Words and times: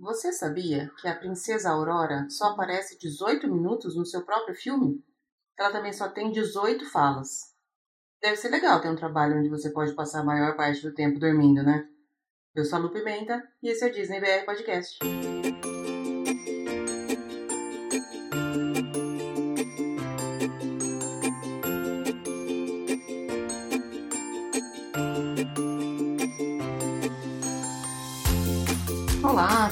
Você 0.00 0.32
sabia 0.32 0.90
que 0.98 1.06
a 1.06 1.14
princesa 1.14 1.68
Aurora 1.70 2.26
só 2.30 2.52
aparece 2.52 2.98
18 2.98 3.46
minutos 3.46 3.94
no 3.94 4.06
seu 4.06 4.24
próprio 4.24 4.54
filme? 4.54 5.04
Ela 5.58 5.70
também 5.70 5.92
só 5.92 6.08
tem 6.08 6.32
18 6.32 6.90
falas. 6.90 7.54
Deve 8.22 8.36
ser 8.36 8.48
legal 8.48 8.80
ter 8.80 8.88
um 8.88 8.96
trabalho 8.96 9.38
onde 9.38 9.50
você 9.50 9.68
pode 9.68 9.92
passar 9.92 10.20
a 10.20 10.24
maior 10.24 10.56
parte 10.56 10.80
do 10.80 10.94
tempo 10.94 11.20
dormindo, 11.20 11.62
né? 11.62 11.86
Eu 12.54 12.64
sou 12.64 12.78
a 12.78 12.80
Lu 12.80 12.90
Pimenta 12.90 13.46
e 13.62 13.68
esse 13.68 13.84
é 13.84 13.88
o 13.88 13.92
Disney 13.92 14.20
BR 14.20 14.46
Podcast. 14.46 14.98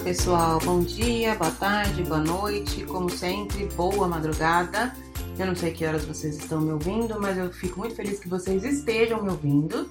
Pessoal. 0.09 0.59
Bom 0.65 0.81
dia, 0.81 1.35
boa 1.35 1.51
tarde, 1.51 2.03
boa 2.03 2.23
noite. 2.23 2.83
Como 2.87 3.11
sempre, 3.11 3.67
boa 3.77 4.09
madrugada. 4.09 4.91
Eu 5.39 5.45
não 5.45 5.55
sei 5.55 5.71
que 5.71 5.85
horas 5.85 6.03
vocês 6.07 6.39
estão 6.39 6.63
me 6.63 6.73
ouvindo, 6.73 7.21
mas 7.21 7.37
eu 7.37 7.53
fico 7.53 7.79
muito 7.79 7.95
feliz 7.95 8.19
que 8.19 8.27
vocês 8.27 8.65
estejam 8.65 9.23
me 9.23 9.29
ouvindo 9.29 9.91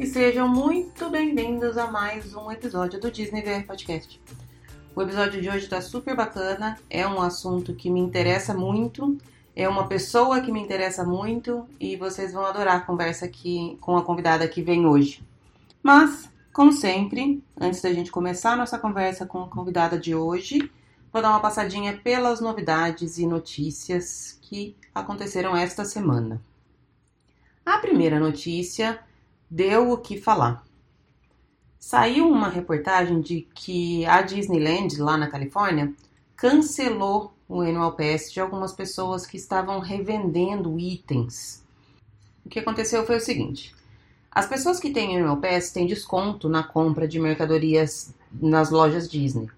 e 0.00 0.06
sejam 0.06 0.48
muito 0.48 1.10
bem-vindos 1.10 1.76
a 1.76 1.86
mais 1.86 2.34
um 2.34 2.50
episódio 2.50 2.98
do 2.98 3.10
Disney 3.10 3.42
VR 3.42 3.66
Podcast. 3.66 4.18
O 4.96 5.02
episódio 5.02 5.38
de 5.38 5.50
hoje 5.50 5.64
está 5.64 5.82
super 5.82 6.16
bacana, 6.16 6.78
é 6.88 7.06
um 7.06 7.20
assunto 7.20 7.74
que 7.74 7.90
me 7.90 8.00
interessa 8.00 8.54
muito, 8.54 9.18
é 9.54 9.68
uma 9.68 9.86
pessoa 9.86 10.40
que 10.40 10.50
me 10.50 10.62
interessa 10.62 11.04
muito 11.04 11.68
e 11.78 11.94
vocês 11.94 12.32
vão 12.32 12.46
adorar 12.46 12.76
a 12.76 12.80
conversa 12.80 13.26
aqui 13.26 13.76
com 13.82 13.98
a 13.98 14.02
convidada 14.02 14.48
que 14.48 14.62
vem 14.62 14.86
hoje. 14.86 15.22
Mas 15.82 16.30
como 16.58 16.72
sempre, 16.72 17.40
antes 17.56 17.80
da 17.80 17.92
gente 17.92 18.10
começar 18.10 18.54
a 18.54 18.56
nossa 18.56 18.76
conversa 18.76 19.24
com 19.24 19.44
a 19.44 19.48
convidada 19.48 19.96
de 19.96 20.12
hoje, 20.12 20.68
vou 21.12 21.22
dar 21.22 21.30
uma 21.30 21.38
passadinha 21.38 21.96
pelas 21.98 22.40
novidades 22.40 23.16
e 23.16 23.24
notícias 23.28 24.36
que 24.42 24.74
aconteceram 24.92 25.56
esta 25.56 25.84
semana. 25.84 26.42
A 27.64 27.78
primeira 27.78 28.18
notícia 28.18 28.98
deu 29.48 29.92
o 29.92 29.98
que 29.98 30.20
falar. 30.20 30.64
Saiu 31.78 32.28
uma 32.28 32.48
reportagem 32.48 33.20
de 33.20 33.46
que 33.54 34.04
a 34.04 34.20
Disneyland, 34.20 35.00
lá 35.00 35.16
na 35.16 35.30
Califórnia, 35.30 35.94
cancelou 36.34 37.34
o 37.48 37.60
Annual 37.60 37.92
Pass 37.92 38.32
de 38.32 38.40
algumas 38.40 38.72
pessoas 38.72 39.24
que 39.24 39.36
estavam 39.36 39.78
revendendo 39.78 40.76
itens. 40.76 41.64
O 42.44 42.48
que 42.48 42.58
aconteceu 42.58 43.06
foi 43.06 43.18
o 43.18 43.20
seguinte: 43.20 43.77
as 44.38 44.46
pessoas 44.46 44.78
que 44.78 44.90
têm 44.90 45.18
Annual 45.18 45.38
Pass 45.38 45.72
têm 45.72 45.84
desconto 45.84 46.48
na 46.48 46.62
compra 46.62 47.08
de 47.08 47.18
mercadorias 47.18 48.14
nas 48.40 48.70
lojas 48.70 49.10
Disney. 49.10 49.48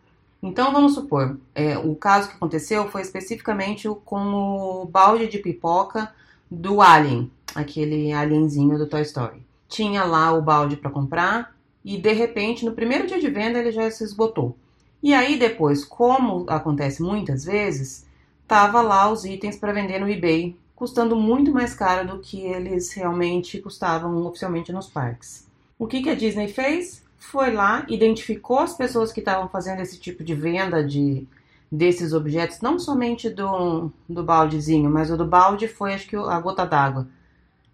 Então 0.43 0.73
vamos 0.73 0.95
supor, 0.95 1.37
é, 1.55 1.77
o 1.77 1.95
caso 1.95 2.31
que 2.31 2.37
aconteceu 2.37 2.89
foi 2.89 3.03
especificamente 3.03 3.87
com 4.07 4.33
o 4.33 4.87
balde 4.87 5.29
de 5.29 5.39
pipoca 5.39 6.11
do 6.51 6.81
Alien, 6.81 7.31
aquele 7.55 8.11
alienzinho 8.11 8.79
do 8.79 8.87
Toy 8.87 9.03
Story. 9.03 9.43
Tinha 9.69 10.03
lá 10.03 10.33
o 10.33 10.41
balde 10.41 10.77
para 10.77 10.89
comprar 10.89 11.55
e 11.85 11.99
de 11.99 12.13
repente 12.15 12.65
no 12.65 12.73
primeiro 12.73 13.07
dia 13.07 13.21
de 13.21 13.29
venda 13.29 13.59
ele 13.59 13.73
já 13.73 13.91
se 13.91 14.03
esgotou. 14.03 14.57
E 15.03 15.13
aí 15.13 15.39
depois, 15.39 15.85
como 15.85 16.47
acontece 16.49 17.03
muitas 17.03 17.45
vezes, 17.45 18.07
tava 18.49 18.81
lá 18.81 19.13
os 19.13 19.27
itens 19.27 19.59
para 19.59 19.75
vender 19.75 19.99
no 19.99 20.09
eBay 20.09 20.57
custando 20.81 21.15
muito 21.15 21.53
mais 21.53 21.75
caro 21.75 22.09
do 22.09 22.21
que 22.21 22.41
eles 22.41 22.91
realmente 22.95 23.61
custavam 23.61 24.25
oficialmente 24.25 24.73
nos 24.73 24.89
parques. 24.89 25.47
O 25.79 25.87
que, 25.87 26.01
que 26.03 26.09
a 26.09 26.15
Disney 26.15 26.49
fez? 26.49 27.05
Foi 27.19 27.53
lá, 27.53 27.85
identificou 27.87 28.61
as 28.61 28.73
pessoas 28.73 29.13
que 29.13 29.21
estavam 29.21 29.47
fazendo 29.47 29.81
esse 29.83 30.01
tipo 30.01 30.25
de 30.25 30.35
venda 30.35 30.83
de 30.83 31.29
desses 31.71 32.15
objetos, 32.15 32.63
não 32.63 32.79
somente 32.79 33.29
do, 33.29 33.93
do 34.09 34.25
baldezinho, 34.25 34.89
mas 34.89 35.11
o 35.11 35.19
do 35.19 35.27
balde 35.27 35.69
foi 35.69 35.93
acho 35.93 36.09
que 36.09 36.17
a 36.17 36.41
gota 36.41 36.65
d'água. 36.65 37.07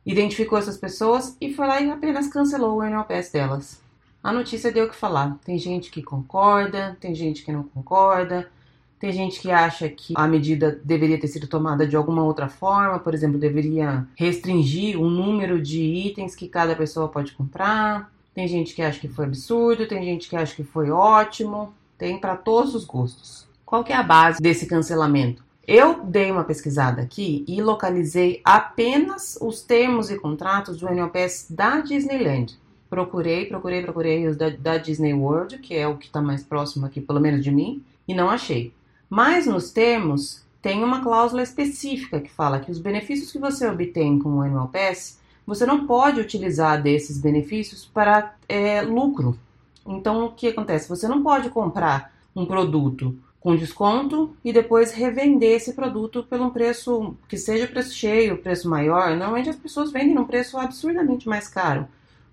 Identificou 0.04 0.58
essas 0.58 0.76
pessoas 0.76 1.36
e 1.40 1.54
foi 1.54 1.68
lá 1.68 1.80
e 1.80 1.88
apenas 1.88 2.26
cancelou 2.26 2.78
o 2.78 2.80
annual 2.80 3.04
pass 3.04 3.30
delas. 3.30 3.80
A 4.20 4.32
notícia 4.32 4.72
deu 4.72 4.86
o 4.86 4.88
que 4.88 4.96
falar. 4.96 5.38
Tem 5.44 5.56
gente 5.56 5.92
que 5.92 6.02
concorda, 6.02 6.96
tem 7.00 7.14
gente 7.14 7.44
que 7.44 7.52
não 7.52 7.62
concorda, 7.62 8.50
tem 8.98 9.12
gente 9.12 9.40
que 9.40 9.50
acha 9.50 9.88
que 9.88 10.14
a 10.16 10.26
medida 10.26 10.80
deveria 10.82 11.20
ter 11.20 11.28
sido 11.28 11.46
tomada 11.46 11.86
de 11.86 11.96
alguma 11.96 12.24
outra 12.24 12.48
forma, 12.48 12.98
por 12.98 13.14
exemplo, 13.14 13.38
deveria 13.38 14.06
restringir 14.14 14.98
o 14.98 15.10
número 15.10 15.60
de 15.60 15.82
itens 15.82 16.34
que 16.34 16.48
cada 16.48 16.74
pessoa 16.74 17.08
pode 17.08 17.32
comprar. 17.32 18.10
Tem 18.34 18.48
gente 18.48 18.74
que 18.74 18.82
acha 18.82 18.98
que 18.98 19.08
foi 19.08 19.26
absurdo, 19.26 19.86
tem 19.86 20.02
gente 20.02 20.28
que 20.28 20.36
acha 20.36 20.54
que 20.54 20.64
foi 20.64 20.90
ótimo, 20.90 21.74
tem 21.98 22.18
para 22.18 22.36
todos 22.36 22.74
os 22.74 22.84
gostos. 22.84 23.46
Qual 23.64 23.84
que 23.84 23.92
é 23.92 23.96
a 23.96 24.02
base 24.02 24.40
desse 24.40 24.66
cancelamento? 24.66 25.44
Eu 25.66 26.04
dei 26.04 26.30
uma 26.30 26.44
pesquisada 26.44 27.02
aqui 27.02 27.44
e 27.48 27.60
localizei 27.60 28.40
apenas 28.44 29.36
os 29.40 29.60
termos 29.62 30.10
e 30.10 30.18
contratos 30.18 30.78
do 30.78 30.88
NLPS 30.88 31.48
da 31.50 31.80
Disneyland. 31.80 32.56
Procurei, 32.88 33.46
procurei, 33.46 33.82
procurei 33.82 34.28
os 34.28 34.36
da, 34.36 34.48
da 34.48 34.78
Disney 34.78 35.12
World, 35.12 35.58
que 35.58 35.74
é 35.74 35.88
o 35.88 35.96
que 35.96 36.06
está 36.06 36.22
mais 36.22 36.44
próximo 36.44 36.86
aqui, 36.86 37.00
pelo 37.00 37.20
menos 37.20 37.42
de 37.42 37.50
mim, 37.50 37.82
e 38.06 38.14
não 38.14 38.30
achei. 38.30 38.72
Mas 39.08 39.46
nos 39.46 39.70
termos 39.70 40.44
tem 40.60 40.82
uma 40.82 41.02
cláusula 41.02 41.42
específica 41.42 42.20
que 42.20 42.30
fala 42.30 42.58
que 42.58 42.70
os 42.70 42.78
benefícios 42.78 43.30
que 43.30 43.38
você 43.38 43.68
obtém 43.68 44.18
com 44.18 44.30
o 44.30 44.40
Annual 44.40 44.68
Pass, 44.68 45.20
você 45.46 45.64
não 45.64 45.86
pode 45.86 46.20
utilizar 46.20 46.82
desses 46.82 47.20
benefícios 47.20 47.84
para 47.84 48.34
é, 48.48 48.82
lucro. 48.82 49.38
Então 49.86 50.26
o 50.26 50.32
que 50.32 50.48
acontece? 50.48 50.88
Você 50.88 51.06
não 51.06 51.22
pode 51.22 51.50
comprar 51.50 52.12
um 52.34 52.44
produto 52.44 53.16
com 53.38 53.54
desconto 53.54 54.34
e 54.44 54.52
depois 54.52 54.90
revender 54.90 55.52
esse 55.52 55.72
produto 55.72 56.24
pelo 56.24 56.50
preço 56.50 57.14
que 57.28 57.36
seja 57.36 57.68
preço 57.68 57.94
cheio, 57.94 58.38
preço 58.38 58.68
maior. 58.68 59.10
Normalmente 59.10 59.48
as 59.48 59.54
pessoas 59.54 59.92
vendem 59.92 60.16
num 60.16 60.24
preço 60.24 60.58
absurdamente 60.58 61.28
mais 61.28 61.46
caro, 61.46 61.86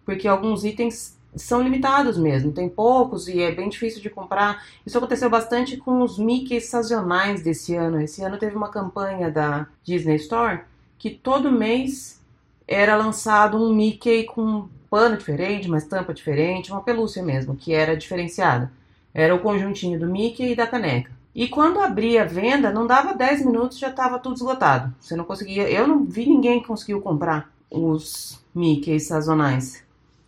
porque 0.04 0.28
alguns 0.28 0.64
itens 0.64 1.16
são 1.36 1.62
limitados 1.62 2.18
mesmo, 2.18 2.52
tem 2.52 2.70
poucos 2.70 3.28
e 3.28 3.42
é 3.42 3.52
bem 3.52 3.70
difícil 3.70 4.02
de 4.02 4.10
comprar. 4.10 4.64
Isso 4.86 4.98
aconteceu 4.98 5.30
bastante 5.30 5.78
com 5.78 6.02
os 6.02 6.18
Mickey 6.18 6.60
sazonais 6.62 7.44
desse 7.44 7.76
ano. 7.76 8.02
Esse 8.02 8.24
ano 8.24 8.38
teve 8.38 8.56
uma 8.56 8.70
campanha 8.70 9.32
da 9.32 9.68
Disney 9.84 10.16
Store 10.16 10.62
que 10.98 11.10
todo 11.10 11.52
mês 11.52 12.22
era 12.68 12.96
lançado 12.96 13.58
um 13.58 13.74
Mickey 13.74 14.24
com 14.24 14.42
um 14.42 14.70
pano 14.90 15.18
diferente, 15.18 15.68
uma 15.68 15.78
estampa 15.78 16.14
diferente, 16.14 16.72
uma 16.72 16.82
pelúcia 16.82 17.24
mesmo, 17.24 17.56
que 17.56 17.74
era 17.74 17.98
diferenciada. 17.98 18.72
Era 19.14 19.36
o 19.36 19.40
conjuntinho 19.40 20.00
do 20.00 20.08
Mickey 20.08 20.52
e 20.52 20.56
da 20.56 20.68
caneca. 20.68 21.12
E 21.36 21.48
quando 21.48 21.80
abria 21.80 22.22
a 22.22 22.26
venda, 22.26 22.72
não 22.72 22.86
dava 22.86 23.14
10 23.14 23.46
minutos 23.46 23.80
já 23.80 23.90
estava 23.90 24.20
tudo 24.20 24.36
esgotado. 24.36 24.94
Você 25.00 25.16
não 25.16 25.26
conseguia, 25.26 25.70
eu 25.70 25.88
não 25.88 26.06
vi 26.06 26.28
ninguém 26.28 26.62
que 26.62 26.68
conseguiu 26.68 27.02
comprar 27.02 27.52
os 27.72 28.40
Mickey 28.54 29.00
sazonais. 29.00 29.84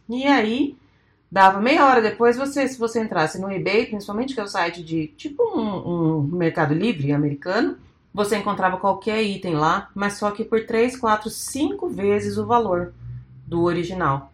E 0.09 0.25
aí 0.25 0.75
Dava 1.35 1.59
meia 1.59 1.85
hora 1.85 2.01
depois, 2.01 2.37
você, 2.37 2.65
se 2.65 2.79
você 2.79 3.03
entrasse 3.03 3.41
no 3.41 3.51
eBay, 3.51 3.87
principalmente 3.87 4.33
que 4.33 4.39
é 4.39 4.43
o 4.43 4.47
site 4.47 4.81
de 4.81 5.07
tipo 5.17 5.43
um, 5.43 6.21
um 6.21 6.21
Mercado 6.21 6.73
Livre 6.73 7.11
americano, 7.11 7.75
você 8.13 8.37
encontrava 8.37 8.77
qualquer 8.77 9.21
item 9.21 9.55
lá, 9.55 9.89
mas 9.93 10.13
só 10.13 10.31
que 10.31 10.45
por 10.45 10.65
3, 10.65 10.95
4, 10.95 11.29
5 11.29 11.89
vezes 11.89 12.37
o 12.37 12.45
valor 12.45 12.93
do 13.45 13.63
original. 13.63 14.31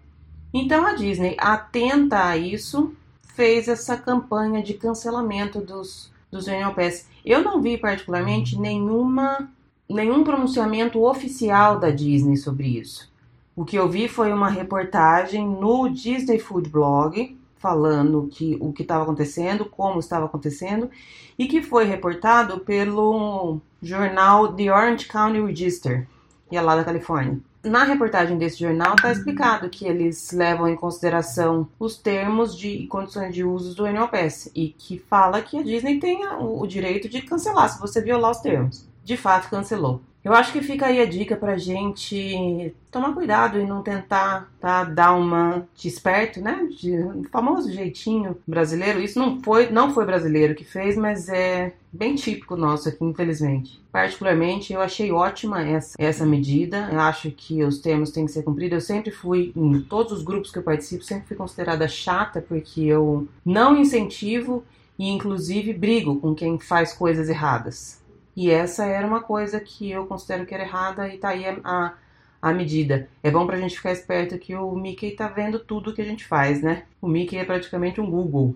Então 0.53 0.85
a 0.85 0.93
Disney, 0.93 1.35
atenta 1.39 2.23
a 2.23 2.37
isso, 2.37 2.93
fez 3.33 3.67
essa 3.67 3.97
campanha 3.97 4.61
de 4.61 4.75
cancelamento 4.75 5.59
dos, 5.59 6.11
dos 6.31 6.47
Annual 6.47 6.75
Pass. 6.75 7.07
Eu 7.25 7.43
não 7.43 7.59
vi 7.63 7.79
particularmente 7.79 8.59
nenhuma, 8.59 9.49
nenhum 9.89 10.23
pronunciamento 10.23 11.03
oficial 11.03 11.79
da 11.79 11.89
Disney 11.89 12.37
sobre 12.37 12.77
isso. 12.77 13.10
O 13.55 13.65
que 13.65 13.77
eu 13.77 13.89
vi 13.89 14.07
foi 14.07 14.31
uma 14.31 14.49
reportagem 14.49 15.45
no 15.45 15.89
Disney 15.89 16.39
Food 16.39 16.69
Blog 16.69 17.37
falando 17.57 18.27
que 18.31 18.57
o 18.59 18.73
que 18.73 18.81
estava 18.81 19.03
acontecendo, 19.03 19.65
como 19.65 19.99
estava 19.99 20.25
acontecendo, 20.25 20.89
e 21.37 21.47
que 21.47 21.61
foi 21.61 21.85
reportado 21.85 22.61
pelo 22.61 23.59
jornal 23.81 24.53
The 24.53 24.73
Orange 24.73 25.05
County 25.07 25.39
Register, 25.39 26.07
que 26.49 26.57
é 26.57 26.61
lá 26.61 26.75
da 26.75 26.83
Califórnia. 26.83 27.39
Na 27.63 27.83
reportagem 27.83 28.39
desse 28.39 28.59
jornal 28.59 28.95
está 28.95 29.11
explicado 29.11 29.69
que 29.69 29.85
eles 29.85 30.31
levam 30.31 30.67
em 30.67 30.75
consideração 30.75 31.67
os 31.79 31.95
termos 31.95 32.57
de 32.57 32.87
condições 32.87 33.35
de 33.35 33.43
uso 33.43 33.75
do 33.75 33.87
NOPS 33.87 34.49
e 34.55 34.69
que 34.69 34.97
fala 34.97 35.43
que 35.43 35.59
a 35.59 35.61
Disney 35.61 35.99
tem 35.99 36.25
o 36.39 36.65
direito 36.65 37.07
de 37.07 37.21
cancelar 37.21 37.69
se 37.69 37.79
você 37.79 38.01
violar 38.01 38.31
os 38.31 38.39
termos. 38.39 38.89
De 39.03 39.17
fato, 39.17 39.49
cancelou. 39.49 40.01
Eu 40.23 40.33
acho 40.33 40.53
que 40.53 40.61
fica 40.61 40.85
aí 40.85 41.01
a 41.01 41.05
dica 41.05 41.35
pra 41.35 41.57
gente 41.57 42.75
tomar 42.91 43.13
cuidado 43.13 43.59
e 43.59 43.65
não 43.65 43.81
tentar 43.81 44.51
tá, 44.59 44.83
dar 44.83 45.13
uma 45.13 45.67
de 45.75 45.87
esperto, 45.87 46.39
né? 46.39 46.67
De 46.69 47.27
famoso 47.31 47.71
jeitinho 47.71 48.37
brasileiro. 48.45 49.01
Isso 49.01 49.17
não 49.17 49.41
foi, 49.41 49.71
não 49.71 49.91
foi 49.91 50.05
brasileiro 50.05 50.53
que 50.53 50.63
fez, 50.63 50.95
mas 50.95 51.27
é 51.27 51.73
bem 51.91 52.13
típico 52.13 52.55
nosso 52.55 52.87
aqui, 52.87 53.03
infelizmente. 53.03 53.81
Particularmente, 53.91 54.73
eu 54.73 54.81
achei 54.81 55.11
ótima 55.11 55.63
essa, 55.63 55.95
essa 55.97 56.23
medida. 56.23 56.87
Eu 56.91 56.99
acho 56.99 57.31
que 57.31 57.63
os 57.63 57.79
termos 57.79 58.11
têm 58.11 58.27
que 58.27 58.31
ser 58.31 58.43
cumpridos. 58.43 58.75
Eu 58.75 58.81
sempre 58.81 59.09
fui, 59.09 59.51
em 59.55 59.81
todos 59.81 60.11
os 60.11 60.23
grupos 60.23 60.51
que 60.51 60.59
eu 60.59 60.63
participo, 60.63 61.03
sempre 61.03 61.29
fui 61.29 61.37
considerada 61.37 61.87
chata, 61.87 62.45
porque 62.47 62.81
eu 62.81 63.27
não 63.43 63.75
incentivo 63.75 64.63
e 64.99 65.09
inclusive 65.09 65.73
brigo 65.73 66.19
com 66.19 66.35
quem 66.35 66.59
faz 66.59 66.93
coisas 66.93 67.27
erradas. 67.27 68.00
E 68.35 68.49
essa 68.49 68.85
era 68.85 69.05
uma 69.05 69.21
coisa 69.21 69.59
que 69.59 69.91
eu 69.91 70.05
considero 70.07 70.45
que 70.45 70.53
era 70.53 70.63
errada 70.63 71.07
e 71.07 71.17
tá 71.17 71.29
aí 71.29 71.43
a, 71.63 71.93
a 72.41 72.53
medida. 72.53 73.09
É 73.21 73.29
bom 73.29 73.45
pra 73.45 73.59
gente 73.59 73.75
ficar 73.75 73.91
esperto 73.91 74.37
que 74.39 74.55
o 74.55 74.75
Mickey 74.75 75.11
tá 75.11 75.27
vendo 75.27 75.59
tudo 75.59 75.93
que 75.93 76.01
a 76.01 76.05
gente 76.05 76.25
faz, 76.25 76.61
né? 76.61 76.85
O 77.01 77.07
Mickey 77.07 77.37
é 77.37 77.45
praticamente 77.45 77.99
um 77.99 78.09
Google. 78.09 78.55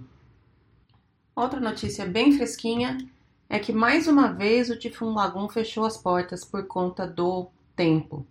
Outra 1.35 1.59
notícia 1.59 2.05
bem 2.05 2.31
fresquinha 2.31 2.97
é 3.49 3.59
que 3.59 3.73
mais 3.73 4.07
uma 4.07 4.31
vez 4.31 4.69
o 4.69 4.79
Tifun 4.79 5.13
Lagoon 5.13 5.49
fechou 5.49 5.85
as 5.85 5.97
portas 5.97 6.43
por 6.45 6.65
conta 6.65 7.05
do 7.05 7.47
tempo. 7.75 8.25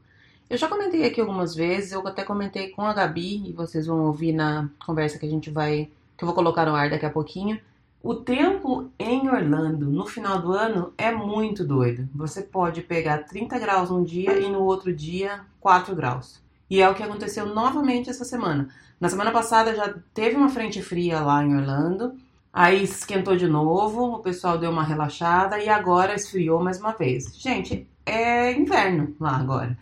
Eu 0.48 0.58
já 0.58 0.68
comentei 0.68 1.04
aqui 1.04 1.20
algumas 1.20 1.54
vezes, 1.54 1.92
eu 1.92 2.06
até 2.06 2.22
comentei 2.22 2.68
com 2.70 2.82
a 2.82 2.92
Gabi, 2.92 3.48
e 3.48 3.52
vocês 3.52 3.86
vão 3.86 4.06
ouvir 4.06 4.32
na 4.32 4.68
conversa 4.84 5.18
que 5.18 5.26
a 5.26 5.28
gente 5.28 5.50
vai. 5.50 5.90
que 6.16 6.24
eu 6.24 6.26
vou 6.26 6.34
colocar 6.34 6.66
no 6.66 6.74
ar 6.74 6.90
daqui 6.90 7.06
a 7.06 7.10
pouquinho. 7.10 7.60
O 8.04 8.14
tempo 8.16 8.90
em 8.98 9.30
Orlando 9.30 9.86
no 9.90 10.04
final 10.04 10.38
do 10.38 10.52
ano 10.52 10.92
é 10.98 11.10
muito 11.10 11.64
doido. 11.64 12.06
Você 12.14 12.42
pode 12.42 12.82
pegar 12.82 13.24
30 13.24 13.58
graus 13.58 13.90
um 13.90 14.04
dia 14.04 14.38
e 14.38 14.46
no 14.46 14.60
outro 14.60 14.94
dia 14.94 15.40
4 15.58 15.96
graus. 15.96 16.38
E 16.68 16.82
é 16.82 16.90
o 16.90 16.94
que 16.94 17.02
aconteceu 17.02 17.46
novamente 17.46 18.10
essa 18.10 18.22
semana. 18.22 18.68
Na 19.00 19.08
semana 19.08 19.32
passada 19.32 19.74
já 19.74 19.94
teve 20.12 20.36
uma 20.36 20.50
frente 20.50 20.82
fria 20.82 21.22
lá 21.22 21.42
em 21.42 21.56
Orlando, 21.56 22.14
aí 22.52 22.82
esquentou 22.84 23.36
de 23.36 23.48
novo, 23.48 24.16
o 24.16 24.18
pessoal 24.18 24.58
deu 24.58 24.70
uma 24.70 24.84
relaxada 24.84 25.58
e 25.58 25.70
agora 25.70 26.14
esfriou 26.14 26.62
mais 26.62 26.78
uma 26.78 26.92
vez. 26.92 27.34
Gente, 27.34 27.88
é 28.04 28.52
inverno 28.52 29.16
lá 29.18 29.34
agora. 29.38 29.78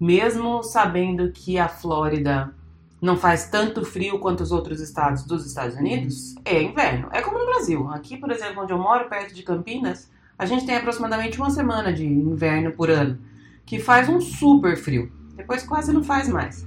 Mesmo 0.00 0.64
sabendo 0.64 1.30
que 1.30 1.56
a 1.56 1.68
Flórida 1.68 2.52
não 3.00 3.16
faz 3.16 3.46
tanto 3.48 3.84
frio 3.84 4.18
quanto 4.18 4.42
os 4.42 4.52
outros 4.52 4.80
estados 4.80 5.24
dos 5.24 5.46
Estados 5.46 5.76
Unidos, 5.76 6.34
é 6.44 6.62
inverno. 6.62 7.08
É 7.12 7.22
como 7.22 7.38
no 7.38 7.46
Brasil. 7.46 7.88
Aqui, 7.90 8.16
por 8.16 8.30
exemplo, 8.30 8.62
onde 8.62 8.72
eu 8.72 8.78
moro, 8.78 9.08
perto 9.08 9.34
de 9.34 9.42
Campinas, 9.42 10.10
a 10.38 10.44
gente 10.44 10.66
tem 10.66 10.76
aproximadamente 10.76 11.38
uma 11.38 11.50
semana 11.50 11.92
de 11.92 12.06
inverno 12.06 12.72
por 12.72 12.90
ano, 12.90 13.18
que 13.64 13.78
faz 13.78 14.08
um 14.08 14.20
super 14.20 14.76
frio. 14.76 15.10
Depois 15.34 15.62
quase 15.62 15.92
não 15.92 16.04
faz 16.04 16.28
mais. 16.28 16.66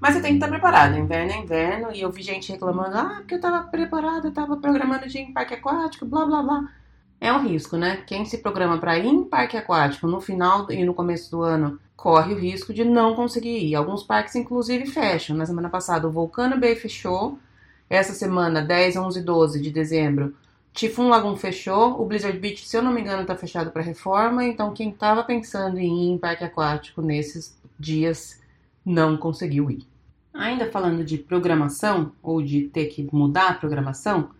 Mas 0.00 0.14
você 0.14 0.20
tem 0.20 0.32
que 0.32 0.36
estar 0.36 0.48
preparado. 0.48 0.96
Inverno 0.96 1.32
é 1.32 1.38
inverno. 1.38 1.88
E 1.92 2.00
eu 2.00 2.10
vi 2.10 2.22
gente 2.22 2.52
reclamando: 2.52 2.96
ah, 2.96 3.16
porque 3.18 3.34
eu 3.34 3.38
estava 3.38 3.64
preparada, 3.64 4.28
estava 4.28 4.56
programando 4.56 5.08
de 5.08 5.18
ir 5.18 5.22
em 5.22 5.32
parque 5.32 5.54
aquático, 5.54 6.06
blá 6.06 6.24
blá 6.24 6.42
blá. 6.42 6.68
É 7.20 7.32
um 7.32 7.42
risco, 7.46 7.76
né? 7.76 8.02
Quem 8.06 8.24
se 8.24 8.38
programa 8.38 8.78
para 8.78 8.98
ir 8.98 9.06
em 9.06 9.24
parque 9.24 9.56
aquático 9.56 10.06
no 10.06 10.20
final 10.20 10.70
e 10.70 10.84
no 10.84 10.94
começo 10.94 11.30
do 11.30 11.42
ano 11.42 11.78
corre 11.96 12.32
o 12.32 12.38
risco 12.38 12.72
de 12.72 12.84
não 12.84 13.14
conseguir 13.14 13.58
ir. 13.58 13.74
Alguns 13.74 14.04
parques, 14.04 14.36
inclusive, 14.36 14.86
fecham. 14.86 15.36
Na 15.36 15.44
semana 15.44 15.68
passada, 15.68 16.06
o 16.06 16.12
Volcano 16.12 16.58
Bay 16.58 16.76
fechou. 16.76 17.38
Essa 17.90 18.12
semana, 18.12 18.62
10, 18.62 18.96
11 18.96 19.18
e 19.18 19.22
12 19.22 19.60
de 19.60 19.70
dezembro, 19.70 20.34
Typhoon 20.72 21.08
Lagoon 21.08 21.34
fechou. 21.34 22.00
O 22.00 22.06
Blizzard 22.06 22.38
Beach, 22.38 22.68
se 22.68 22.76
eu 22.76 22.82
não 22.82 22.92
me 22.92 23.00
engano, 23.00 23.22
está 23.22 23.34
fechado 23.34 23.72
para 23.72 23.82
reforma. 23.82 24.44
Então, 24.44 24.72
quem 24.72 24.90
estava 24.90 25.24
pensando 25.24 25.78
em 25.78 26.04
ir 26.04 26.10
em 26.12 26.18
parque 26.18 26.44
aquático 26.44 27.02
nesses 27.02 27.58
dias 27.76 28.40
não 28.84 29.16
conseguiu 29.16 29.68
ir. 29.68 29.84
Ainda 30.32 30.70
falando 30.70 31.02
de 31.02 31.18
programação, 31.18 32.12
ou 32.22 32.40
de 32.40 32.68
ter 32.68 32.86
que 32.86 33.08
mudar 33.12 33.48
a 33.48 33.54
programação, 33.54 34.30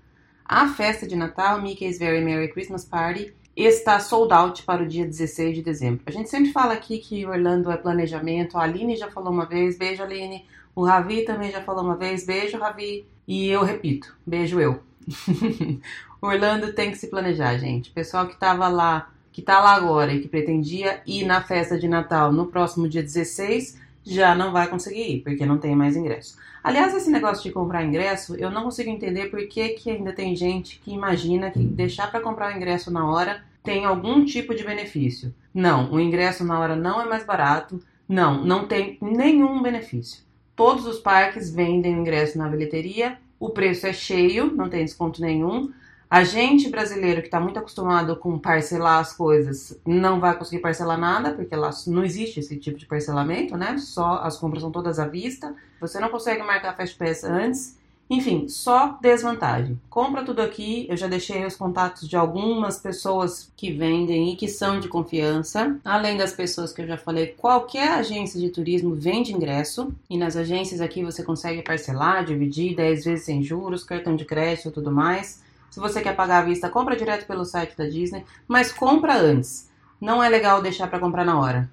a 0.48 0.66
festa 0.68 1.06
de 1.06 1.14
Natal, 1.14 1.60
Mickey's 1.60 1.98
Very 1.98 2.24
Merry 2.24 2.48
Christmas 2.48 2.82
Party, 2.82 3.34
está 3.54 4.00
sold 4.00 4.32
out 4.32 4.62
para 4.62 4.82
o 4.82 4.86
dia 4.86 5.04
16 5.04 5.56
de 5.56 5.62
dezembro. 5.62 6.00
A 6.06 6.10
gente 6.10 6.30
sempre 6.30 6.52
fala 6.52 6.72
aqui 6.72 6.98
que 6.98 7.26
Orlando 7.26 7.70
é 7.70 7.76
planejamento. 7.76 8.56
A 8.56 8.62
Aline 8.62 8.96
já 8.96 9.10
falou 9.10 9.30
uma 9.30 9.44
vez, 9.44 9.76
beijo 9.76 10.02
Aline. 10.02 10.46
O 10.74 10.84
Ravi 10.84 11.22
também 11.22 11.50
já 11.50 11.60
falou 11.60 11.84
uma 11.84 11.96
vez, 11.96 12.24
beijo 12.24 12.56
Ravi. 12.56 13.04
E 13.26 13.48
eu 13.48 13.62
repito, 13.62 14.16
beijo 14.26 14.58
eu. 14.58 14.80
Orlando 16.22 16.72
tem 16.72 16.90
que 16.90 16.96
se 16.96 17.08
planejar, 17.08 17.58
gente. 17.58 17.90
O 17.90 17.92
pessoal 17.92 18.26
que 18.26 18.34
estava 18.34 18.68
lá, 18.68 19.10
que 19.30 19.40
está 19.40 19.60
lá 19.60 19.74
agora 19.74 20.14
e 20.14 20.20
que 20.20 20.28
pretendia 20.28 21.02
ir 21.06 21.26
na 21.26 21.42
festa 21.42 21.78
de 21.78 21.86
Natal 21.86 22.32
no 22.32 22.46
próximo 22.46 22.88
dia 22.88 23.02
16, 23.02 23.78
já 24.14 24.34
não 24.34 24.52
vai 24.52 24.68
conseguir 24.68 25.16
ir, 25.16 25.20
porque 25.22 25.46
não 25.46 25.58
tem 25.58 25.76
mais 25.76 25.96
ingresso. 25.96 26.36
Aliás, 26.62 26.94
esse 26.94 27.10
negócio 27.10 27.42
de 27.44 27.52
comprar 27.52 27.84
ingresso, 27.84 28.34
eu 28.36 28.50
não 28.50 28.64
consigo 28.64 28.90
entender 28.90 29.30
por 29.30 29.46
que, 29.46 29.70
que 29.70 29.90
ainda 29.90 30.12
tem 30.12 30.34
gente 30.34 30.78
que 30.80 30.92
imagina 30.92 31.50
que 31.50 31.60
deixar 31.60 32.10
para 32.10 32.20
comprar 32.20 32.52
o 32.52 32.56
ingresso 32.56 32.90
na 32.90 33.08
hora 33.08 33.42
tem 33.62 33.84
algum 33.84 34.24
tipo 34.24 34.54
de 34.54 34.64
benefício. 34.64 35.34
Não, 35.52 35.92
o 35.92 36.00
ingresso 36.00 36.44
na 36.44 36.58
hora 36.58 36.74
não 36.74 37.00
é 37.00 37.04
mais 37.04 37.24
barato. 37.24 37.80
Não, 38.08 38.42
não 38.42 38.66
tem 38.66 38.96
nenhum 39.00 39.62
benefício. 39.62 40.22
Todos 40.56 40.86
os 40.86 40.98
parques 40.98 41.50
vendem 41.50 41.94
o 41.94 42.00
ingresso 42.00 42.38
na 42.38 42.48
bilheteria, 42.48 43.18
o 43.38 43.50
preço 43.50 43.86
é 43.86 43.92
cheio, 43.92 44.52
não 44.54 44.68
tem 44.68 44.84
desconto 44.84 45.20
nenhum. 45.20 45.70
A 46.10 46.24
gente 46.24 46.70
brasileiro 46.70 47.20
que 47.20 47.28
está 47.28 47.38
muito 47.38 47.58
acostumado 47.58 48.16
com 48.16 48.38
parcelar 48.38 49.00
as 49.00 49.12
coisas 49.12 49.78
não 49.86 50.18
vai 50.18 50.34
conseguir 50.38 50.62
parcelar 50.62 50.98
nada, 50.98 51.32
porque 51.32 51.54
lá 51.54 51.70
não 51.86 52.02
existe 52.02 52.40
esse 52.40 52.56
tipo 52.56 52.78
de 52.78 52.86
parcelamento, 52.86 53.58
né? 53.58 53.76
Só 53.76 54.20
as 54.22 54.38
compras 54.38 54.62
são 54.62 54.70
todas 54.70 54.98
à 54.98 55.06
vista. 55.06 55.54
Você 55.78 56.00
não 56.00 56.08
consegue 56.08 56.42
marcar 56.42 56.74
Fast 56.74 56.96
Pass 56.96 57.24
antes. 57.24 57.76
Enfim, 58.10 58.48
só 58.48 58.98
desvantagem. 59.02 59.78
Compra 59.90 60.24
tudo 60.24 60.40
aqui. 60.40 60.86
Eu 60.88 60.96
já 60.96 61.06
deixei 61.06 61.44
os 61.44 61.56
contatos 61.56 62.08
de 62.08 62.16
algumas 62.16 62.78
pessoas 62.78 63.52
que 63.54 63.70
vendem 63.70 64.32
e 64.32 64.36
que 64.36 64.48
são 64.48 64.80
de 64.80 64.88
confiança. 64.88 65.78
Além 65.84 66.16
das 66.16 66.32
pessoas 66.32 66.72
que 66.72 66.80
eu 66.80 66.86
já 66.86 66.96
falei, 66.96 67.34
qualquer 67.36 67.90
agência 67.90 68.40
de 68.40 68.48
turismo 68.48 68.94
vende 68.94 69.34
ingresso. 69.34 69.92
E 70.08 70.16
nas 70.16 70.36
agências 70.36 70.80
aqui 70.80 71.04
você 71.04 71.22
consegue 71.22 71.60
parcelar, 71.60 72.24
dividir 72.24 72.74
10 72.74 73.04
vezes 73.04 73.26
sem 73.26 73.42
juros, 73.42 73.84
cartão 73.84 74.16
de 74.16 74.24
crédito 74.24 74.70
e 74.70 74.72
tudo 74.72 74.90
mais. 74.90 75.46
Se 75.70 75.80
você 75.80 76.00
quer 76.00 76.16
pagar 76.16 76.42
à 76.42 76.44
vista, 76.44 76.70
compra 76.70 76.96
direto 76.96 77.26
pelo 77.26 77.44
site 77.44 77.76
da 77.76 77.84
Disney, 77.84 78.24
mas 78.46 78.72
compra 78.72 79.16
antes. 79.16 79.68
Não 80.00 80.22
é 80.22 80.28
legal 80.28 80.62
deixar 80.62 80.88
para 80.88 81.00
comprar 81.00 81.24
na 81.24 81.38
hora. 81.38 81.70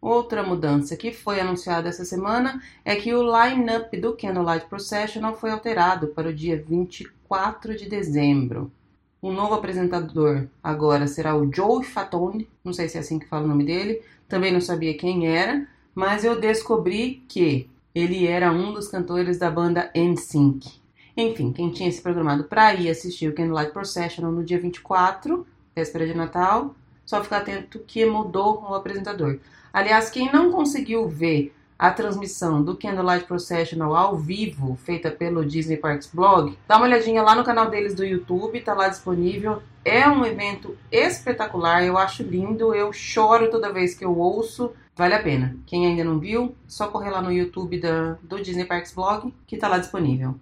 Outra 0.00 0.42
mudança 0.42 0.96
que 0.96 1.12
foi 1.12 1.38
anunciada 1.38 1.88
essa 1.88 2.04
semana 2.04 2.60
é 2.84 2.96
que 2.96 3.14
o 3.14 3.22
line-up 3.22 3.96
do 3.96 4.16
Candlelight 4.16 4.66
Processional 4.66 5.36
foi 5.36 5.50
alterado 5.50 6.08
para 6.08 6.28
o 6.28 6.34
dia 6.34 6.60
24 6.60 7.76
de 7.76 7.88
dezembro. 7.88 8.72
O 9.20 9.30
novo 9.30 9.54
apresentador 9.54 10.48
agora 10.60 11.06
será 11.06 11.36
o 11.36 11.48
Joe 11.54 11.84
Fatone, 11.84 12.48
não 12.64 12.72
sei 12.72 12.88
se 12.88 12.96
é 12.96 13.00
assim 13.00 13.20
que 13.20 13.28
fala 13.28 13.44
o 13.44 13.48
nome 13.48 13.64
dele, 13.64 14.02
também 14.26 14.52
não 14.52 14.60
sabia 14.60 14.98
quem 14.98 15.28
era, 15.28 15.68
mas 15.94 16.24
eu 16.24 16.40
descobri 16.40 17.22
que 17.28 17.70
ele 17.94 18.26
era 18.26 18.50
um 18.50 18.72
dos 18.72 18.88
cantores 18.88 19.38
da 19.38 19.48
banda 19.48 19.92
NSYNC. 19.94 20.81
Enfim, 21.16 21.52
quem 21.52 21.70
tinha 21.70 21.92
se 21.92 22.00
programado 22.00 22.44
para 22.44 22.74
ir 22.74 22.88
assistir 22.88 23.28
o 23.28 23.34
Candlelight 23.34 23.72
Processional 23.72 24.32
no 24.32 24.42
dia 24.42 24.58
24, 24.58 25.46
véspera 25.74 26.06
de 26.06 26.14
Natal, 26.14 26.74
só 27.04 27.22
ficar 27.22 27.38
atento 27.38 27.80
que 27.80 28.06
mudou 28.06 28.62
o 28.62 28.74
apresentador. 28.74 29.38
Aliás, 29.72 30.08
quem 30.08 30.32
não 30.32 30.50
conseguiu 30.50 31.06
ver 31.08 31.54
a 31.78 31.90
transmissão 31.90 32.62
do 32.62 32.76
Candlelight 32.76 33.26
Processional 33.26 33.96
ao 33.96 34.16
vivo, 34.16 34.76
feita 34.76 35.10
pelo 35.10 35.44
Disney 35.44 35.76
Parks 35.76 36.08
Blog, 36.14 36.56
dá 36.66 36.76
uma 36.76 36.86
olhadinha 36.86 37.22
lá 37.22 37.34
no 37.34 37.44
canal 37.44 37.68
deles 37.68 37.94
do 37.94 38.04
YouTube, 38.04 38.60
tá 38.60 38.72
lá 38.72 38.88
disponível. 38.88 39.62
É 39.84 40.08
um 40.08 40.24
evento 40.24 40.78
espetacular, 40.92 41.84
eu 41.84 41.98
acho 41.98 42.22
lindo, 42.22 42.72
eu 42.72 42.92
choro 42.92 43.50
toda 43.50 43.72
vez 43.72 43.94
que 43.94 44.04
eu 44.04 44.16
ouço, 44.16 44.70
vale 44.94 45.14
a 45.14 45.22
pena. 45.22 45.56
Quem 45.66 45.86
ainda 45.86 46.04
não 46.04 46.20
viu, 46.20 46.54
só 46.68 46.86
correr 46.86 47.10
lá 47.10 47.20
no 47.20 47.32
YouTube 47.32 47.80
da, 47.80 48.16
do 48.22 48.40
Disney 48.40 48.64
Parks 48.64 48.94
Blog, 48.94 49.34
que 49.46 49.56
tá 49.56 49.66
lá 49.66 49.78
disponível. 49.78 50.36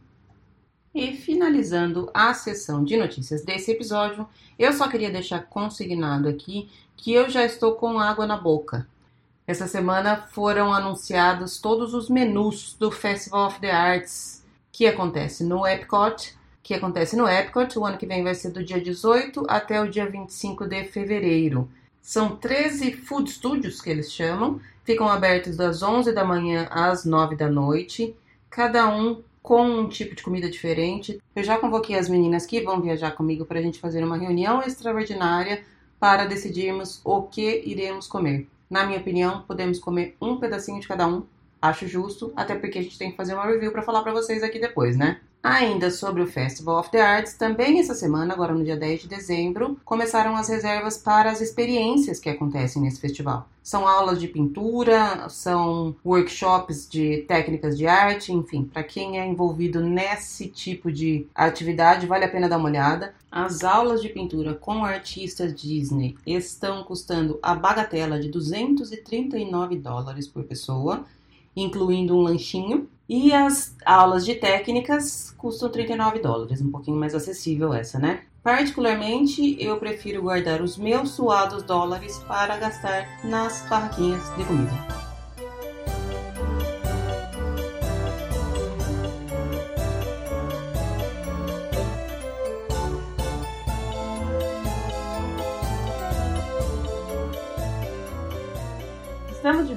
E 0.92 1.12
finalizando 1.12 2.10
a 2.12 2.34
sessão 2.34 2.82
de 2.82 2.96
notícias 2.96 3.44
desse 3.44 3.70
episódio, 3.70 4.28
eu 4.58 4.72
só 4.72 4.88
queria 4.88 5.10
deixar 5.10 5.46
consignado 5.46 6.28
aqui 6.28 6.68
que 6.96 7.12
eu 7.12 7.30
já 7.30 7.44
estou 7.44 7.76
com 7.76 8.00
água 8.00 8.26
na 8.26 8.36
boca. 8.36 8.88
Essa 9.46 9.68
semana 9.68 10.26
foram 10.32 10.72
anunciados 10.72 11.60
todos 11.60 11.94
os 11.94 12.10
menus 12.10 12.74
do 12.78 12.90
Festival 12.90 13.46
of 13.46 13.60
the 13.60 13.70
Arts 13.70 14.44
que 14.72 14.86
acontece 14.86 15.44
no 15.44 15.64
Epcot, 15.64 16.36
que 16.60 16.74
acontece 16.74 17.16
no 17.16 17.28
Epcot. 17.28 17.78
O 17.78 17.84
ano 17.84 17.96
que 17.96 18.06
vem 18.06 18.24
vai 18.24 18.34
ser 18.34 18.50
do 18.50 18.64
dia 18.64 18.80
18 18.80 19.44
até 19.48 19.80
o 19.80 19.88
dia 19.88 20.10
25 20.10 20.66
de 20.66 20.84
fevereiro. 20.86 21.70
São 22.02 22.34
13 22.34 22.94
food 22.94 23.30
studios 23.30 23.80
que 23.80 23.90
eles 23.90 24.12
chamam, 24.12 24.60
ficam 24.82 25.08
abertos 25.08 25.56
das 25.56 25.82
11 25.84 26.12
da 26.12 26.24
manhã 26.24 26.66
às 26.68 27.04
9 27.04 27.36
da 27.36 27.48
noite, 27.48 28.16
cada 28.48 28.88
um 28.88 29.22
com 29.42 29.62
um 29.62 29.88
tipo 29.88 30.14
de 30.14 30.22
comida 30.22 30.50
diferente. 30.50 31.20
Eu 31.34 31.42
já 31.42 31.58
convoquei 31.58 31.96
as 31.96 32.08
meninas 32.08 32.46
que 32.46 32.60
vão 32.60 32.80
viajar 32.80 33.12
comigo 33.12 33.44
para 33.44 33.58
a 33.58 33.62
gente 33.62 33.78
fazer 33.78 34.04
uma 34.04 34.16
reunião 34.16 34.62
extraordinária 34.62 35.64
para 35.98 36.24
decidirmos 36.24 37.00
o 37.04 37.22
que 37.22 37.62
iremos 37.64 38.06
comer. 38.06 38.48
Na 38.68 38.86
minha 38.86 39.00
opinião, 39.00 39.42
podemos 39.42 39.78
comer 39.78 40.16
um 40.20 40.38
pedacinho 40.38 40.80
de 40.80 40.88
cada 40.88 41.06
um. 41.06 41.24
Acho 41.60 41.86
justo, 41.86 42.32
até 42.34 42.54
porque 42.54 42.78
a 42.78 42.82
gente 42.82 42.96
tem 42.96 43.10
que 43.10 43.16
fazer 43.16 43.34
uma 43.34 43.44
review 43.44 43.70
para 43.72 43.82
falar 43.82 44.02
para 44.02 44.12
vocês 44.12 44.42
aqui 44.42 44.58
depois, 44.58 44.96
né? 44.96 45.20
Ainda 45.42 45.90
sobre 45.90 46.20
o 46.20 46.26
Festival 46.26 46.80
of 46.80 46.90
the 46.90 47.00
Arts, 47.00 47.32
também 47.32 47.80
essa 47.80 47.94
semana, 47.94 48.34
agora 48.34 48.52
no 48.52 48.62
dia 48.62 48.76
10 48.76 49.02
de 49.02 49.08
dezembro, 49.08 49.80
começaram 49.86 50.36
as 50.36 50.50
reservas 50.50 50.98
para 50.98 51.30
as 51.30 51.40
experiências 51.40 52.20
que 52.20 52.28
acontecem 52.28 52.82
nesse 52.82 53.00
festival. 53.00 53.48
São 53.62 53.88
aulas 53.88 54.20
de 54.20 54.28
pintura, 54.28 55.30
são 55.30 55.96
workshops 56.04 56.86
de 56.86 57.24
técnicas 57.26 57.78
de 57.78 57.86
arte, 57.86 58.34
enfim, 58.34 58.64
para 58.64 58.82
quem 58.82 59.18
é 59.18 59.26
envolvido 59.26 59.80
nesse 59.80 60.46
tipo 60.46 60.92
de 60.92 61.26
atividade, 61.34 62.06
vale 62.06 62.26
a 62.26 62.30
pena 62.30 62.48
dar 62.48 62.58
uma 62.58 62.68
olhada. 62.68 63.14
As 63.32 63.64
aulas 63.64 64.02
de 64.02 64.10
pintura 64.10 64.52
com 64.52 64.84
artistas 64.84 65.54
Disney 65.54 66.16
estão 66.26 66.84
custando 66.84 67.38
a 67.42 67.54
bagatela 67.54 68.20
de 68.20 68.28
239 68.28 69.76
dólares 69.76 70.26
por 70.26 70.44
pessoa, 70.44 71.06
incluindo 71.54 72.16
um 72.16 72.20
lanchinho. 72.20 72.88
E 73.08 73.32
as 73.32 73.76
aulas 73.84 74.24
de 74.24 74.36
técnicas 74.36 75.34
custam 75.36 75.68
39 75.68 76.20
dólares, 76.20 76.60
um 76.60 76.70
pouquinho 76.70 76.96
mais 76.96 77.14
acessível 77.14 77.74
essa, 77.74 77.98
né? 77.98 78.22
Particularmente, 78.42 79.56
eu 79.62 79.76
prefiro 79.78 80.22
guardar 80.22 80.62
os 80.62 80.76
meus 80.76 81.10
suados 81.10 81.62
dólares 81.62 82.18
para 82.26 82.56
gastar 82.56 83.06
nas 83.24 83.66
barraquinhas 83.68 84.22
de 84.36 84.44
comida. 84.44 85.09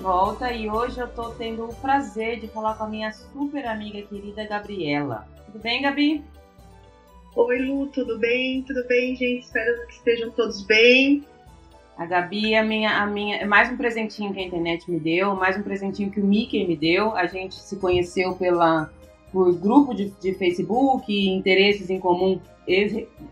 Volta 0.03 0.51
e 0.51 0.69
hoje 0.69 0.99
eu 0.99 1.07
tô 1.07 1.29
tendo 1.29 1.63
o 1.63 1.73
prazer 1.75 2.37
de 2.37 2.49
falar 2.49 2.75
com 2.75 2.83
a 2.83 2.89
minha 2.89 3.13
super 3.13 3.65
amiga 3.65 4.01
querida 4.01 4.45
Gabriela. 4.45 5.25
Tudo 5.45 5.59
bem, 5.59 5.81
Gabi? 5.81 6.21
Oi, 7.33 7.59
Lu, 7.59 7.87
tudo 7.87 8.19
bem? 8.19 8.63
Tudo 8.63 8.85
bem, 8.85 9.15
gente? 9.15 9.45
Espero 9.45 9.87
que 9.87 9.93
estejam 9.93 10.29
todos 10.31 10.61
bem. 10.63 11.25
A 11.97 12.05
Gabi 12.05 12.53
é 12.53 12.59
a 12.59 12.63
minha, 12.65 13.01
a 13.01 13.07
minha, 13.07 13.37
é 13.37 13.45
mais 13.45 13.71
um 13.71 13.77
presentinho 13.77 14.33
que 14.33 14.41
a 14.41 14.43
internet 14.43 14.91
me 14.91 14.99
deu, 14.99 15.37
mais 15.37 15.57
um 15.57 15.63
presentinho 15.63 16.11
que 16.11 16.19
o 16.19 16.25
Mickey 16.25 16.67
me 16.67 16.75
deu. 16.75 17.15
A 17.15 17.25
gente 17.25 17.55
se 17.55 17.77
conheceu 17.77 18.35
pela 18.35 18.91
por 19.31 19.53
grupo 19.57 19.95
de, 19.95 20.09
de 20.21 20.33
Facebook, 20.33 21.09
interesses 21.09 21.89
em 21.89 21.99
comum, 22.01 22.41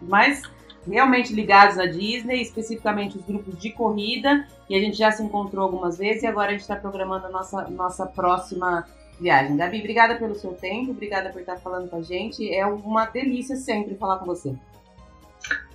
mais 0.04 0.42
realmente 0.88 1.34
ligados 1.34 1.78
à 1.78 1.86
Disney, 1.86 2.42
especificamente 2.42 3.18
os 3.18 3.26
grupos 3.26 3.58
de 3.58 3.72
corrida, 3.72 4.48
e 4.70 4.76
a 4.76 4.80
gente 4.80 4.98
já 4.98 5.12
se 5.12 5.22
encontrou 5.24 5.64
algumas 5.64 5.98
vezes 5.98 6.24
e 6.24 6.28
agora 6.28 6.50
a 6.50 6.52
gente 6.52 6.62
está 6.62 6.76
programando 6.76 7.28
a 7.28 7.30
nossa, 7.30 7.68
nossa 7.70 8.06
próxima 8.06 8.86
viagem. 9.20 9.56
Gabi, 9.56 9.80
obrigada 9.80 10.16
pelo 10.16 10.36
seu 10.36 10.54
tempo, 10.54 10.92
obrigada 10.92 11.30
por 11.30 11.42
estar 11.42 11.58
falando 11.58 11.90
com 11.90 11.98
a 11.98 12.02
gente. 12.02 12.52
É 12.54 12.66
uma 12.66 13.06
delícia 13.06 13.56
sempre 13.56 13.96
falar 13.96 14.18
com 14.18 14.26
você. 14.26 14.56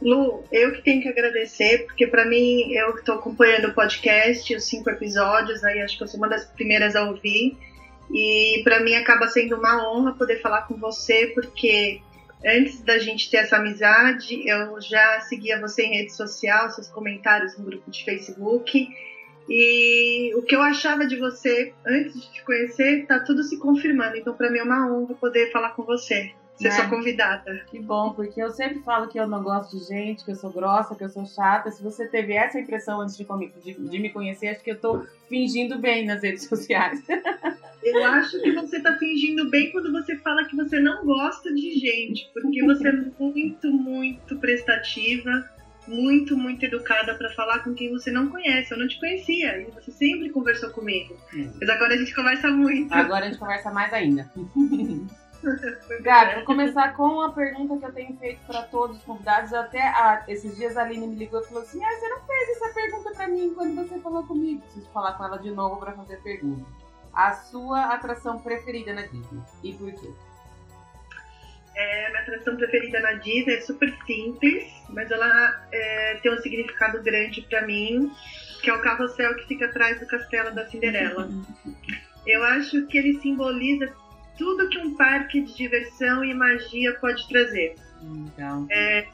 Lu, 0.00 0.44
eu 0.52 0.72
que 0.72 0.82
tenho 0.82 1.02
que 1.02 1.08
agradecer, 1.08 1.86
porque 1.86 2.06
para 2.06 2.24
mim, 2.24 2.72
eu 2.72 2.96
estou 2.96 3.16
acompanhando 3.16 3.68
o 3.68 3.74
podcast, 3.74 4.54
os 4.54 4.64
cinco 4.64 4.90
episódios, 4.90 5.64
aí 5.64 5.80
acho 5.80 5.96
que 5.96 6.02
eu 6.02 6.08
sou 6.08 6.18
uma 6.18 6.28
das 6.28 6.44
primeiras 6.44 6.94
a 6.94 7.08
ouvir. 7.08 7.56
E 8.10 8.60
para 8.62 8.80
mim 8.80 8.94
acaba 8.94 9.26
sendo 9.26 9.56
uma 9.56 9.88
honra 9.88 10.14
poder 10.14 10.40
falar 10.40 10.62
com 10.62 10.76
você, 10.76 11.32
porque 11.34 12.00
antes 12.44 12.80
da 12.82 12.98
gente 12.98 13.30
ter 13.30 13.38
essa 13.38 13.56
amizade, 13.56 14.48
eu 14.48 14.80
já 14.80 15.20
seguia 15.20 15.60
você 15.60 15.82
em 15.82 15.96
rede 15.96 16.12
social, 16.12 16.70
seus 16.70 16.88
comentários 16.88 17.56
no 17.58 17.64
grupo 17.64 17.90
de 17.90 18.04
Facebook. 18.04 18.88
E 19.48 20.34
o 20.34 20.42
que 20.42 20.56
eu 20.56 20.60
achava 20.60 21.06
de 21.06 21.16
você 21.16 21.72
antes 21.86 22.20
de 22.20 22.32
te 22.32 22.44
conhecer, 22.44 23.06
tá 23.06 23.20
tudo 23.20 23.42
se 23.42 23.58
confirmando. 23.58 24.16
Então, 24.16 24.34
para 24.34 24.50
mim 24.50 24.58
é 24.58 24.62
uma 24.62 24.92
honra 24.92 25.14
poder 25.14 25.52
falar 25.52 25.70
com 25.70 25.84
você. 25.84 26.32
Ser 26.56 26.68
é. 26.68 26.70
sua 26.70 26.88
convidada. 26.88 27.64
Que 27.70 27.78
bom, 27.78 28.12
porque 28.12 28.42
eu 28.42 28.50
sempre 28.50 28.80
falo 28.80 29.08
que 29.08 29.18
eu 29.18 29.28
não 29.28 29.42
gosto 29.42 29.78
de 29.78 29.84
gente, 29.84 30.24
que 30.24 30.30
eu 30.30 30.36
sou 30.36 30.50
grossa, 30.50 30.94
que 30.94 31.04
eu 31.04 31.10
sou 31.10 31.26
chata. 31.26 31.70
Se 31.70 31.82
você 31.82 32.06
teve 32.08 32.32
essa 32.32 32.58
impressão 32.58 33.00
antes 33.00 33.16
de, 33.16 33.26
de, 33.62 33.74
de 33.74 33.98
me 33.98 34.10
conhecer, 34.10 34.48
acho 34.48 34.62
que 34.62 34.70
eu 34.70 34.80
tô 34.80 35.06
fingindo 35.28 35.78
bem 35.78 36.06
nas 36.06 36.22
redes 36.22 36.48
sociais. 36.48 37.02
Eu 37.82 38.04
acho 38.04 38.42
que 38.42 38.50
você 38.50 38.80
tá 38.80 38.96
fingindo 38.96 39.48
bem 39.48 39.70
quando 39.70 39.92
você 39.92 40.16
fala 40.16 40.44
que 40.44 40.56
você 40.56 40.80
não 40.80 41.04
gosta 41.04 41.54
de 41.54 41.78
gente, 41.78 42.28
porque 42.34 42.64
você 42.64 42.88
é 42.88 42.92
muito, 42.92 43.70
muito 43.70 44.36
prestativa, 44.38 45.48
muito, 45.86 46.36
muito 46.36 46.64
educada 46.64 47.14
para 47.14 47.30
falar 47.30 47.60
com 47.60 47.74
quem 47.74 47.92
você 47.92 48.10
não 48.10 48.28
conhece. 48.28 48.72
Eu 48.72 48.78
não 48.78 48.88
te 48.88 48.98
conhecia 48.98 49.60
e 49.60 49.70
você 49.70 49.92
sempre 49.92 50.30
conversou 50.30 50.70
comigo. 50.70 51.16
Hum. 51.32 51.52
Mas 51.60 51.68
agora 51.68 51.94
a 51.94 51.96
gente 51.96 52.12
conversa 52.12 52.50
muito. 52.50 52.92
Agora 52.92 53.24
a 53.24 53.28
gente 53.28 53.38
conversa 53.38 53.70
mais 53.70 53.92
ainda. 53.92 54.28
Cara, 56.02 56.36
vou 56.36 56.44
começar 56.44 56.96
com 56.96 57.04
uma 57.04 57.32
pergunta 57.32 57.76
que 57.78 57.84
eu 57.84 57.92
tenho 57.92 58.16
feito 58.18 58.40
para 58.46 58.62
todos 58.62 58.96
os 58.96 59.02
convidados. 59.02 59.52
Até 59.52 59.80
a, 59.80 60.24
esses 60.28 60.56
dias 60.56 60.76
a 60.76 60.82
Aline 60.82 61.06
me 61.06 61.16
ligou 61.16 61.40
e 61.40 61.46
falou 61.46 61.62
assim: 61.62 61.82
Ah, 61.84 61.98
você 61.98 62.08
não 62.08 62.20
fez 62.20 62.48
essa 62.50 62.74
pergunta 62.74 63.10
para 63.12 63.28
mim 63.28 63.52
quando 63.54 63.74
você 63.74 63.98
falou 64.00 64.24
comigo. 64.24 64.60
Preciso 64.62 64.88
falar 64.90 65.12
com 65.12 65.24
ela 65.24 65.38
de 65.38 65.50
novo 65.50 65.76
para 65.76 65.92
fazer 65.92 66.14
a 66.14 66.20
pergunta 66.20 66.66
a 67.16 67.32
sua 67.32 67.94
atração 67.94 68.38
preferida 68.38 68.92
na 68.92 69.02
Disney 69.06 69.42
e 69.64 69.72
por 69.72 69.90
quê? 69.90 70.10
É, 71.74 72.08
minha 72.10 72.22
atração 72.22 72.56
preferida 72.56 73.00
na 73.00 73.12
Disney 73.14 73.54
é 73.54 73.60
super 73.62 73.92
simples, 74.06 74.64
mas 74.90 75.10
ela 75.10 75.66
é, 75.72 76.18
tem 76.22 76.32
um 76.32 76.38
significado 76.38 77.02
grande 77.02 77.40
para 77.42 77.66
mim, 77.66 78.12
que 78.62 78.70
é 78.70 78.74
o 78.74 78.82
carrossel 78.82 79.34
que 79.36 79.46
fica 79.46 79.64
atrás 79.64 79.98
do 79.98 80.06
castelo 80.06 80.54
da 80.54 80.66
Cinderela. 80.66 81.28
Eu 82.26 82.42
acho 82.44 82.86
que 82.86 82.98
ele 82.98 83.20
simboliza 83.20 83.94
tudo 84.36 84.68
que 84.68 84.78
um 84.78 84.94
parque 84.94 85.40
de 85.40 85.54
diversão 85.54 86.24
e 86.24 86.34
magia 86.34 86.94
pode 86.94 87.26
trazer. 87.28 87.74
Então. 88.02 88.66
É, 88.70 89.06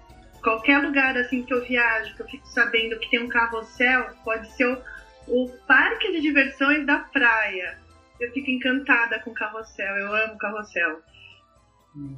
qualquer 0.43 0.79
lugar 0.79 1.17
assim 1.17 1.43
que 1.43 1.53
eu 1.55 1.65
viajo, 1.65 2.15
que 2.17 2.23
eu 2.23 2.29
fico 2.29 2.47
sabendo 2.47 2.99
que 2.99 3.11
tem 3.11 3.23
um 3.23 3.29
carrossel, 3.29 4.11
pode 4.25 4.51
ser 4.53 4.67
o, 4.67 4.83
o 5.29 5.49
parque 5.67 6.13
de 6.13 6.21
diversões 6.21 6.87
da 6.87 6.99
praia 6.99 7.83
eu 8.23 8.31
fico 8.31 8.51
encantada 8.51 9.19
com 9.21 9.35
carrossel. 9.35 9.97
Eu 9.97 10.15
amo 10.15 10.39
carrossel. 10.39 11.01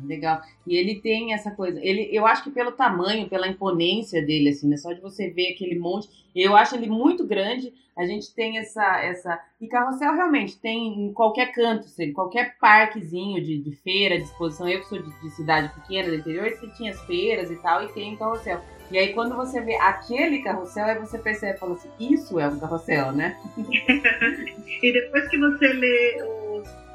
Legal. 0.05 0.41
E 0.67 0.77
ele 0.77 1.01
tem 1.01 1.35
essa 1.35 1.51
coisa. 1.51 1.81
Ele, 1.83 2.09
eu 2.13 2.27
acho 2.27 2.45
que 2.45 2.51
pelo 2.51 2.73
tamanho, 2.73 3.29
pela 3.29 3.49
imponência 3.49 4.25
dele, 4.25 4.51
assim, 4.51 4.69
né? 4.69 4.77
Só 4.77 4.93
de 4.93 5.01
você 5.01 5.31
ver 5.31 5.53
aquele 5.53 5.79
monte. 5.79 6.09
Eu 6.35 6.57
acho 6.57 6.77
ele 6.77 6.89
muito 6.89 7.27
grande. 7.27 7.73
A 7.97 8.07
gente 8.07 8.33
tem 8.35 8.59
essa. 8.59 9.01
essa 9.01 9.41
E 9.61 9.67
carrossel 9.67 10.15
realmente 10.15 10.59
tem 10.59 11.07
em 11.07 11.13
qualquer 11.13 11.53
canto, 11.53 11.87
em 11.99 12.13
qualquer 12.13 12.57
parquezinho 12.59 13.43
de, 13.43 13.59
de 13.59 13.77
feira, 13.77 14.17
de 14.17 14.25
exposição. 14.25 14.69
Eu 14.69 14.81
que 14.81 14.89
sou 14.89 15.03
de, 15.03 15.21
de 15.21 15.31
cidade 15.31 15.73
pequena, 15.75 16.09
do 16.09 16.17
interior, 16.17 16.51
você 16.51 16.69
tinha 16.69 16.93
as 16.93 17.01
feiras 17.03 17.51
e 17.51 17.57
tal, 17.57 17.85
e 17.85 17.93
tem 17.93 18.17
carrossel. 18.17 18.61
E 18.91 18.99
aí 18.99 19.13
quando 19.13 19.35
você 19.35 19.61
vê 19.61 19.77
aquele 19.77 20.43
carrossel, 20.43 20.85
aí 20.85 20.99
você 20.99 21.19
percebe, 21.19 21.59
fala 21.59 21.75
assim, 21.75 21.89
isso 21.99 22.39
é 22.39 22.47
um 22.49 22.59
carrossel, 22.59 23.13
né? 23.13 23.37
e 23.57 24.93
depois 24.93 25.29
que 25.29 25.39
você 25.39 25.73
lê 25.73 26.44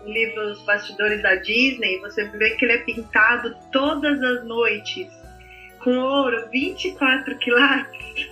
os 0.02 0.12
livros 0.12 0.62
Bastidores 0.64 1.22
da 1.22 1.36
Disney, 1.36 2.00
você 2.00 2.26
vê 2.26 2.52
que 2.52 2.66
ele 2.66 2.74
é 2.74 2.78
pintado 2.80 3.56
todas 3.72 4.22
as 4.22 4.44
noites 4.46 5.08
com 5.80 5.98
ouro, 5.98 6.50
24 6.52 7.38
quilates. 7.38 8.30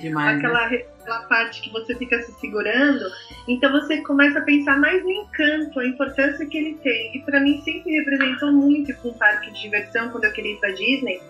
Demais, 0.00 0.38
aquela, 0.38 0.68
né? 0.68 0.84
aquela 1.00 1.22
parte 1.22 1.62
que 1.62 1.70
você 1.70 1.94
fica 1.96 2.20
se 2.22 2.32
segurando. 2.40 3.04
Então 3.48 3.72
você 3.72 4.00
começa 4.02 4.38
a 4.38 4.42
pensar 4.42 4.78
mais 4.78 5.02
no 5.02 5.10
encanto, 5.10 5.80
a 5.80 5.86
importância 5.86 6.46
que 6.46 6.56
ele 6.56 6.74
tem. 6.82 7.16
E 7.16 7.20
para 7.20 7.40
mim 7.40 7.60
sempre 7.62 7.92
representou 7.98 8.52
muito 8.52 8.94
com 8.96 9.08
um 9.08 9.14
parque 9.14 9.50
de 9.50 9.60
diversão 9.60 10.10
quando 10.10 10.24
eu 10.24 10.32
queria 10.32 10.52
ir 10.52 10.60
pra 10.60 10.70
Disney 10.70 11.20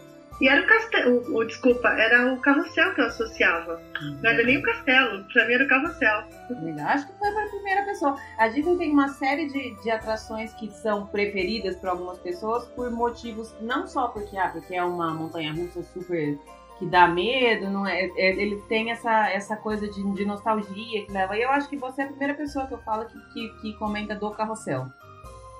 e 0.40 0.48
era 0.48 0.62
o 0.62 0.66
castelo, 0.66 1.36
o, 1.36 1.44
desculpa, 1.44 1.88
era 1.88 2.32
o 2.32 2.40
carrossel 2.40 2.94
que 2.94 3.00
eu 3.00 3.06
associava. 3.06 3.80
Não 4.22 4.30
era 4.30 4.42
nem 4.42 4.58
o 4.58 4.62
castelo, 4.62 5.24
pra 5.32 5.46
mim 5.46 5.54
era 5.54 5.64
o 5.64 5.68
carrossel. 5.68 6.24
Acho 6.86 7.06
que 7.06 7.18
foi 7.18 7.30
pra 7.30 7.48
primeira 7.48 7.84
pessoa. 7.84 8.16
A 8.38 8.48
Disney 8.48 8.76
tem 8.76 8.90
uma 8.90 9.08
série 9.08 9.46
de, 9.46 9.80
de 9.82 9.90
atrações 9.90 10.52
que 10.54 10.68
são 10.70 11.06
preferidas 11.06 11.76
por 11.76 11.88
algumas 11.88 12.18
pessoas 12.18 12.66
por 12.68 12.90
motivos, 12.90 13.54
não 13.60 13.86
só 13.86 14.08
porque, 14.08 14.36
ah, 14.36 14.48
porque 14.48 14.74
é 14.74 14.82
uma 14.82 15.14
montanha 15.14 15.52
russa 15.52 15.82
super 15.82 16.38
que 16.78 16.86
dá 16.86 17.06
medo, 17.06 17.70
não 17.70 17.86
é, 17.86 18.06
é, 18.16 18.30
ele 18.30 18.60
tem 18.68 18.90
essa, 18.90 19.30
essa 19.30 19.56
coisa 19.56 19.86
de, 19.88 20.02
de 20.14 20.24
nostalgia 20.24 21.06
que 21.06 21.12
leva. 21.12 21.36
E 21.36 21.42
eu 21.42 21.50
acho 21.50 21.68
que 21.68 21.76
você 21.76 22.02
é 22.02 22.04
a 22.04 22.08
primeira 22.08 22.34
pessoa 22.34 22.66
que 22.66 22.74
eu 22.74 22.82
falo 22.82 23.06
que, 23.06 23.18
que, 23.32 23.48
que 23.60 23.72
comenta 23.74 24.14
do 24.14 24.30
carrossel. 24.32 24.86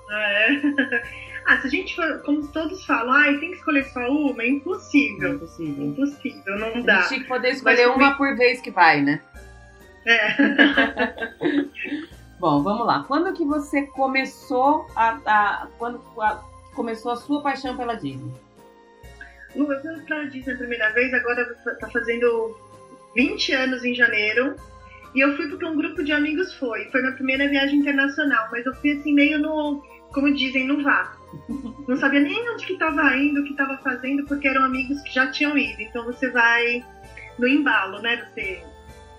Ah, 0.09 0.31
é? 0.31 0.61
Ah, 1.47 1.61
se 1.61 1.67
a 1.67 1.69
gente 1.69 1.95
for, 1.95 2.23
como 2.23 2.47
todos 2.47 2.83
falam, 2.85 3.13
ah, 3.13 3.25
tem 3.39 3.51
que 3.51 3.57
escolher 3.57 3.83
só 3.85 3.99
uma, 4.09 4.41
é 4.41 4.49
impossível. 4.49 5.29
É 5.29 5.35
impossível. 5.35 5.85
Impossível, 5.85 6.57
não 6.57 6.81
dá. 6.81 6.97
A 6.97 6.99
gente 7.01 7.07
tinha 7.09 7.19
que 7.21 7.27
poder 7.27 7.49
escolher 7.49 7.85
Mas, 7.85 7.95
uma 7.95 8.17
por 8.17 8.35
vez 8.35 8.59
que 8.61 8.71
vai, 8.71 9.03
né? 9.03 9.21
É. 10.07 10.35
Bom, 12.39 12.63
vamos 12.63 12.87
lá. 12.87 13.03
Quando 13.03 13.31
que 13.33 13.45
você 13.45 13.83
começou 13.83 14.87
a, 14.95 15.19
a 15.25 15.67
quando 15.77 16.01
a, 16.19 16.43
começou 16.73 17.11
a 17.11 17.15
sua 17.15 17.43
paixão 17.43 17.77
pela 17.77 17.93
Disney? 17.93 18.33
Lu, 19.55 19.71
eu 19.71 19.81
fui 19.81 20.01
pra 20.01 20.23
Disney 20.23 20.53
a 20.53 20.57
primeira 20.57 20.89
vez, 20.93 21.13
agora 21.13 21.45
tá 21.79 21.89
fazendo 21.91 22.57
20 23.15 23.53
anos 23.53 23.85
em 23.85 23.93
janeiro. 23.93 24.55
E 25.13 25.21
eu 25.21 25.35
fui 25.37 25.47
porque 25.47 25.65
um 25.65 25.77
grupo 25.77 26.03
de 26.03 26.11
amigos 26.11 26.53
foi. 26.55 26.85
Foi 26.91 27.01
minha 27.01 27.13
primeira 27.13 27.47
viagem 27.47 27.79
internacional, 27.79 28.47
mas 28.51 28.65
eu 28.65 28.73
fui 28.75 28.91
assim 28.91 29.13
meio 29.13 29.39
no 29.39 29.81
como 30.15 30.33
dizem, 30.33 30.65
no 30.65 30.81
vácuo. 30.81 31.25
Não 31.87 31.97
sabia 31.97 32.21
nem 32.21 32.49
onde 32.49 32.65
que 32.65 32.73
estava 32.73 33.15
indo, 33.17 33.41
o 33.41 33.43
que 33.43 33.51
estava 33.51 33.77
fazendo, 33.79 34.25
porque 34.25 34.47
eram 34.47 34.63
amigos 34.63 35.01
que 35.01 35.13
já 35.13 35.29
tinham 35.29 35.57
ido. 35.57 35.81
Então 35.81 36.05
você 36.05 36.31
vai 36.31 36.83
no 37.37 37.45
embalo, 37.45 38.01
né? 38.01 38.25
Você 38.33 38.63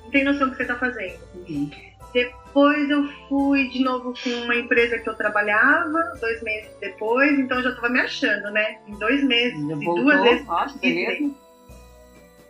não 0.03 0.11
tem 0.11 0.25
noção 0.25 0.49
do 0.49 0.53
que 0.53 0.57
você 0.57 0.63
está 0.63 0.77
fazendo. 0.77 1.21
Uhum. 1.35 1.71
Depois 2.15 2.89
eu 2.89 3.07
fui 3.29 3.69
de 3.69 3.85
novo 3.85 4.15
com 4.15 4.31
uma 4.45 4.57
empresa 4.57 4.99
que 4.99 5.07
eu 5.07 5.15
trabalhava, 5.15 6.15
dois 6.19 6.43
meses 6.43 6.71
depois, 6.81 7.39
então 7.39 7.59
eu 7.59 7.65
já 7.65 7.71
estava 7.71 7.91
me 7.91 8.01
achando, 8.01 8.51
né? 8.51 8.79
Em 8.89 8.99
dois 8.99 9.23
meses, 9.23 9.61
e 9.61 9.85
duas 9.85 10.23
vezes. 10.23 10.47
Nossa, 10.47 10.79
beleza. 10.79 11.31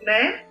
Né? 0.03 0.45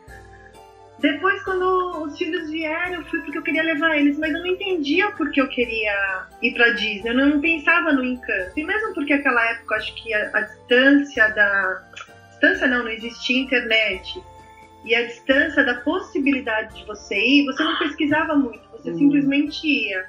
Depois, 0.99 1.43
quando 1.43 2.05
os 2.05 2.17
filhos 2.17 2.51
vieram, 2.51 2.95
eu 2.95 3.05
fui 3.05 3.21
porque 3.21 3.39
eu 3.39 3.43
queria 3.43 3.63
levar 3.63 3.97
eles, 3.99 4.19
mas 4.19 4.33
eu 4.33 4.41
não 4.41 4.47
entendia 4.47 5.11
por 5.11 5.31
que 5.31 5.41
eu 5.41 5.49
queria 5.49 6.27
ir 6.41 6.55
pra 6.55 6.71
Disney. 6.71 7.11
Eu 7.11 7.15
não 7.15 7.41
pensava 7.41 7.93
no 7.93 8.05
encanto. 8.05 8.53
E 8.59 8.65
mesmo 8.65 8.95
porque 8.95 9.15
naquela 9.15 9.45
época, 9.51 9.77
acho 9.77 9.95
que 9.95 10.15
a, 10.15 10.31
a 10.33 10.41
distância 10.41 11.29
da. 11.29 11.83
Distância 12.31 12.67
não, 12.67 12.85
não 12.85 12.91
existia 12.91 13.43
internet. 13.43 14.23
E 14.85 14.95
a 14.95 15.05
distância 15.07 15.65
da 15.65 15.75
possibilidade 15.81 16.77
de 16.77 16.85
você 16.87 17.17
ir, 17.17 17.45
você 17.45 17.63
não 17.63 17.77
pesquisava 17.79 18.35
muito, 18.37 18.63
você 18.71 18.91
hum. 18.91 18.99
simplesmente 18.99 19.67
ia. 19.67 20.07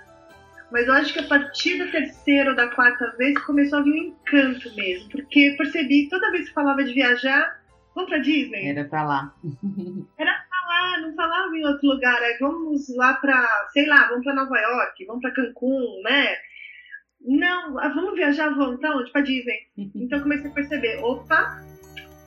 Mas 0.72 0.88
eu 0.88 0.94
acho 0.94 1.14
que 1.14 1.20
a 1.20 1.24
partir 1.24 1.78
da 1.78 1.88
terceira 1.88 2.52
ou 2.52 2.56
da 2.56 2.68
quarta 2.68 3.16
vez 3.18 3.38
começou 3.40 3.80
a 3.80 3.82
vir 3.82 3.92
um 3.92 4.06
encanto 4.06 4.74
mesmo. 4.76 5.10
Porque 5.10 5.56
percebi, 5.58 6.08
toda 6.10 6.32
vez 6.32 6.48
que 6.48 6.54
falava 6.54 6.84
de 6.84 6.94
viajar, 6.94 7.62
vamos 7.96 8.10
pra 8.10 8.20
Disney. 8.20 8.70
Era 8.70 8.84
pra 8.84 9.04
lá. 9.04 9.34
Era 10.18 10.47
ah, 10.78 11.00
não 11.02 11.16
falava 11.16 11.56
em 11.56 11.66
outro 11.66 11.88
lugar, 11.88 12.22
aí 12.22 12.38
vamos 12.40 12.96
lá 12.96 13.14
para, 13.16 13.68
sei 13.72 13.86
lá, 13.86 14.08
vamos 14.08 14.24
para 14.24 14.36
Nova 14.36 14.58
York, 14.58 15.06
vamos 15.06 15.22
para 15.22 15.32
Cancún, 15.32 16.02
né? 16.04 16.36
Não, 17.22 17.80
ah, 17.80 17.90
vamos 17.90 18.16
viajar, 18.16 18.50
vamos, 18.50 18.78
então, 18.80 19.04
tipo 19.04 19.18
a 19.18 19.22
Disney. 19.22 19.60
Então 19.96 20.22
comecei 20.22 20.50
a 20.50 20.54
perceber, 20.54 21.00
opa, 21.04 21.62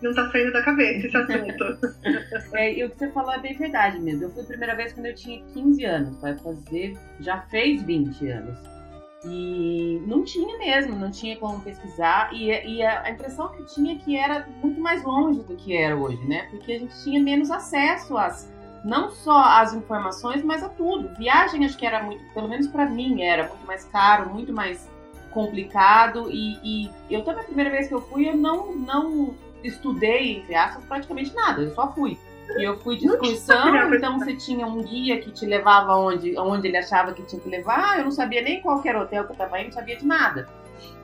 não 0.02 0.14
tá 0.14 0.30
saindo 0.30 0.52
da 0.52 0.62
cabeça 0.62 1.06
esse 1.06 1.16
assunto. 1.16 1.64
é, 2.56 2.74
e 2.74 2.84
o 2.84 2.90
que 2.90 2.98
você 2.98 3.12
falou 3.12 3.32
é 3.32 3.40
bem 3.40 3.56
verdade 3.56 3.98
mesmo. 4.00 4.24
Eu 4.24 4.30
fui 4.30 4.42
a 4.42 4.46
primeira 4.46 4.74
vez 4.74 4.92
quando 4.92 5.06
eu 5.06 5.14
tinha 5.14 5.44
15 5.52 5.84
anos, 5.84 6.20
vai 6.20 6.36
fazer, 6.38 6.96
já 7.20 7.40
fez 7.42 7.82
20 7.82 8.28
anos. 8.28 8.79
E 9.24 10.02
não 10.06 10.24
tinha 10.24 10.56
mesmo, 10.56 10.96
não 10.96 11.10
tinha 11.10 11.36
como 11.36 11.60
pesquisar. 11.60 12.32
E, 12.32 12.48
e 12.48 12.82
a, 12.82 13.10
impressão 13.10 13.48
que 13.48 13.64
tinha 13.64 13.98
que 13.98 14.16
era 14.16 14.48
muito 14.62 14.80
mais 14.80 15.02
longe 15.02 15.42
do 15.42 15.54
que 15.56 15.76
era 15.76 15.96
hoje, 15.96 16.24
né? 16.26 16.46
Porque 16.50 16.72
a 16.72 16.78
gente 16.78 17.02
tinha 17.02 17.22
menos 17.22 17.50
acesso 17.50 18.16
às, 18.16 18.50
não 18.82 19.10
só 19.10 19.38
às 19.38 19.74
informações, 19.74 20.42
mas 20.42 20.62
a 20.62 20.70
tudo. 20.70 21.14
Viagem 21.16 21.64
acho 21.66 21.76
que 21.76 21.84
era 21.84 22.02
muito, 22.02 22.24
pelo 22.32 22.48
menos 22.48 22.66
para 22.66 22.86
mim, 22.86 23.22
era 23.22 23.48
muito 23.48 23.66
mais 23.66 23.84
caro, 23.84 24.30
muito 24.30 24.52
mais 24.52 24.88
complicado. 25.30 26.30
E, 26.30 26.58
e 26.86 26.90
eu 27.10 27.22
também 27.22 27.42
a 27.42 27.46
primeira 27.46 27.70
vez 27.70 27.88
que 27.88 27.94
eu 27.94 28.00
fui, 28.00 28.26
eu 28.26 28.36
não, 28.36 28.74
não 28.74 29.34
estudei, 29.62 30.38
entre 30.38 30.54
aspas, 30.54 30.84
praticamente 30.84 31.34
nada, 31.34 31.60
eu 31.60 31.74
só 31.74 31.92
fui. 31.92 32.18
E 32.58 32.64
eu 32.64 32.78
fui 32.78 32.96
de 32.96 33.06
excursão, 33.06 33.94
então 33.94 34.18
você 34.18 34.34
tinha 34.34 34.66
um 34.66 34.82
guia 34.82 35.20
que 35.20 35.30
te 35.30 35.46
levava 35.46 35.96
onde, 35.96 36.36
onde 36.38 36.68
ele 36.68 36.76
achava 36.76 37.12
que 37.12 37.22
tinha 37.22 37.40
que 37.40 37.48
levar. 37.48 37.98
Eu 37.98 38.04
não 38.04 38.10
sabia 38.10 38.42
nem 38.42 38.60
qual 38.60 38.82
era 38.84 38.98
o 38.98 39.02
hotel 39.02 39.24
que 39.24 39.30
eu 39.30 39.34
estava 39.34 39.58
indo, 39.58 39.66
não 39.66 39.72
sabia 39.72 39.96
de 39.96 40.06
nada. 40.06 40.48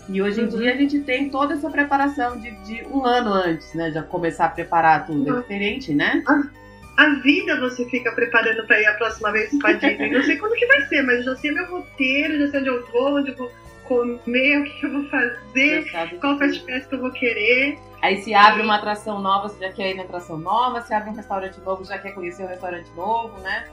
E 0.09 0.23
hoje 0.23 0.41
em 0.41 0.45
uhum. 0.45 0.59
dia 0.59 0.73
a 0.73 0.77
gente 0.77 1.01
tem 1.01 1.29
toda 1.29 1.55
essa 1.55 1.69
preparação 1.69 2.39
de, 2.39 2.51
de, 2.63 2.85
um 2.87 3.05
ano 3.05 3.33
antes, 3.33 3.75
né? 3.75 3.91
Já 3.91 4.03
começar 4.03 4.47
a 4.47 4.51
preparar 4.51 5.07
tudo. 5.07 5.29
Uhum. 5.29 5.39
É 5.39 5.41
diferente, 5.41 5.95
né? 5.95 6.23
A, 6.27 7.05
a, 7.05 7.11
vida 7.21 7.59
você 7.61 7.85
fica 7.87 8.13
preparando 8.13 8.65
para 8.67 8.81
ir 8.81 8.87
a 8.87 8.95
próxima 8.95 9.33
vez 9.33 9.51
para 9.59 9.73
Disney. 9.73 10.11
Não 10.11 10.23
sei 10.23 10.37
quando 10.37 10.55
que 10.55 10.67
vai 10.67 10.83
ser, 10.83 11.03
mas 11.03 11.19
eu 11.19 11.25
já 11.25 11.37
sei 11.37 11.51
meu 11.51 11.67
roteiro, 11.67 12.39
já 12.39 12.51
sei 12.51 12.61
onde 12.61 12.69
eu 12.69 12.87
vou, 12.87 13.17
onde 13.17 13.31
eu 13.31 13.37
vou 13.37 13.51
comer, 13.85 14.61
o 14.61 14.65
que 14.65 14.87
eu 14.87 14.93
vou 14.93 15.09
fazer, 15.09 15.91
qual 16.21 16.39
fast 16.39 16.61
pass 16.65 16.87
que 16.87 16.95
eu 16.95 17.01
vou 17.01 17.11
querer. 17.11 17.79
Aí 18.03 18.23
se 18.23 18.35
abre 18.35 18.63
uma 18.63 18.77
atração 18.77 19.21
nova, 19.21 19.49
você 19.49 19.67
já 19.67 19.73
quer 19.73 19.91
ir 19.91 19.95
na 19.95 20.03
atração 20.03 20.39
nova, 20.39 20.83
se 20.83 20.93
abre 20.95 21.11
um 21.11 21.15
restaurante 21.15 21.61
novo, 21.61 21.85
já 21.85 21.99
quer 21.99 22.13
conhecer 22.13 22.43
o 22.43 22.47
um 22.47 22.49
restaurante 22.49 22.91
novo, 22.95 23.41
né? 23.41 23.65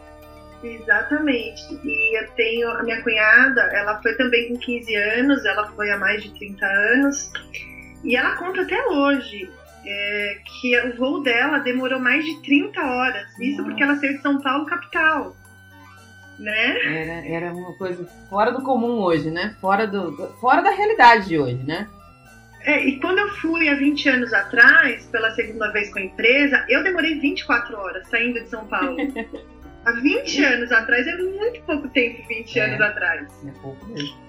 Exatamente. 0.64 1.62
E 1.84 2.20
eu 2.20 2.32
tenho 2.32 2.70
a 2.72 2.84
minha 2.84 3.02
cunhada, 3.04 3.62
ela 3.74 4.02
foi 4.02 4.16
também 4.16 4.50
com 4.50 4.58
15 4.58 4.96
anos, 4.96 5.46
ela 5.46 5.68
foi 5.74 5.92
há 5.92 5.98
mais 5.98 6.24
de 6.24 6.32
30 6.32 6.66
anos, 6.66 7.32
e 8.04 8.16
ela 8.16 8.36
conta 8.38 8.62
até 8.62 8.82
hoje 8.88 9.52
é, 9.86 10.38
que 10.46 10.80
o 10.80 10.98
voo 10.98 11.22
dela 11.22 11.60
demorou 11.60 12.00
mais 12.00 12.24
de 12.26 12.42
30 12.42 12.82
horas. 12.82 13.40
Isso 13.40 13.58
Nossa. 13.58 13.64
porque 13.64 13.84
ela 13.84 13.96
saiu 13.98 14.14
de 14.14 14.22
São 14.22 14.42
Paulo, 14.42 14.66
capital. 14.66 15.36
Né? 16.40 17.02
Era, 17.02 17.28
era 17.28 17.54
uma 17.54 17.74
coisa 17.74 18.06
fora 18.30 18.52
do 18.52 18.64
comum 18.64 19.00
hoje, 19.02 19.30
né? 19.30 19.56
Fora, 19.62 19.86
do 19.86 20.14
fora 20.40 20.62
da 20.62 20.72
realidade 20.72 21.28
de 21.28 21.38
hoje, 21.38 21.64
né? 21.64 21.88
É, 22.66 22.86
e 22.86 23.00
quando 23.00 23.20
eu 23.20 23.30
fui 23.36 23.68
há 23.68 23.76
20 23.76 24.10
anos 24.10 24.34
atrás, 24.34 25.06
pela 25.08 25.32
segunda 25.32 25.72
vez 25.72 25.92
com 25.92 26.00
a 26.00 26.04
empresa, 26.04 26.66
eu 26.70 26.84
demorei 26.84 27.20
24 27.20 27.78
horas 27.78 28.08
saindo 28.08 28.40
de 28.42 28.50
São 28.50 28.66
Paulo. 28.68 28.98
há 29.86 29.92
20 29.92 30.44
anos 30.44 30.72
atrás, 30.72 31.06
é 31.06 31.18
muito 31.18 31.62
pouco 31.64 31.90
tempo 31.90 32.26
20 32.28 32.60
é, 32.60 32.66
anos 32.66 32.82
atrás. 32.82 33.28
É 33.46 33.52
pouco 33.62 33.86
mesmo. 33.88 34.24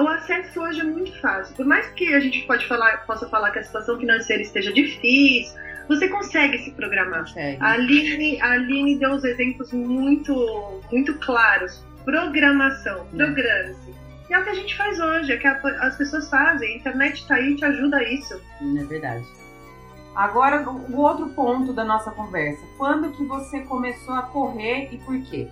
O 0.00 0.08
acesso 0.08 0.62
hoje 0.62 0.80
é 0.80 0.84
muito 0.84 1.12
fácil. 1.20 1.54
Por 1.56 1.66
mais 1.66 1.86
que 1.88 2.14
a 2.14 2.20
gente 2.20 2.46
pode 2.46 2.66
falar, 2.66 3.04
possa 3.06 3.28
falar 3.28 3.50
que 3.50 3.58
a 3.58 3.62
situação 3.62 3.98
financeira 3.98 4.42
esteja 4.42 4.72
difícil, 4.72 5.52
você 5.88 6.08
consegue 6.08 6.58
se 6.58 6.70
programar. 6.70 7.20
Consegue. 7.20 7.58
A 7.60 7.72
Aline, 7.72 8.40
a 8.40 8.52
Aline 8.52 8.98
deu 8.98 9.10
uns 9.10 9.24
exemplos 9.24 9.72
muito, 9.72 10.80
muito 10.90 11.14
claros. 11.18 11.84
Programação, 12.04 13.06
é. 13.12 13.16
programe-se 13.16 14.03
é 14.34 14.38
o 14.38 14.44
que 14.44 14.50
a 14.50 14.54
gente 14.54 14.76
faz 14.76 14.98
hoje, 14.98 15.32
é 15.32 15.36
que 15.36 15.46
as 15.46 15.96
pessoas 15.96 16.28
fazem. 16.28 16.72
A 16.72 16.76
internet 16.76 17.20
está 17.22 17.36
aí 17.36 17.52
e 17.52 17.56
te 17.56 17.64
ajuda 17.64 17.98
a 17.98 18.02
isso. 18.02 18.40
É 18.60 18.84
verdade. 18.84 19.24
Agora, 20.14 20.68
o 20.68 21.00
outro 21.00 21.28
ponto 21.30 21.72
da 21.72 21.84
nossa 21.84 22.10
conversa. 22.10 22.62
Quando 22.76 23.12
que 23.12 23.24
você 23.24 23.60
começou 23.60 24.14
a 24.14 24.22
correr 24.22 24.88
e 24.92 24.98
por 24.98 25.20
quê? 25.22 25.48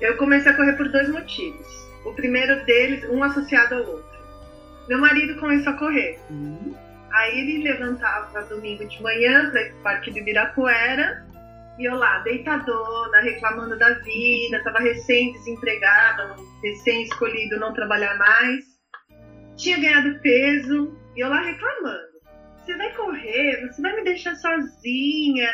Eu 0.00 0.16
comecei 0.16 0.52
a 0.52 0.56
correr 0.56 0.74
por 0.74 0.88
dois 0.90 1.08
motivos. 1.10 1.66
O 2.04 2.12
primeiro 2.12 2.64
deles, 2.64 3.04
um 3.10 3.22
associado 3.22 3.74
ao 3.74 3.80
outro. 3.80 4.18
Meu 4.88 4.98
marido 4.98 5.38
começou 5.40 5.72
a 5.72 5.76
correr. 5.76 6.18
Uhum. 6.30 6.74
Aí 7.10 7.40
ele 7.40 7.64
levantava 7.64 8.42
domingo 8.44 8.86
de 8.86 9.02
manhã 9.02 9.50
para 9.50 9.62
ir 9.62 9.70
para 9.70 9.78
o 9.78 9.82
Parque 9.82 10.10
do 10.10 10.18
Ibirapuera 10.18 11.26
e 11.78 11.84
eu 11.84 11.94
lá, 11.94 12.18
deitadona, 12.20 13.20
reclamando 13.20 13.78
da 13.78 13.90
vida, 14.00 14.62
tava 14.64 14.80
recém-desempregada, 14.80 16.34
recém-escolhido 16.60 17.60
não 17.60 17.72
trabalhar 17.72 18.16
mais. 18.18 18.64
Tinha 19.56 19.78
ganhado 19.78 20.20
peso, 20.20 20.98
e 21.14 21.20
eu 21.20 21.28
lá 21.28 21.40
reclamando. 21.40 22.18
Você 22.58 22.76
vai 22.76 22.92
correr, 22.94 23.64
você 23.68 23.80
vai 23.80 23.94
me 23.94 24.02
deixar 24.02 24.34
sozinha. 24.34 25.48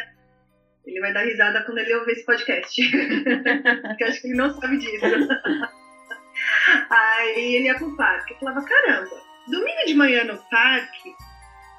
Ele 0.87 1.01
vai 1.01 1.13
dar 1.13 1.25
risada 1.25 1.63
quando 1.65 1.79
ele 1.79 1.95
ouvir 1.95 2.13
esse 2.13 2.25
podcast. 2.25 2.81
Porque 3.87 4.05
acho 4.05 4.21
que 4.23 4.29
ele 4.29 4.37
não 4.37 4.51
sabe 4.59 4.79
disso. 4.79 5.05
Aí 6.91 7.55
ele 7.57 7.67
ia 7.67 7.77
pro 7.77 7.97
parque. 7.97 8.33
Eu 8.33 8.39
falava, 8.39 8.65
caramba, 8.65 9.23
domingo 9.47 9.87
de 9.87 9.95
manhã 9.95 10.25
no 10.25 10.39
parque, 10.51 11.15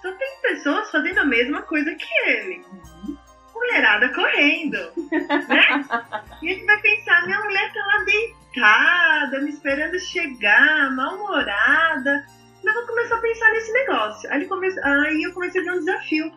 só 0.03 0.11
tem 0.11 0.41
pessoas 0.43 0.91
fazendo 0.91 1.19
a 1.19 1.25
mesma 1.25 1.63
coisa 1.63 1.95
que 1.95 2.29
ele. 2.29 2.63
Uhum 2.71 3.14
mulherada 3.55 4.09
correndo, 4.09 4.77
né? 5.11 5.85
E 6.41 6.49
a 6.49 6.53
gente 6.53 6.65
vai 6.65 6.79
pensar, 6.81 7.25
minha 7.25 7.41
mulher 7.41 7.73
tá 7.73 7.79
lá 7.87 8.03
deitada, 8.03 9.41
me 9.41 9.49
esperando 9.49 9.97
chegar, 9.99 10.93
mal-humorada. 10.93 12.25
Eu 12.63 12.73
vou 12.73 12.85
começar 12.85 13.15
a 13.15 13.21
pensar 13.21 13.49
nesse 13.51 13.71
negócio. 13.71 14.31
Aí, 14.31 14.45
come... 14.45 14.67
Aí 14.83 15.23
eu 15.23 15.33
comecei 15.33 15.61
a 15.61 15.63
ver 15.63 15.71
um 15.71 15.79
desafio 15.79 16.31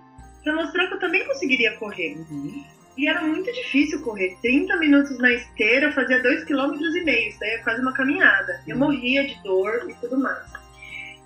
para 0.44 0.54
mostrar 0.54 0.86
que 0.86 0.94
eu 0.94 0.98
também 0.98 1.26
conseguiria 1.26 1.76
correr. 1.76 2.16
Uhum. 2.30 2.64
E 2.96 3.08
era 3.08 3.20
muito 3.20 3.52
difícil 3.52 4.00
correr. 4.02 4.36
30 4.40 4.76
minutos 4.76 5.18
na 5.18 5.30
esteira, 5.32 5.92
fazia 5.92 6.22
2,5 6.22 6.46
km. 6.46 7.38
Daí 7.38 7.50
é 7.50 7.58
quase 7.58 7.82
uma 7.82 7.92
caminhada. 7.92 8.62
Eu 8.66 8.76
uhum. 8.76 8.84
morria 8.84 9.26
de 9.26 9.42
dor 9.42 9.90
e 9.90 9.94
tudo 9.94 10.18
mais. 10.18 10.46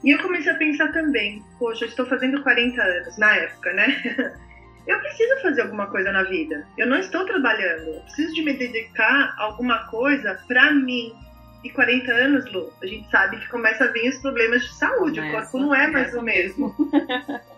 E 0.03 0.11
eu 0.11 0.19
comecei 0.21 0.51
a 0.51 0.57
pensar 0.57 0.91
também, 0.93 1.45
poxa, 1.59 1.85
eu 1.85 1.89
estou 1.89 2.07
fazendo 2.07 2.43
40 2.43 2.83
anos, 2.83 3.19
na 3.19 3.37
época, 3.37 3.73
né? 3.73 4.35
eu 4.87 4.99
preciso 4.99 5.40
fazer 5.42 5.62
alguma 5.62 5.87
coisa 5.87 6.11
na 6.11 6.25
vida. 6.25 6.66
Eu 6.77 6.87
não 6.87 6.99
estou 6.99 7.25
trabalhando. 7.25 7.88
Eu 7.88 8.01
preciso 8.01 8.35
de 8.35 8.42
me 8.42 8.55
dedicar 8.55 9.35
a 9.38 9.45
alguma 9.45 9.87
coisa 9.88 10.38
para 10.49 10.73
mim. 10.73 11.14
E 11.62 11.71
40 11.71 12.12
anos, 12.12 12.53
Lu, 12.53 12.73
a 12.83 12.87
gente 12.87 13.09
sabe 13.09 13.38
que 13.38 13.49
começa 13.49 13.85
a 13.85 13.88
vir 13.88 14.09
os 14.09 14.18
problemas 14.18 14.62
de 14.62 14.75
saúde. 14.75 15.21
Começa, 15.21 15.38
o 15.38 15.40
corpo 15.40 15.59
não 15.59 15.75
é 15.75 15.87
mais 15.87 16.12
o 16.14 16.23
mesmo. 16.23 16.75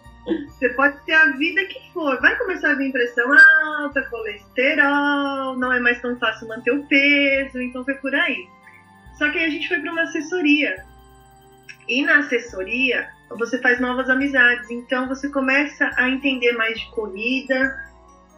Você 0.48 0.70
pode 0.70 0.98
ter 1.04 1.12
a 1.12 1.32
vida 1.32 1.64
que 1.66 1.92
for. 1.92 2.20
Vai 2.20 2.36
começar 2.38 2.72
a 2.72 2.74
vir 2.74 2.92
pressão 2.92 3.30
alta, 3.76 4.02
colesterol, 4.02 5.56
não 5.56 5.72
é 5.72 5.80
mais 5.80 6.00
tão 6.00 6.16
fácil 6.18 6.48
manter 6.48 6.72
o 6.72 6.86
peso, 6.86 7.60
então 7.60 7.84
foi 7.84 7.94
por 7.94 8.14
aí. 8.14 8.46
Só 9.18 9.30
que 9.30 9.38
aí 9.38 9.44
a 9.44 9.50
gente 9.50 9.68
foi 9.68 9.80
para 9.80 9.92
uma 9.92 10.02
assessoria. 10.02 10.84
E 11.88 12.02
na 12.02 12.18
assessoria, 12.18 13.08
você 13.30 13.58
faz 13.58 13.80
novas 13.80 14.08
amizades. 14.08 14.70
Então 14.70 15.08
você 15.08 15.28
começa 15.28 15.90
a 15.96 16.08
entender 16.08 16.52
mais 16.52 16.78
de 16.78 16.90
corrida 16.90 17.84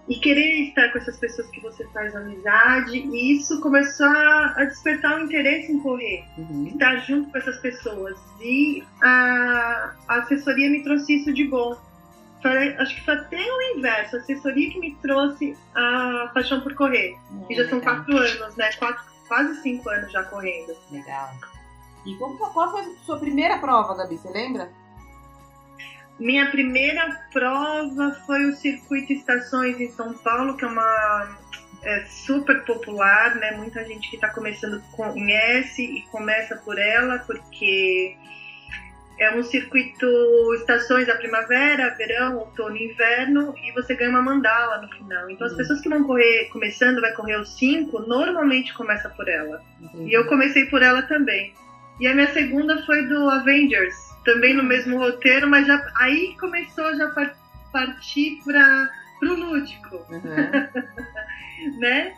e 0.09 0.15
querer 0.17 0.69
estar 0.69 0.93
com 0.93 0.99
essas 0.99 1.17
pessoas 1.19 1.49
que 1.51 1.61
você 1.61 1.85
faz 1.89 2.15
amizade. 2.15 2.97
E 2.97 3.37
isso 3.37 3.61
começou 3.61 4.07
a, 4.07 4.65
despertar 4.65 5.19
o 5.19 5.25
interesse 5.25 5.73
em 5.73 5.81
correr, 5.81 6.25
uhum. 6.39 6.69
estar 6.69 6.97
junto 6.99 7.31
com 7.31 7.39
essas 7.39 7.59
pessoas. 7.59 8.17
E 8.41 8.85
a, 9.03 9.95
a, 10.09 10.19
assessoria 10.21 10.71
me 10.71 10.83
trouxe 10.83 11.17
isso 11.17 11.33
de 11.33 11.45
bom. 11.45 11.77
Acho 12.79 12.95
que 12.95 13.05
foi 13.05 13.15
até 13.15 13.43
o 13.43 13.77
inverso, 13.77 14.15
a 14.15 14.19
assessoria 14.21 14.71
que 14.71 14.79
me 14.79 14.95
trouxe 15.03 15.57
a 15.75 16.31
paixão 16.33 16.61
por 16.61 16.75
correr. 16.75 17.17
Hum, 17.33 17.45
e 17.51 17.57
já 17.57 17.69
são 17.69 17.81
quatro 17.81 18.17
anos, 18.17 18.55
né? 18.55 18.71
Quatro, 18.75 19.03
quase 19.27 19.61
cinco 19.63 19.89
anos 19.91 20.13
já 20.13 20.23
correndo. 20.23 20.77
Legal. 20.93 21.33
E 22.07 22.15
como, 22.17 22.39
qual 22.39 22.71
foi 22.71 22.83
a 22.83 23.05
sua 23.05 23.19
primeira 23.19 23.59
prova, 23.59 23.97
Gabi? 23.97 24.17
Você 24.17 24.31
lembra? 24.31 24.71
Minha 26.19 26.51
primeira 26.51 27.27
prova 27.33 28.13
foi 28.27 28.47
o 28.47 28.57
Circuito 28.57 29.13
Estações 29.13 29.79
em 29.79 29.91
São 29.91 30.15
Paulo, 30.15 30.57
que 30.57 30.65
é 30.65 30.69
uma 30.69 31.37
é 31.83 32.05
super 32.07 32.65
popular, 32.65 33.37
né? 33.37 33.53
Muita 33.53 33.85
gente 33.85 34.09
que 34.11 34.17
está 34.17 34.29
começando 34.31 34.83
conhece 34.93 35.83
e 35.83 36.03
começa 36.11 36.57
por 36.57 36.79
ela, 36.79 37.19
porque 37.21 38.17
é 39.19 39.35
um 39.35 39.43
circuito 39.43 40.07
estações 40.55 41.07
da 41.07 41.15
primavera, 41.15 41.95
verão, 41.95 42.39
outono 42.39 42.77
e 42.77 42.91
inverno, 42.91 43.55
e 43.63 43.73
você 43.73 43.95
ganha 43.95 44.11
uma 44.11 44.23
mandala 44.23 44.83
no 44.83 44.89
final. 44.89 45.31
Então, 45.31 45.47
as 45.47 45.53
uhum. 45.53 45.59
pessoas 45.59 45.81
que 45.81 45.89
vão 45.89 46.03
correr, 46.05 46.49
começando, 46.53 47.01
vai 47.01 47.13
correr 47.13 47.37
os 47.37 47.57
cinco, 47.57 48.01
normalmente 48.01 48.75
começa 48.75 49.09
por 49.11 49.29
ela. 49.29 49.63
Uhum. 49.81 50.09
E 50.09 50.13
eu 50.13 50.27
comecei 50.27 50.67
por 50.67 50.83
ela 50.83 51.03
também. 51.03 51.55
E 51.99 52.07
a 52.07 52.15
minha 52.15 52.33
segunda 52.33 52.85
foi 52.85 53.07
do 53.07 53.31
Avengers, 53.31 53.95
também 54.25 54.55
no 54.55 54.63
mesmo 54.63 54.99
roteiro, 54.99 55.49
mas 55.49 55.67
já, 55.67 55.81
aí 55.97 56.37
começou 56.39 56.95
já 56.97 57.07
a 57.07 57.31
partir 57.73 58.39
para 58.45 58.91
o 59.23 59.35
lúdico, 59.35 59.97
uhum. 60.11 61.79
né? 61.81 62.15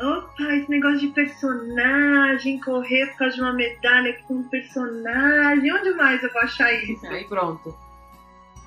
Opa, 0.00 0.42
esse 0.54 0.70
negócio 0.70 1.00
de 1.00 1.08
personagem, 1.08 2.60
correr 2.60 3.06
por 3.06 3.18
causa 3.18 3.34
de 3.34 3.40
uma 3.40 3.52
medalha 3.54 4.16
com 4.24 4.34
um 4.34 4.48
personagem, 4.48 5.72
onde 5.72 5.90
mais 5.94 6.22
eu 6.22 6.32
vou 6.32 6.42
achar 6.42 6.72
isso? 6.72 7.06
Aí 7.06 7.24
pronto. 7.24 7.74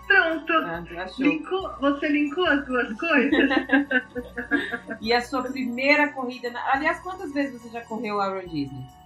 Pronto. 0.08 0.54
Ah, 0.54 0.84
linkou, 1.20 1.72
você 1.80 2.08
linkou 2.08 2.44
as 2.48 2.66
duas 2.66 2.92
coisas? 2.98 3.32
e 5.00 5.14
a 5.14 5.22
sua 5.22 5.44
primeira 5.44 6.12
corrida. 6.14 6.52
Aliás, 6.74 7.00
quantas 7.00 7.32
vezes 7.32 7.62
você 7.62 7.70
já 7.70 7.82
correu 7.82 8.20
a 8.20 8.26
Euro 8.26 8.50
Disney? 8.50 8.99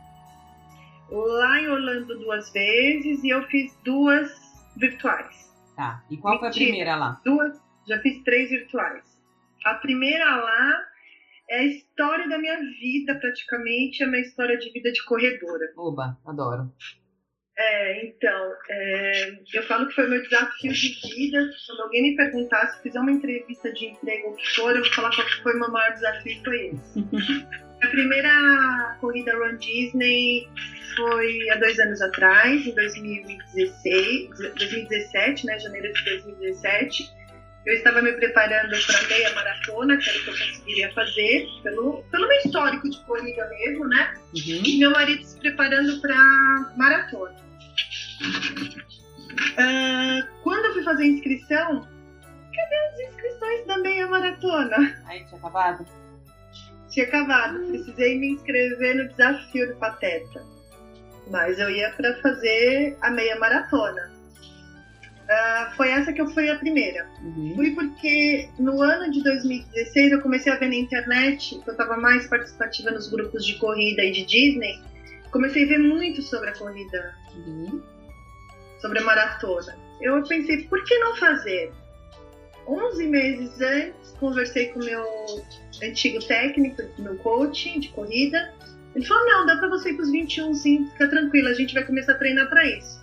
Lá 1.14 1.62
em 1.62 1.68
Orlando 1.68 2.20
duas 2.20 2.52
vezes 2.52 3.24
e 3.24 3.30
eu 3.30 3.44
fiz 3.48 3.76
duas 3.84 4.32
virtuais. 4.78 5.54
Tá. 5.76 6.04
E 6.10 6.18
qual 6.18 6.42
Mentira, 6.42 6.54
foi 6.54 6.64
a 6.64 6.68
primeira 6.68 6.96
lá? 6.96 7.22
Duas. 7.24 7.62
Já 7.88 8.00
fiz 8.00 8.24
três 8.24 8.50
virtuais. 8.50 9.04
A 9.66 9.76
primeira 9.76 10.36
lá 10.36 10.86
é 11.50 11.60
a 11.60 11.64
história 11.64 12.28
da 12.28 12.38
minha 12.38 12.58
vida, 12.58 13.16
praticamente, 13.16 14.02
é 14.02 14.06
a 14.06 14.10
minha 14.10 14.22
história 14.22 14.58
de 14.58 14.72
vida 14.72 14.92
de 14.92 15.04
corredora. 15.06 15.72
Oba, 15.78 16.18
adoro. 16.26 16.72
É, 17.56 18.08
então, 18.08 18.54
é, 18.70 19.40
eu 19.54 19.64
falo 19.64 19.88
que 19.88 19.94
foi 19.94 20.10
meu 20.10 20.22
desafio 20.24 20.74
de 20.74 21.16
vida. 21.16 21.50
Quando 21.68 21.82
alguém 21.82 22.04
me 22.04 22.16
perguntar 22.16 22.68
se 22.68 22.82
fizer 22.82 23.00
uma 23.00 23.12
entrevista 23.12 23.72
de 23.72 23.86
emprego 23.86 24.30
ou 24.30 24.36
que 24.36 24.56
for, 24.56 24.76
eu 24.76 24.82
vou 24.82 24.94
falar 24.94 25.14
qual 25.16 25.28
foi 25.44 25.56
o 25.56 25.60
meu 25.60 25.72
maior 25.72 25.94
desafio, 25.94 26.44
foi 26.44 26.68
esse. 26.68 27.00
a 27.84 27.88
primeira 27.88 28.98
corrida 29.00 29.38
Run 29.38 29.58
Disney 29.58 30.50
foi 30.96 31.50
há 31.50 31.56
dois 31.56 31.80
anos 31.80 32.02
atrás, 32.02 32.66
em 32.66 32.74
2016, 32.74 34.30
2017, 34.38 35.46
né, 35.46 35.60
janeiro 35.60 35.94
de 35.94 36.04
2017. 36.04 37.12
Eu 37.66 37.74
estava 37.76 38.02
me 38.02 38.12
preparando 38.14 38.76
para 38.86 39.08
meia 39.08 39.34
maratona, 39.34 39.98
que 39.98 40.10
era 40.10 40.20
o 40.20 40.24
que 40.24 40.30
eu 40.30 40.38
conseguiria 40.38 40.94
fazer, 40.94 41.48
pelo, 41.64 42.04
pelo 42.12 42.28
meu 42.28 42.38
histórico 42.40 42.90
de 42.90 43.00
corrida 43.06 43.48
mesmo, 43.50 43.88
né? 43.88 44.14
Uhum. 44.36 44.64
E 44.66 44.80
meu 44.80 44.92
marido 44.92 45.24
se 45.24 45.40
preparando 45.40 46.02
para 46.02 46.74
maratona. 46.76 47.36
Uh, 49.54 50.42
quando 50.44 50.66
eu 50.66 50.74
fui 50.74 50.84
fazer 50.84 51.04
a 51.04 51.08
inscrição, 51.08 51.88
cadê 52.54 52.76
as 52.76 53.00
inscrições 53.12 53.66
da 53.66 53.78
meia 53.78 54.08
maratona? 54.08 55.02
Aí 55.06 55.24
tinha 55.24 55.40
acabado? 55.40 55.86
Tinha 56.90 57.06
acabado. 57.06 57.66
Precisei 57.68 58.20
me 58.20 58.32
inscrever 58.32 58.96
no 58.96 59.08
desafio 59.08 59.70
do 59.70 59.76
Pateta 59.78 60.53
mas 61.30 61.58
eu 61.60 61.70
ia 61.70 61.90
para 61.92 62.16
fazer 62.22 62.98
a 63.02 63.10
meia 63.10 63.38
maratona. 63.38 64.12
Uh, 65.24 65.76
foi 65.78 65.90
essa 65.90 66.12
que 66.12 66.22
eu 66.22 66.28
fui 66.28 66.50
a 66.50 66.58
primeira. 66.58 67.08
Uhum. 67.22 67.54
Fui 67.56 67.72
porque 67.72 68.50
no 68.60 68.82
ano 68.82 69.10
de 69.10 69.24
2016 69.24 70.12
eu 70.12 70.22
comecei 70.22 70.52
a 70.52 70.58
ver 70.58 70.68
na 70.68 70.76
internet, 70.76 71.62
eu 71.66 71.72
estava 71.72 71.96
mais 71.96 72.28
participativa 72.28 72.92
nos 72.92 73.10
grupos 73.10 73.46
de 73.46 73.56
corrida 73.56 74.04
e 74.04 74.12
de 74.12 74.26
Disney, 74.26 74.82
comecei 75.32 75.64
a 75.64 75.68
ver 75.68 75.80
muito 75.80 76.22
sobre 76.22 76.50
a 76.50 76.54
corrida, 76.54 77.16
uhum. 77.36 77.82
sobre 78.82 79.00
a 79.00 79.04
maratona. 79.04 79.78
Eu 80.02 80.22
pensei, 80.24 80.64
por 80.66 80.84
que 80.84 80.98
não 81.00 81.16
fazer? 81.16 81.72
11 82.68 83.08
meses 83.08 83.62
antes, 83.62 84.12
conversei 84.20 84.68
com 84.68 84.80
o 84.80 84.86
meu 84.86 85.06
antigo 85.82 86.20
técnico, 86.26 86.82
meu 86.98 87.16
coach 87.18 87.80
de 87.80 87.90
corrida, 87.90 88.54
ele 88.96 89.06
falou: 89.06 89.26
não, 89.26 89.46
dá 89.46 89.58
pra 89.58 89.68
você 89.70 89.92
ir 89.92 89.96
pros 89.96 90.12
21 90.12 90.54
sim, 90.54 90.88
fica 90.92 91.08
tranquila, 91.10 91.50
a 91.50 91.54
gente 91.54 91.74
vai 91.74 91.84
começar 91.84 92.14
a 92.14 92.18
treinar 92.18 92.50
pra 92.50 92.66
isso. 92.66 93.02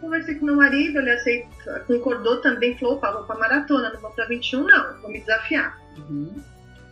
Conversei 0.00 0.36
com 0.36 0.46
meu 0.46 0.56
marido, 0.56 0.98
ele 0.98 1.10
aceitou, 1.10 1.74
concordou 1.86 2.40
também, 2.40 2.76
falou: 2.78 2.96
opa, 2.96 3.12
vou 3.12 3.24
pra 3.24 3.36
maratona, 3.36 3.92
não 3.92 4.00
vou 4.00 4.10
pra 4.10 4.26
21, 4.26 4.64
não, 4.64 5.00
vou 5.00 5.10
me 5.10 5.20
desafiar. 5.20 5.78
Uhum. 5.96 6.34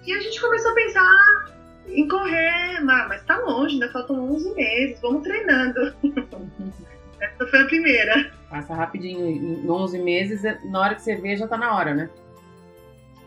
E 0.05 0.13
a 0.13 0.21
gente 0.21 0.41
começou 0.41 0.71
a 0.71 0.75
pensar 0.75 1.57
em 1.89 2.09
correr, 2.09 2.79
ah, 2.79 3.07
mas 3.09 3.25
tá 3.25 3.39
longe, 3.39 3.75
ainda 3.75 3.91
faltam 3.91 4.33
11 4.33 4.55
meses, 4.55 5.01
vamos 5.01 5.23
treinando. 5.23 5.95
Essa 7.21 7.47
foi 7.47 7.63
a 7.63 7.67
primeira. 7.67 8.31
Passa 8.51 8.75
rapidinho, 8.75 9.27
em 9.27 9.69
11 9.69 9.99
meses, 9.99 10.43
na 10.71 10.81
hora 10.81 10.95
que 10.95 11.03
você 11.03 11.17
vê, 11.17 11.37
já 11.37 11.49
tá 11.49 11.57
na 11.57 11.75
hora, 11.75 11.95
né? 11.95 12.11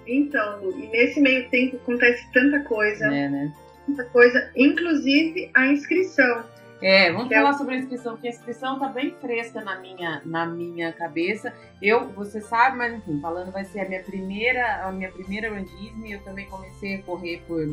Então, 0.05 0.71
e 0.71 0.87
nesse 0.87 1.19
meio 1.19 1.49
tempo 1.49 1.77
acontece 1.77 2.25
tanta 2.31 2.61
coisa. 2.61 3.05
É, 3.05 3.29
né? 3.29 3.53
Muita 3.89 4.05
coisa, 4.05 4.51
inclusive 4.55 5.51
a 5.53 5.67
inscrição. 5.67 6.43
É, 6.81 7.11
vamos 7.11 7.27
falar 7.27 7.49
é... 7.49 7.53
sobre 7.53 7.75
a 7.75 7.77
inscrição, 7.79 8.13
porque 8.13 8.27
a 8.27 8.31
inscrição 8.31 8.79
tá 8.79 8.87
bem 8.87 9.13
fresca 9.19 9.61
na 9.61 9.77
minha, 9.79 10.21
na 10.25 10.45
minha 10.45 10.93
cabeça. 10.93 11.53
Eu, 11.81 12.07
você 12.09 12.39
sabe, 12.39 12.77
mas 12.77 12.93
enfim, 12.93 13.19
falando 13.19 13.51
vai 13.51 13.65
ser 13.65 13.81
a 13.81 13.89
minha 13.89 14.01
primeira, 14.01 14.87
a 14.87 14.91
minha 14.91 15.11
primeira 15.11 15.49
Run 15.49 15.63
Disney. 15.63 16.13
Eu 16.13 16.23
também 16.23 16.45
comecei 16.45 16.95
a 16.95 17.01
correr 17.01 17.43
por, 17.45 17.67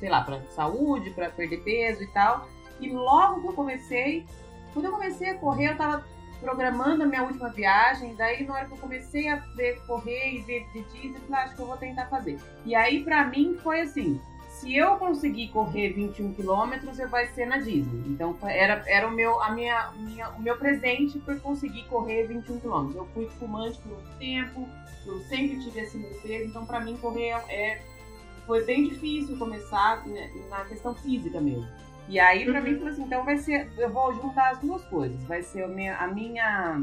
sei 0.00 0.08
lá, 0.08 0.22
para 0.22 0.40
saúde, 0.54 1.10
para 1.10 1.28
perder 1.28 1.60
peso 1.62 2.02
e 2.02 2.06
tal. 2.08 2.48
E 2.80 2.88
logo 2.90 3.42
que 3.42 3.48
eu 3.48 3.52
comecei, 3.52 4.24
quando 4.72 4.86
eu 4.86 4.92
comecei 4.92 5.30
a 5.30 5.34
correr, 5.34 5.72
eu 5.72 5.76
tava 5.76 6.04
programando 6.40 7.02
a 7.02 7.06
minha 7.06 7.24
última 7.24 7.50
viagem. 7.50 8.14
Daí, 8.14 8.46
na 8.46 8.54
hora 8.54 8.64
que 8.66 8.72
eu 8.72 8.78
comecei 8.78 9.28
a 9.28 9.36
ver 9.54 9.80
correr 9.86 10.34
e 10.34 10.38
ver 10.40 10.66
de 10.72 10.82
Disney, 10.84 11.14
eu 11.14 11.20
falei, 11.20 11.34
ah, 11.34 11.44
acho 11.44 11.56
que 11.56 11.60
eu 11.62 11.66
vou 11.66 11.76
tentar 11.76 12.06
fazer. 12.06 12.38
E 12.64 12.74
aí, 12.74 13.04
para 13.04 13.24
mim, 13.26 13.58
foi 13.62 13.80
assim: 13.80 14.18
se 14.60 14.74
eu 14.74 14.96
conseguir 14.96 15.48
correr 15.48 15.90
21 15.90 16.32
quilômetros, 16.32 16.98
eu 16.98 17.08
vai 17.08 17.26
ser 17.28 17.46
na 17.46 17.58
Disney. 17.58 18.04
Então 18.06 18.36
era, 18.42 18.82
era 18.86 19.06
o, 19.06 19.10
meu, 19.10 19.40
a 19.42 19.50
minha, 19.50 19.92
minha, 19.96 20.30
o 20.30 20.40
meu 20.40 20.56
presente 20.56 21.18
por 21.18 21.38
conseguir 21.40 21.84
correr 21.84 22.26
21 22.26 22.60
quilômetros. 22.60 22.96
Eu 22.96 23.06
fui 23.12 23.28
fumante 23.38 23.78
por 23.78 23.92
muito 23.92 24.18
tempo, 24.18 24.66
eu 25.06 25.20
sempre 25.24 25.62
tive 25.62 25.80
esse 25.80 25.98
meu 25.98 26.10
peso, 26.22 26.48
então 26.48 26.64
para 26.64 26.80
mim 26.80 26.96
correr 26.96 27.32
é, 27.50 27.82
foi 28.46 28.64
bem 28.64 28.88
difícil 28.88 29.36
começar 29.36 30.06
né, 30.06 30.30
na 30.48 30.64
questão 30.64 30.94
física 30.94 31.38
mesmo. 31.38 31.68
E 32.08 32.18
aí 32.18 32.44
para 32.46 32.60
uhum. 32.60 32.64
mim 32.64 32.78
foi 32.78 32.88
assim, 32.88 33.02
então 33.02 33.24
vai 33.24 33.36
ser, 33.36 33.70
eu 33.76 33.90
vou 33.90 34.14
juntar 34.14 34.52
as 34.52 34.58
duas 34.60 34.82
coisas. 34.86 35.22
Vai 35.24 35.42
ser 35.42 35.64
a 35.64 35.68
minha, 35.68 35.96
a 35.98 36.06
minha 36.06 36.82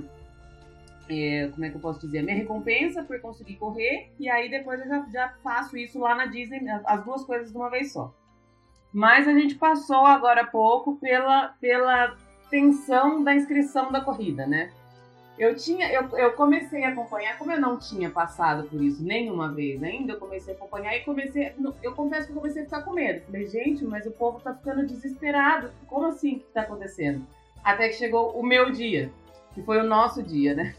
é, 1.10 1.50
como 1.52 1.66
é 1.66 1.70
que 1.70 1.76
eu 1.76 1.82
posso 1.82 2.00
dizer, 2.00 2.22
minha 2.22 2.36
recompensa 2.36 3.04
por 3.04 3.20
conseguir 3.20 3.56
correr, 3.56 4.10
e 4.20 4.30
aí 4.30 4.50
depois 4.50 4.80
eu 4.82 4.88
já, 4.88 5.06
já 5.12 5.30
faço 5.44 5.78
isso 5.78 6.00
lá 6.00 6.16
na 6.16 6.26
Disney, 6.26 6.62
as 6.86 7.04
duas 7.04 7.24
coisas 7.24 7.52
de 7.52 7.58
uma 7.58 7.70
vez 7.70 7.92
só. 7.92 8.14
Mas 8.92 9.28
a 9.28 9.34
gente 9.34 9.56
passou 9.56 10.06
agora 10.06 10.42
há 10.42 10.48
pouco 10.48 10.96
pela, 10.98 11.50
pela 11.60 12.16
tensão 12.50 13.24
da 13.24 13.34
inscrição 13.34 13.92
da 13.92 14.02
corrida, 14.02 14.46
né? 14.46 14.72
Eu 15.38 15.56
tinha, 15.56 15.92
eu, 15.92 16.08
eu 16.16 16.34
comecei 16.34 16.84
a 16.84 16.90
acompanhar, 16.90 17.40
como 17.40 17.52
eu 17.52 17.60
não 17.60 17.80
tinha 17.80 18.08
passado 18.12 18.70
por 18.70 18.80
isso 18.80 19.04
nenhuma 19.04 19.52
vez 19.52 19.82
ainda, 19.82 20.14
eu 20.14 20.20
comecei 20.20 20.54
a 20.54 20.58
acompanhar 20.58 20.96
e 20.96 21.00
comecei, 21.00 21.54
eu 21.82 21.96
confesso 21.96 22.28
que 22.28 22.34
eu 22.34 22.38
comecei 22.38 22.62
a 22.62 22.66
ficar 22.66 22.84
com 22.84 22.94
medo. 22.94 23.26
Falei, 23.26 23.48
gente, 23.48 23.84
mas 23.84 24.06
o 24.06 24.12
povo 24.12 24.40
tá 24.40 24.54
ficando 24.54 24.86
desesperado. 24.86 25.72
Como 25.88 26.06
assim 26.06 26.38
que 26.38 26.46
tá 26.54 26.62
acontecendo? 26.62 27.26
Até 27.64 27.90
que 27.90 27.96
chegou 27.96 28.40
o 28.40 28.46
meu 28.46 28.72
dia 28.72 29.12
que 29.54 29.62
foi 29.64 29.80
o 29.80 29.84
nosso 29.84 30.22
dia, 30.24 30.56
né? 30.56 30.76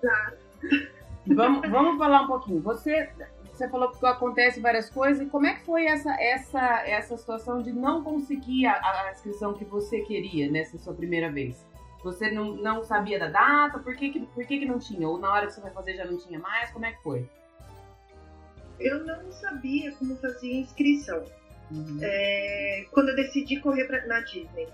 Claro. 0.00 0.36
vamos, 1.26 1.70
vamos 1.70 1.98
falar 1.98 2.22
um 2.22 2.26
pouquinho. 2.26 2.60
Você, 2.62 3.08
você 3.52 3.68
falou 3.68 3.90
que 3.90 4.04
acontece 4.04 4.60
várias 4.60 4.90
coisas. 4.90 5.26
E 5.26 5.30
como 5.30 5.46
é 5.46 5.54
que 5.54 5.64
foi 5.64 5.86
essa, 5.86 6.12
essa, 6.20 6.82
essa 6.86 7.16
situação 7.16 7.62
de 7.62 7.72
não 7.72 8.02
conseguir 8.02 8.66
a, 8.66 8.74
a 8.74 9.12
inscrição 9.12 9.54
que 9.54 9.64
você 9.64 10.00
queria 10.00 10.50
nessa 10.50 10.78
sua 10.78 10.94
primeira 10.94 11.30
vez? 11.30 11.66
Você 12.02 12.30
não, 12.30 12.56
não 12.56 12.82
sabia 12.82 13.18
da 13.18 13.28
data? 13.28 13.78
Por 13.78 13.94
que, 13.94 14.10
que, 14.10 14.20
por 14.20 14.46
que, 14.46 14.58
que 14.58 14.64
não 14.64 14.78
tinha? 14.78 15.06
Ou 15.06 15.18
na 15.18 15.32
hora 15.32 15.46
que 15.46 15.52
você 15.52 15.60
vai 15.60 15.70
fazer 15.70 15.96
já 15.96 16.04
não 16.04 16.16
tinha 16.16 16.38
mais? 16.38 16.70
Como 16.70 16.86
é 16.86 16.92
que 16.92 17.02
foi? 17.02 17.28
eu 18.80 19.04
não 19.04 19.30
sabia 19.30 19.92
como 19.92 20.16
fazia 20.16 20.58
inscrição 20.58 21.22
Uhum. 21.70 21.98
é, 22.02 22.84
quando 22.90 23.10
eu 23.10 23.16
decidi 23.16 23.60
correr 23.60 23.84
pra, 23.84 24.04
na 24.06 24.20
Disney. 24.20 24.66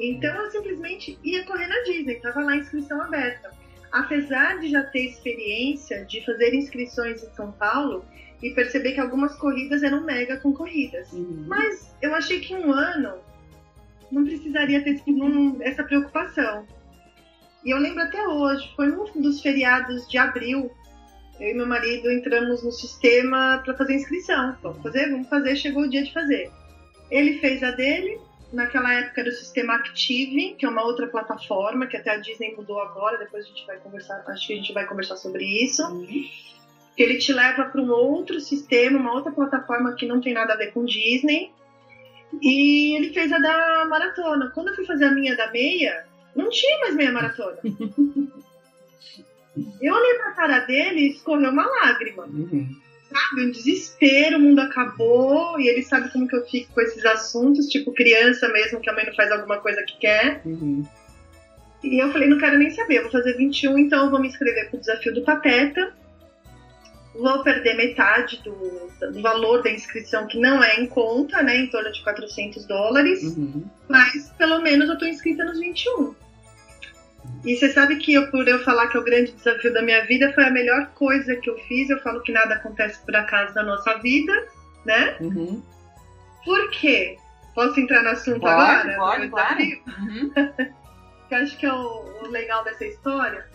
Então 0.00 0.34
eu 0.34 0.50
simplesmente 0.50 1.18
ia 1.22 1.44
correr 1.44 1.66
na 1.66 1.82
Disney, 1.82 2.14
tava 2.16 2.40
lá 2.40 2.56
inscrição 2.56 3.00
aberta. 3.02 3.50
Apesar 3.92 4.58
de 4.58 4.70
já 4.70 4.82
ter 4.84 5.04
experiência 5.04 6.04
de 6.04 6.24
fazer 6.24 6.54
inscrições 6.54 7.22
em 7.22 7.30
São 7.34 7.52
Paulo 7.52 8.04
e 8.42 8.50
perceber 8.50 8.92
que 8.92 9.00
algumas 9.00 9.34
corridas 9.36 9.82
eram 9.82 10.02
mega 10.02 10.38
concorridas. 10.38 11.12
Uhum. 11.12 11.44
Mas 11.46 11.94
eu 12.00 12.14
achei 12.14 12.40
que 12.40 12.54
um 12.54 12.72
ano 12.72 13.18
não 14.10 14.24
precisaria 14.24 14.82
ter 14.82 15.02
essa 15.60 15.84
preocupação. 15.84 16.66
E 17.64 17.70
eu 17.70 17.78
lembro 17.78 18.02
até 18.02 18.26
hoje, 18.26 18.72
foi 18.74 18.90
um 18.90 19.20
dos 19.20 19.42
feriados 19.42 20.08
de 20.08 20.16
abril, 20.16 20.70
eu 21.38 21.50
e 21.50 21.54
meu 21.54 21.66
marido 21.66 22.10
entramos 22.10 22.62
no 22.62 22.72
sistema 22.72 23.60
para 23.64 23.76
fazer 23.76 23.94
inscrição. 23.94 24.56
Vamos 24.62 24.82
fazer, 24.82 25.10
vamos 25.10 25.28
fazer, 25.28 25.56
chegou 25.56 25.82
o 25.82 25.90
dia 25.90 26.02
de 26.02 26.12
fazer. 26.12 26.50
Ele 27.10 27.38
fez 27.38 27.62
a 27.62 27.70
dele, 27.72 28.18
naquela 28.52 28.92
época 28.94 29.20
era 29.20 29.30
o 29.30 29.32
sistema 29.32 29.74
Active, 29.74 30.54
que 30.58 30.64
é 30.66 30.68
uma 30.68 30.82
outra 30.82 31.06
plataforma, 31.06 31.86
que 31.86 31.96
até 31.96 32.10
a 32.10 32.16
Disney 32.16 32.54
mudou 32.56 32.80
agora, 32.80 33.18
depois 33.18 33.44
a 33.44 33.48
gente 33.48 33.66
vai 33.66 33.76
conversar, 33.78 34.22
acho 34.26 34.46
que 34.46 34.52
a 34.52 34.56
gente 34.56 34.72
vai 34.72 34.86
conversar 34.86 35.16
sobre 35.16 35.44
isso 35.44 35.82
Uhum. 35.84 36.24
que 36.96 37.02
ele 37.02 37.18
te 37.18 37.32
leva 37.32 37.64
para 37.64 37.80
um 37.80 37.90
outro 37.90 38.40
sistema, 38.40 38.98
uma 38.98 39.14
outra 39.14 39.32
plataforma 39.32 39.94
que 39.94 40.06
não 40.06 40.20
tem 40.20 40.34
nada 40.34 40.52
a 40.54 40.56
ver 40.56 40.72
com 40.72 40.84
Disney. 40.84 41.50
E 42.40 42.94
ele 42.96 43.12
fez 43.12 43.32
a 43.32 43.38
da 43.38 43.86
maratona. 43.88 44.50
Quando 44.54 44.68
eu 44.68 44.76
fui 44.76 44.84
fazer 44.84 45.06
a 45.06 45.10
minha 45.10 45.36
da 45.36 45.50
meia, 45.50 46.06
não 46.36 46.48
tinha 46.48 46.78
mais 46.80 46.94
meia 46.94 47.10
maratona. 47.10 47.58
Eu 49.80 49.94
olhei 49.94 50.14
pra 50.14 50.30
cara 50.32 50.58
dele 50.60 51.00
e 51.00 51.08
escorreu 51.10 51.50
uma 51.50 51.66
lágrima. 51.66 52.24
Uhum. 52.26 52.68
Sabe? 53.12 53.46
Um 53.46 53.50
desespero, 53.50 54.38
o 54.38 54.40
mundo 54.40 54.60
acabou. 54.60 55.58
E 55.60 55.68
ele 55.68 55.82
sabe 55.82 56.10
como 56.10 56.28
que 56.28 56.36
eu 56.36 56.46
fico 56.46 56.72
com 56.72 56.80
esses 56.80 57.04
assuntos, 57.04 57.66
tipo 57.66 57.92
criança 57.92 58.48
mesmo, 58.48 58.80
que 58.80 58.88
a 58.88 58.92
mãe 58.92 59.04
não 59.04 59.14
faz 59.14 59.30
alguma 59.32 59.58
coisa 59.58 59.82
que 59.82 59.98
quer. 59.98 60.42
Uhum. 60.44 60.86
E 61.82 61.98
eu 62.02 62.12
falei, 62.12 62.28
não 62.28 62.38
quero 62.38 62.58
nem 62.58 62.70
saber, 62.70 62.98
eu 62.98 63.02
vou 63.02 63.10
fazer 63.10 63.36
21, 63.36 63.78
então 63.78 64.04
eu 64.04 64.10
vou 64.10 64.20
me 64.20 64.28
inscrever 64.28 64.68
pro 64.68 64.78
desafio 64.78 65.14
do 65.14 65.22
Pateta. 65.22 65.94
Vou 67.14 67.42
perder 67.42 67.74
metade 67.74 68.40
do, 68.44 68.90
do 69.12 69.20
valor 69.20 69.62
da 69.62 69.70
inscrição, 69.70 70.26
que 70.26 70.38
não 70.38 70.62
é 70.62 70.80
em 70.80 70.86
conta, 70.86 71.42
né? 71.42 71.56
Em 71.56 71.66
torno 71.66 71.90
de 71.90 72.02
400 72.04 72.64
dólares. 72.66 73.22
Uhum. 73.22 73.64
Mas 73.88 74.30
pelo 74.38 74.60
menos 74.60 74.88
eu 74.88 74.96
tô 74.96 75.06
inscrita 75.06 75.44
nos 75.44 75.58
21. 75.58 76.14
E 77.44 77.56
você 77.56 77.72
sabe 77.72 77.96
que 77.96 78.14
eu, 78.14 78.30
por 78.30 78.46
eu 78.46 78.62
falar 78.64 78.88
que 78.88 78.96
é 78.96 79.00
o 79.00 79.04
grande 79.04 79.32
desafio 79.32 79.72
da 79.72 79.82
minha 79.82 80.04
vida, 80.06 80.32
foi 80.32 80.44
a 80.44 80.50
melhor 80.50 80.86
coisa 80.94 81.36
que 81.36 81.48
eu 81.48 81.58
fiz. 81.60 81.88
Eu 81.88 82.00
falo 82.00 82.22
que 82.22 82.32
nada 82.32 82.54
acontece 82.54 83.00
por 83.04 83.16
acaso 83.16 83.54
na 83.54 83.62
nossa 83.62 83.98
vida, 83.98 84.32
né? 84.84 85.16
Uhum. 85.20 85.62
Por 86.44 86.70
quê? 86.70 87.16
Posso 87.54 87.80
entrar 87.80 88.02
no 88.02 88.10
assunto 88.10 88.40
Pode, 88.40 88.54
agora? 88.54 88.96
pode, 88.96 89.28
claro. 89.28 89.62
Uhum. 89.98 90.30
que 91.28 91.34
eu 91.34 91.38
acho 91.38 91.56
que 91.56 91.66
é 91.66 91.72
o, 91.72 92.22
o 92.22 92.28
legal 92.28 92.62
dessa 92.64 92.84
história. 92.84 93.46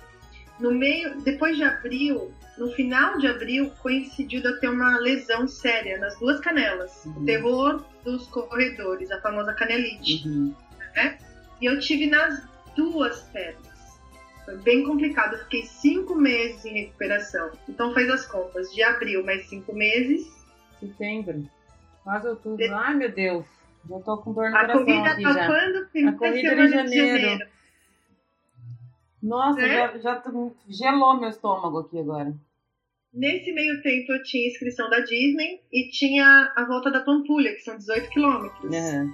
No 0.60 0.72
meio, 0.72 1.22
depois 1.22 1.58
de 1.58 1.64
abril, 1.64 2.32
no 2.58 2.72
final 2.72 3.18
de 3.18 3.28
abril, 3.28 3.72
coincidiu 3.82 4.42
de 4.42 4.48
eu 4.48 4.60
ter 4.60 4.70
uma 4.70 4.98
lesão 4.98 5.48
séria 5.48 5.98
nas 5.98 6.18
duas 6.18 6.40
canelas. 6.40 7.06
Uhum. 7.06 7.22
O 7.22 7.26
terror 7.26 7.86
dos 8.04 8.28
corredores, 8.28 9.12
a 9.12 9.22
famosa 9.22 9.54
canelite. 9.54 10.28
Uhum. 10.28 10.56
E 11.62 11.66
eu 11.66 11.80
tive 11.80 12.08
nas 12.08 12.42
duas 12.76 13.22
pernas. 13.30 14.00
Foi 14.46 14.58
bem 14.58 14.84
complicado. 14.84 15.34
Eu 15.34 15.40
fiquei 15.40 15.64
cinco 15.64 16.16
meses 16.16 16.64
em 16.66 16.74
recuperação. 16.74 17.52
Então 17.68 17.94
faz 17.94 18.10
as 18.10 18.26
contas. 18.28 18.72
De 18.74 18.84
abril 18.84 19.26
mais 19.26 19.48
cinco 19.48 19.74
meses. 19.74 20.28
Setembro. 20.80 21.50
Quase 22.04 22.28
outubro. 22.28 22.76
Ai, 22.76 22.94
meu 22.94 23.12
Deus. 23.12 23.46
Já 23.90 24.00
tô 24.00 24.18
com 24.18 24.34
dor 24.34 24.50
no 24.50 24.56
A 24.56 24.60
coração 24.62 24.86
corrida 24.86 25.10
aqui 25.12 25.24
tá 25.24 25.34
já. 25.34 25.48
quando? 25.48 25.88
Primeira 25.90 26.18
corrida 26.18 26.48
era 26.50 26.64
em 26.64 26.68
semana 26.70 26.90
de 26.90 26.96
janeiro. 26.96 27.22
janeiro. 27.22 27.50
Nossa, 29.22 29.62
Né? 29.62 29.68
já, 29.70 29.98
já 29.98 30.24
gelou 30.70 31.20
meu 31.20 31.30
estômago 31.30 31.80
aqui 31.80 32.00
agora. 32.00 32.34
Nesse 33.14 33.52
meio 33.54 33.82
tempo 33.82 34.12
eu 34.12 34.22
tinha 34.24 34.48
inscrição 34.48 34.90
da 34.90 35.00
Disney 35.00 35.62
e 35.72 35.90
tinha 35.90 36.52
a 36.56 36.66
volta 36.66 36.92
da 36.92 37.00
Pampulha, 37.00 37.54
que 37.54 37.62
são 37.62 37.78
18 37.78 38.10
quilômetros. 38.10 38.76
Uhum. 38.76 39.14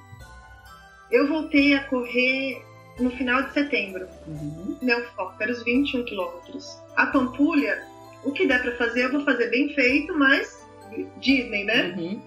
Eu 1.12 1.28
voltei 1.28 1.76
a 1.76 1.84
correr 1.88 2.62
no 3.02 3.12
final 3.12 3.44
de 3.44 3.54
setembro. 3.54 4.08
Uhum. 4.28 4.78
Meu 4.82 5.04
foco 5.12 5.36
era 5.42 5.52
os 5.52 5.64
21 5.64 6.06
quilômetros. 6.06 6.78
A 6.96 7.08
Pampulha, 7.08 7.84
o 8.24 8.32
que 8.32 8.48
der 8.48 8.62
pra 8.62 8.76
fazer, 8.76 9.06
eu 9.06 9.12
vou 9.12 9.26
fazer 9.26 9.50
bem 9.50 9.74
feito, 9.74 10.18
mas 10.18 10.66
Disney, 11.18 11.64
né? 11.64 11.96
Uhum. 11.98 12.22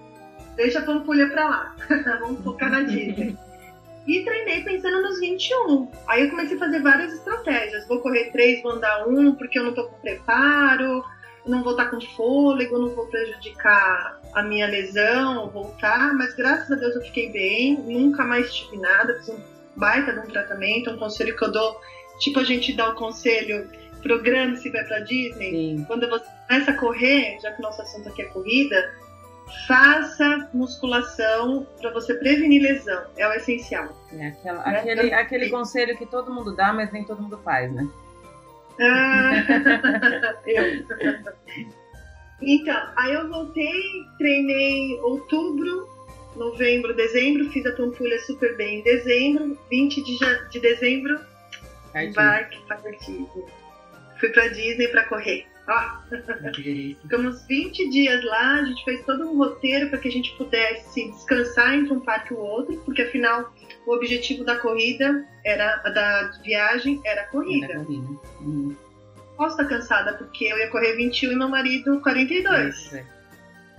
Deixa 0.57 0.81
a 0.81 0.83
Pampulha 0.83 1.29
pra 1.31 1.49
lá. 1.49 1.77
Vamos 2.21 2.43
focar 2.43 2.71
na 2.71 2.83
Disney. 2.83 3.37
E 4.07 4.23
treinei 4.23 4.63
pensando 4.63 5.01
nos 5.01 5.19
21. 5.19 5.91
Aí 6.07 6.25
eu 6.25 6.31
comecei 6.31 6.57
a 6.57 6.61
fazer 6.61 6.83
várias 6.83 7.11
estratégias. 7.15 7.89
Vou 7.89 8.01
correr 8.01 8.31
três, 8.33 8.63
vou 8.63 8.73
andar 8.73 9.09
um, 9.09 9.35
porque 9.35 9.59
eu 9.59 9.65
não 9.65 9.73
tô 9.73 9.85
com 9.85 9.99
preparo, 9.99 11.03
não 11.47 11.63
vou 11.63 11.73
estar 11.73 11.87
com 11.87 11.99
fôlego, 12.15 12.79
não 12.79 12.91
vou 12.91 13.07
prejudicar 13.07 14.21
a 14.35 14.43
minha 14.43 14.67
lesão, 14.67 15.49
voltar. 15.49 16.13
Mas 16.13 16.35
graças 16.35 16.71
a 16.71 16.75
Deus 16.75 16.95
eu 16.97 17.03
fiquei 17.03 17.31
bem, 17.31 17.79
nunca 17.79 18.25
mais 18.25 18.53
tive 18.53 18.77
nada, 18.77 19.15
fiz 19.15 19.31
um 19.31 19.54
baita 19.77 20.13
de 20.13 20.21
um 20.21 20.27
tratamento, 20.27 20.91
um 20.91 20.97
conselho 20.99 21.37
que 21.37 21.45
eu 21.45 21.53
dou, 21.53 21.81
tipo 22.21 22.39
a 22.41 22.45
gente 22.45 22.73
dá 22.75 22.91
o 22.91 22.95
conselho, 22.95 23.69
programa 24.03 24.55
se 24.57 24.69
vai 24.71 24.85
pra 24.85 25.01
Disney, 25.01 25.51
Sim. 25.79 25.85
quando 25.87 26.09
você 26.09 26.27
começa 26.47 26.71
a 26.71 26.75
correr, 26.75 27.39
já 27.41 27.51
que 27.53 27.61
o 27.61 27.63
nosso 27.63 27.81
assunto 27.83 28.09
aqui 28.09 28.23
é 28.23 28.27
corrida, 28.27 28.95
faça 29.67 30.49
musculação 30.53 31.67
para 31.81 31.91
você 31.91 32.15
prevenir 32.15 32.63
lesão. 32.63 33.03
É 33.17 33.27
o 33.27 33.33
essencial. 33.33 33.89
É 34.13 34.29
aquela- 34.29 34.65
Né? 34.67 34.79
aquele, 34.79 35.11
Eu- 35.11 35.19
aquele 35.19 35.49
conselho 35.51 35.97
que 35.97 36.05
todo 36.07 36.33
mundo 36.33 36.55
dá, 36.55 36.73
mas 36.73 36.93
nem 36.93 37.05
todo 37.05 37.23
mundo 37.23 37.39
faz, 37.45 37.73
né? 37.73 37.89
Ah, 38.81 39.33
eu. 40.47 40.85
Então, 42.43 42.77
aí 42.97 43.15
eu 43.15 43.29
voltei, 43.29 43.81
treinei 44.19 44.99
outubro, 45.01 45.89
novembro, 46.37 46.95
dezembro, 46.95 47.51
fiz 47.51 47.65
a 47.67 47.73
pampulha 47.73 48.19
super 48.21 48.57
bem 48.57 48.81
em 48.81 48.83
dezembro, 48.83 49.59
20 49.71 50.03
de, 50.03 50.19
de 50.51 50.61
dezembro, 50.61 51.21
embarque 51.95 52.59
para 52.67 52.91
Disney. 52.91 53.29
Fui 54.19 54.29
pra 54.31 54.49
Disney 54.49 54.89
para 54.89 55.05
correr. 55.05 55.47
Ó, 55.67 56.51
que 56.53 56.63
delícia. 56.63 57.03
Ficamos 57.03 57.47
20 57.47 57.89
dias 57.89 58.23
lá, 58.25 58.57
a 58.57 58.65
gente 58.65 58.85
fez 58.85 59.05
todo 59.05 59.31
um 59.31 59.39
roteiro 59.39 59.89
para 59.89 59.99
que 59.99 60.09
a 60.09 60.13
gente 60.13 60.37
pudesse 60.37 61.11
descansar 61.11 61.75
entre 61.75 61.93
um 61.93 62.01
parque 62.01 62.35
e 62.35 62.37
o 62.37 62.41
outro, 62.41 62.77
porque 62.85 63.03
afinal 63.03 63.53
o 63.87 63.95
objetivo 63.95 64.45
da 64.45 64.57
corrida 64.59 65.27
era 65.45 65.77
da 65.77 66.33
viagem 66.43 67.01
era 67.05 67.23
a 67.23 67.27
corrida. 67.29 67.67
Era 67.67 67.79
corrida. 67.85 68.09
Uhum. 68.41 68.77
Posso 69.37 69.61
estar 69.61 69.65
cansada 69.65 70.15
porque 70.15 70.45
eu 70.45 70.59
ia 70.59 70.69
correr 70.69 70.97
21 70.97 71.33
e 71.33 71.37
meu 71.37 71.49
marido 71.49 72.01
42. 72.03 72.95
É. 72.95 73.05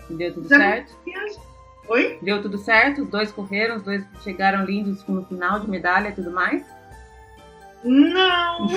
Deu 0.10 0.34
tudo 0.34 0.50
Já 0.50 0.58
certo? 0.58 0.98
Viagem. 1.06 1.55
Oi? 1.88 2.19
Deu 2.21 2.41
tudo 2.41 2.58
certo? 2.58 3.04
Os 3.04 3.10
dois 3.10 3.32
correram, 3.32 3.78
os 3.78 3.84
dois 3.84 4.04
chegaram 4.24 4.65
lindos 4.65 5.06
no 5.08 5.26
final 5.26 5.60
de 5.60 5.69
medalha 5.69 6.10
e 6.10 6.13
tudo 6.13 6.32
mais? 6.32 6.63
Não! 7.84 8.67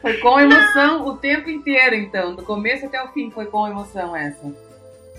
Foi 0.00 0.16
com 0.16 0.40
emoção 0.40 1.06
o 1.06 1.16
tempo 1.18 1.50
inteiro, 1.50 1.94
então. 1.94 2.34
Do 2.34 2.42
começo 2.42 2.86
até 2.86 3.02
o 3.02 3.08
fim 3.08 3.30
foi 3.30 3.44
com 3.46 3.66
emoção 3.66 4.16
essa. 4.16 4.50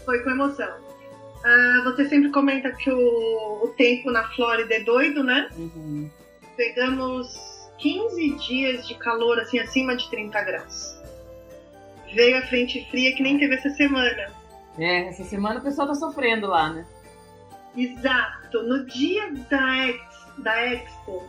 Foi 0.03 0.19
com 0.23 0.31
emoção. 0.31 0.73
Ah, 1.43 1.81
você 1.84 2.10
sempre 2.10 2.31
comenta 2.31 2.71
que 2.71 2.89
o, 2.89 3.63
o 3.63 3.67
tempo 3.77 4.10
na 4.10 4.27
Flórida 4.29 4.73
é 4.75 4.79
doido, 4.79 5.23
né? 5.23 5.47
Uhum. 5.55 6.10
Pegamos 6.57 7.27
15 7.77 8.36
dias 8.36 8.88
de 8.88 8.95
calor, 8.95 9.39
assim, 9.39 9.60
acima 9.60 9.95
de 9.95 10.10
30 10.10 10.41
graus. 10.43 10.99
Veio 12.13 12.38
a 12.38 12.41
frente 12.41 12.88
fria 12.89 13.15
que 13.15 13.23
nem 13.23 13.38
teve 13.38 13.55
essa 13.55 13.69
semana. 13.69 14.40
É, 14.77 15.07
essa 15.07 15.23
semana 15.23 15.60
o 15.60 15.63
pessoal 15.63 15.88
tá 15.88 15.95
sofrendo 15.95 16.47
lá, 16.47 16.71
né? 16.71 16.86
Exato. 17.75 18.63
No 18.63 18.86
dia 18.86 19.31
da, 19.49 19.88
ex, 19.88 20.01
da 20.39 20.65
Expo, 20.73 21.23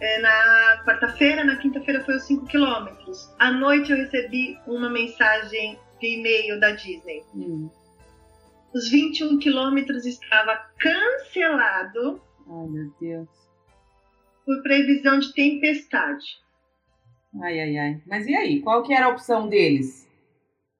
é, 0.00 0.20
na 0.20 0.82
quarta-feira, 0.84 1.44
na 1.44 1.56
quinta-feira 1.56 2.04
foi 2.04 2.16
os 2.16 2.22
5 2.24 2.46
quilômetros. 2.46 3.28
À 3.38 3.50
noite 3.50 3.90
eu 3.90 3.96
recebi 3.96 4.58
uma 4.66 4.88
mensagem 4.88 5.78
de 6.00 6.06
e-mail 6.18 6.60
da 6.60 6.70
Disney. 6.70 7.24
Hum. 7.34 7.68
Os 8.72 8.88
21 8.90 9.38
quilômetros 9.38 10.06
estava 10.06 10.56
cancelado 10.78 12.20
Ai, 12.48 12.66
meu 12.68 12.92
Deus. 13.00 13.28
por 14.44 14.62
previsão 14.62 15.18
de 15.18 15.32
tempestade. 15.32 16.24
Ai, 17.42 17.60
ai, 17.60 17.76
ai. 17.76 18.02
Mas 18.06 18.26
e 18.26 18.34
aí? 18.34 18.60
Qual 18.60 18.82
que 18.82 18.92
era 18.92 19.06
a 19.06 19.10
opção 19.10 19.48
deles? 19.48 20.07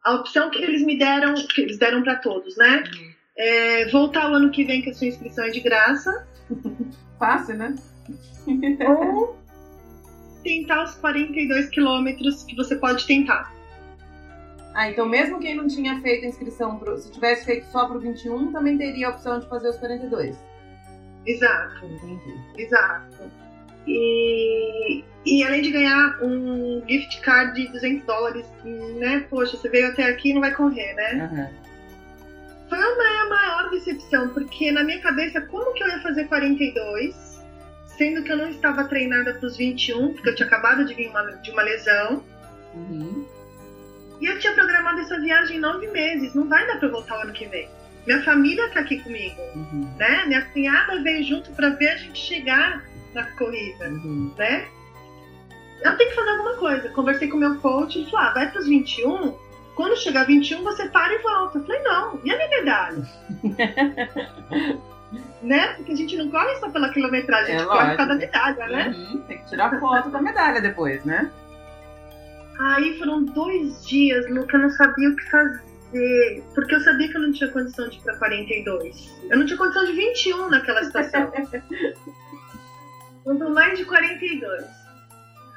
A 0.09 0.15
opção 0.15 0.49
que 0.49 0.63
eles 0.63 0.83
me 0.87 0.99
deram, 0.99 1.35
que 1.35 1.61
eles 1.61 1.77
deram 1.77 2.03
para 2.03 2.17
todos, 2.17 2.57
né? 2.57 2.83
É 3.37 3.91
voltar 3.91 4.31
o 4.31 4.35
ano 4.35 4.51
que 4.51 4.65
vem 4.65 4.81
que 4.81 4.89
a 4.89 4.95
sua 4.95 5.07
inscrição 5.07 5.45
é 5.45 5.51
de 5.51 5.61
graça 5.61 6.27
Fácil, 7.19 7.57
né? 7.59 7.75
ou 8.89 9.37
tentar 10.43 10.85
os 10.85 10.95
42 10.95 11.69
quilômetros 11.69 12.43
que 12.45 12.57
você 12.57 12.77
pode 12.77 13.07
tentar. 13.07 13.53
Ah, 14.75 14.91
então 14.91 15.07
mesmo 15.07 15.41
quem 15.41 15.55
não 15.55 15.67
tinha 15.67 16.01
feito 16.01 16.25
inscrição, 16.25 16.79
pro, 16.79 16.97
se 16.97 17.13
tivesse 17.13 17.45
feito 17.45 17.67
só 17.67 17.87
pro 17.87 18.01
21, 18.01 18.51
também 18.51 18.79
teria 18.79 19.09
a 19.09 19.11
opção 19.11 19.39
de 19.39 19.47
fazer 19.47 19.69
os 19.69 19.77
42. 19.77 20.39
Exato. 21.27 21.85
Entendi. 21.85 22.35
Exato. 22.57 23.31
E, 23.89 25.03
e 25.25 25.43
além 25.45 25.63
de 25.63 25.71
ganhar 25.71 26.19
um 26.23 26.83
gift 26.87 27.21
card 27.23 27.61
de 27.61 27.73
200 27.73 28.07
dólares, 28.07 28.47
né? 28.99 29.25
Poxa, 29.31 29.57
você 29.57 29.69
veio 29.69 29.89
até 29.89 30.05
aqui 30.05 30.31
e 30.31 30.35
não 30.35 30.43
vai 30.43 30.55
correr, 30.55 30.93
né? 30.95 31.31
Uhum. 31.33 31.69
Foi 32.69 32.79
a 32.79 32.97
minha 32.97 33.29
maior 33.31 33.71
decepção, 33.71 34.29
porque 34.29 34.71
na 34.71 34.85
minha 34.85 35.01
cabeça, 35.01 35.41
como 35.41 35.73
que 35.73 35.83
eu 35.83 35.89
ia 35.89 36.01
fazer 36.01 36.25
42, 36.25 37.43
sendo 37.97 38.23
que 38.23 38.31
eu 38.31 38.37
não 38.37 38.51
estava 38.51 38.85
treinada 38.85 39.33
para 39.35 39.47
os 39.47 39.57
21, 39.57 40.13
porque 40.13 40.29
eu 40.29 40.35
tinha 40.35 40.47
acabado 40.47 40.85
de 40.85 40.93
vir 40.93 41.09
uma, 41.09 41.23
de 41.37 41.51
uma 41.51 41.63
lesão. 41.63 42.23
Uhum. 42.75 43.27
E 44.21 44.27
eu 44.27 44.39
tinha 44.39 44.53
programado 44.53 45.01
essa 45.01 45.19
viagem 45.19 45.57
em 45.57 45.61
nove 45.61 45.87
meses, 45.89 46.35
não 46.35 46.47
vai 46.47 46.67
dar 46.67 46.79
para 46.79 46.89
voltar 46.89 47.19
o 47.19 47.23
ano 47.23 47.33
que 47.33 47.47
vem. 47.47 47.69
Minha 48.07 48.23
família 48.23 48.69
tá 48.71 48.81
aqui 48.81 49.01
comigo, 49.01 49.41
Uhum. 49.55 49.89
né? 49.99 50.25
Minha 50.27 50.43
cunhada 50.47 51.03
veio 51.03 51.25
junto 51.25 51.51
para 51.53 51.71
ver 51.71 51.89
a 51.89 51.97
gente 51.97 52.19
chegar 52.19 52.85
na 53.19 53.31
corrida, 53.33 53.89
Uhum. 53.89 54.33
né? 54.39 54.67
Eu 55.83 55.97
tenho 55.97 56.11
que 56.11 56.17
fazer 56.17 56.31
alguma 56.31 56.55
coisa. 56.55 56.89
Conversei 56.91 57.29
com 57.29 57.37
o 57.37 57.41
meu 57.41 57.57
coach 57.61 58.01
e 58.01 58.11
falou: 58.11 58.27
ah, 58.27 58.33
vai 58.35 58.51
pros 58.51 58.67
21. 58.67 59.35
Quando 59.77 59.97
chegar 59.97 60.25
21, 60.27 60.63
você 60.65 60.89
para 60.89 61.15
e 61.15 61.19
volta. 61.19 61.59
Eu 61.59 61.65
falei: 61.65 61.83
não, 61.83 62.21
e 62.25 62.31
a 62.33 62.37
minha 62.37 62.49
medalha? 62.49 63.09
né? 65.43 65.69
Porque 65.75 65.93
a 65.93 65.97
gente 65.97 66.17
não 66.17 66.31
corre 66.31 66.57
só 66.57 66.69
pela 66.71 66.93
quilometragem, 66.93 67.53
a 67.53 67.57
É 67.57 67.59
gente 67.61 67.69
corre 67.69 67.91
por 67.91 67.97
causa 67.97 68.13
da 68.13 68.19
medalha, 68.19 68.67
né? 68.69 68.89
Uhum. 68.89 69.21
Tem 69.23 69.39
que 69.39 69.47
tirar 69.49 69.79
foto 69.81 70.11
da 70.11 70.21
medalha 70.21 70.61
depois, 70.61 71.05
né? 71.05 71.31
Aí 72.59 72.99
foram 72.99 73.23
dois 73.25 73.87
dias, 73.87 74.29
Lu, 74.29 74.45
que 74.47 74.57
eu 74.57 74.61
não 74.61 74.71
sabia 74.71 75.09
o 75.11 75.17
que 75.17 75.31
fazer. 75.31 76.43
Porque 76.55 76.75
eu 76.75 76.81
sabia 76.81 77.09
que 77.09 77.17
eu 77.17 77.21
não 77.23 77.33
tinha 77.33 77.49
condição 77.51 77.89
de 77.89 77.99
ir 77.99 78.01
pra 78.03 78.17
42. 78.17 79.17
Eu 79.31 79.39
não 79.39 79.47
tinha 79.47 79.57
condição 79.57 79.85
de 79.87 79.93
21 79.93 80.51
naquela 80.51 80.83
situação. 80.85 81.33
Quanto 83.29 83.51
mais 83.51 83.79
de 83.79 83.85
42. 83.85 84.65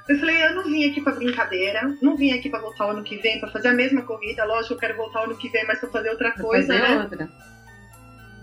Eu 0.09 0.19
falei, 0.19 0.43
eu 0.43 0.55
não 0.55 0.63
vim 0.65 0.89
aqui 0.89 0.99
pra 0.99 1.13
brincadeira, 1.13 1.95
não 2.01 2.17
vim 2.17 2.33
aqui 2.33 2.49
pra 2.49 2.59
voltar 2.59 2.87
o 2.87 2.89
ano 2.89 3.01
que 3.01 3.15
vem, 3.15 3.39
pra 3.39 3.49
fazer 3.49 3.69
a 3.69 3.73
mesma 3.73 4.01
corrida. 4.01 4.43
Lógico, 4.43 4.73
eu 4.73 4.77
quero 4.77 4.97
voltar 4.97 5.21
o 5.21 5.23
ano 5.23 5.37
que 5.37 5.47
vem, 5.47 5.65
mas 5.65 5.79
pra 5.79 5.87
fazer 5.89 6.09
outra 6.09 6.31
Pra 6.31 6.43
coisa, 6.43 6.73
fazer 6.77 6.89
né? 6.95 7.01
outra. 7.01 7.29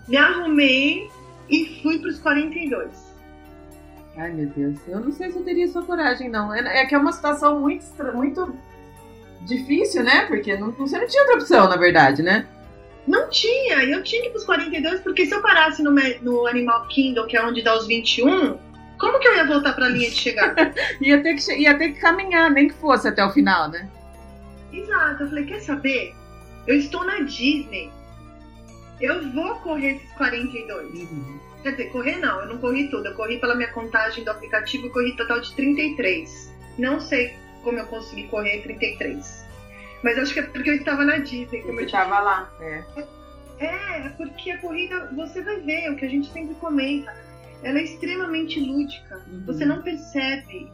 Me 0.07 0.17
arrumei 0.17 1.07
e 1.47 1.79
fui 1.83 1.99
pros 1.99 2.17
42. 2.19 2.89
Ai, 4.17 4.31
meu 4.31 4.47
Deus. 4.47 4.79
Eu 4.87 4.99
não 4.99 5.11
sei 5.11 5.29
se 5.31 5.37
eu 5.37 5.43
teria 5.45 5.65
essa 5.65 5.83
coragem, 5.83 6.27
não. 6.27 6.51
É, 6.51 6.81
é 6.81 6.85
que 6.87 6.95
é 6.95 6.97
uma 6.97 7.11
situação 7.11 7.59
muito, 7.59 7.85
muito 8.15 8.55
difícil, 9.45 10.03
né? 10.03 10.25
Porque 10.25 10.57
não, 10.57 10.71
você 10.71 10.97
não 10.97 11.05
tinha 11.07 11.21
outra 11.21 11.37
opção, 11.37 11.69
na 11.69 11.77
verdade, 11.77 12.23
né? 12.23 12.47
Não 13.05 13.29
tinha, 13.29 13.83
e 13.83 13.91
eu 13.91 14.01
tinha 14.01 14.23
que 14.23 14.29
ir 14.29 14.31
pros 14.31 14.43
42, 14.45 15.01
porque 15.01 15.27
se 15.27 15.35
eu 15.35 15.41
parasse 15.43 15.83
no, 15.83 15.91
no 16.23 16.47
Animal 16.47 16.87
Kingdom, 16.87 17.27
que 17.27 17.37
é 17.37 17.45
onde 17.45 17.61
dá 17.61 17.77
os 17.77 17.85
21, 17.85 18.57
como 18.99 19.19
que 19.19 19.27
eu 19.27 19.35
ia 19.35 19.45
voltar 19.45 19.73
pra 19.73 19.87
linha 19.87 20.09
de 20.09 20.15
chegada? 20.15 20.73
Ia 21.01 21.23
ter 21.23 21.35
que, 21.35 21.53
ia 21.53 21.77
ter 21.77 21.93
que 21.93 21.99
caminhar, 21.99 22.51
nem 22.51 22.67
que 22.67 22.75
fosse 22.75 23.07
até 23.07 23.23
o 23.23 23.31
final, 23.31 23.69
né? 23.69 23.89
Exato, 24.71 25.23
eu 25.23 25.29
falei, 25.29 25.45
quer 25.45 25.61
saber? 25.61 26.13
Eu 26.67 26.75
estou 26.75 27.03
na 27.05 27.21
Disney. 27.21 27.89
Eu 28.99 29.31
vou 29.31 29.55
correr 29.55 29.95
esses 29.95 30.11
42. 30.13 31.09
Quer 31.63 31.71
dizer, 31.71 31.91
correr 31.91 32.17
não, 32.17 32.41
eu 32.41 32.47
não 32.47 32.57
corri 32.57 32.89
tudo. 32.89 33.07
Eu 33.07 33.15
corri 33.15 33.39
pela 33.39 33.55
minha 33.55 33.71
contagem 33.71 34.23
do 34.23 34.31
aplicativo, 34.31 34.87
eu 34.87 34.91
corri 34.91 35.15
total 35.15 35.39
de 35.39 35.55
33. 35.55 36.53
Não 36.77 36.99
sei 36.99 37.33
como 37.63 37.79
eu 37.79 37.85
consegui 37.87 38.27
correr 38.27 38.61
33. 38.61 39.47
Mas 40.03 40.17
acho 40.17 40.33
que 40.33 40.39
é 40.39 40.43
porque 40.43 40.69
eu 40.69 40.75
estava 40.75 41.03
na 41.03 41.17
Disney, 41.17 41.61
como 41.61 41.79
eu 41.79 41.85
Você 41.85 41.85
te 41.87 41.91
tava 41.91 42.19
lá. 42.19 42.51
É. 42.59 42.83
É, 43.59 44.05
é 44.05 44.09
porque 44.17 44.51
a 44.51 44.57
corrida, 44.59 45.09
você 45.15 45.41
vai 45.41 45.59
ver, 45.61 45.91
o 45.91 45.95
que 45.95 46.05
a 46.05 46.09
gente 46.09 46.31
sempre 46.31 46.55
comenta, 46.55 47.13
ela 47.63 47.79
é 47.79 47.83
extremamente 47.83 48.59
lúdica. 48.59 49.23
Uhum. 49.27 49.43
Você 49.45 49.65
não 49.65 49.81
percebe 49.81 50.71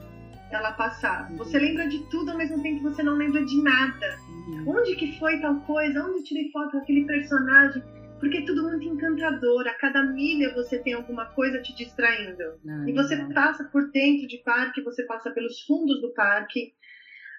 ela 0.51 0.71
passar. 0.73 1.31
Você 1.37 1.57
lembra 1.59 1.87
de 1.87 1.99
tudo 2.09 2.31
ao 2.31 2.37
mesmo 2.37 2.61
tempo 2.61 2.77
que 2.77 2.83
você 2.83 3.03
não 3.03 3.15
lembra 3.15 3.43
de 3.43 3.61
nada. 3.61 4.17
Uhum. 4.47 4.77
Onde 4.77 4.95
que 4.95 5.17
foi 5.19 5.39
tal 5.39 5.59
coisa? 5.61 6.03
Onde 6.05 6.19
eu 6.19 6.23
tirei 6.23 6.51
foto 6.51 6.73
daquele 6.77 7.05
personagem? 7.05 7.81
Porque 8.19 8.37
é 8.37 8.45
tudo 8.45 8.63
muito 8.63 8.85
encantador. 8.85 9.67
A 9.67 9.73
cada 9.73 10.03
milha 10.03 10.53
você 10.53 10.77
tem 10.79 10.93
alguma 10.93 11.25
coisa 11.27 11.61
te 11.61 11.75
distraindo. 11.75 12.59
Não, 12.63 12.87
E 12.87 12.93
você 12.93 13.15
não. 13.15 13.29
passa 13.29 13.63
por 13.65 13.91
dentro 13.91 14.27
de 14.27 14.37
parque, 14.37 14.81
você 14.81 15.03
passa 15.03 15.31
pelos 15.31 15.61
fundos 15.61 15.99
do 16.01 16.13
parque. 16.13 16.73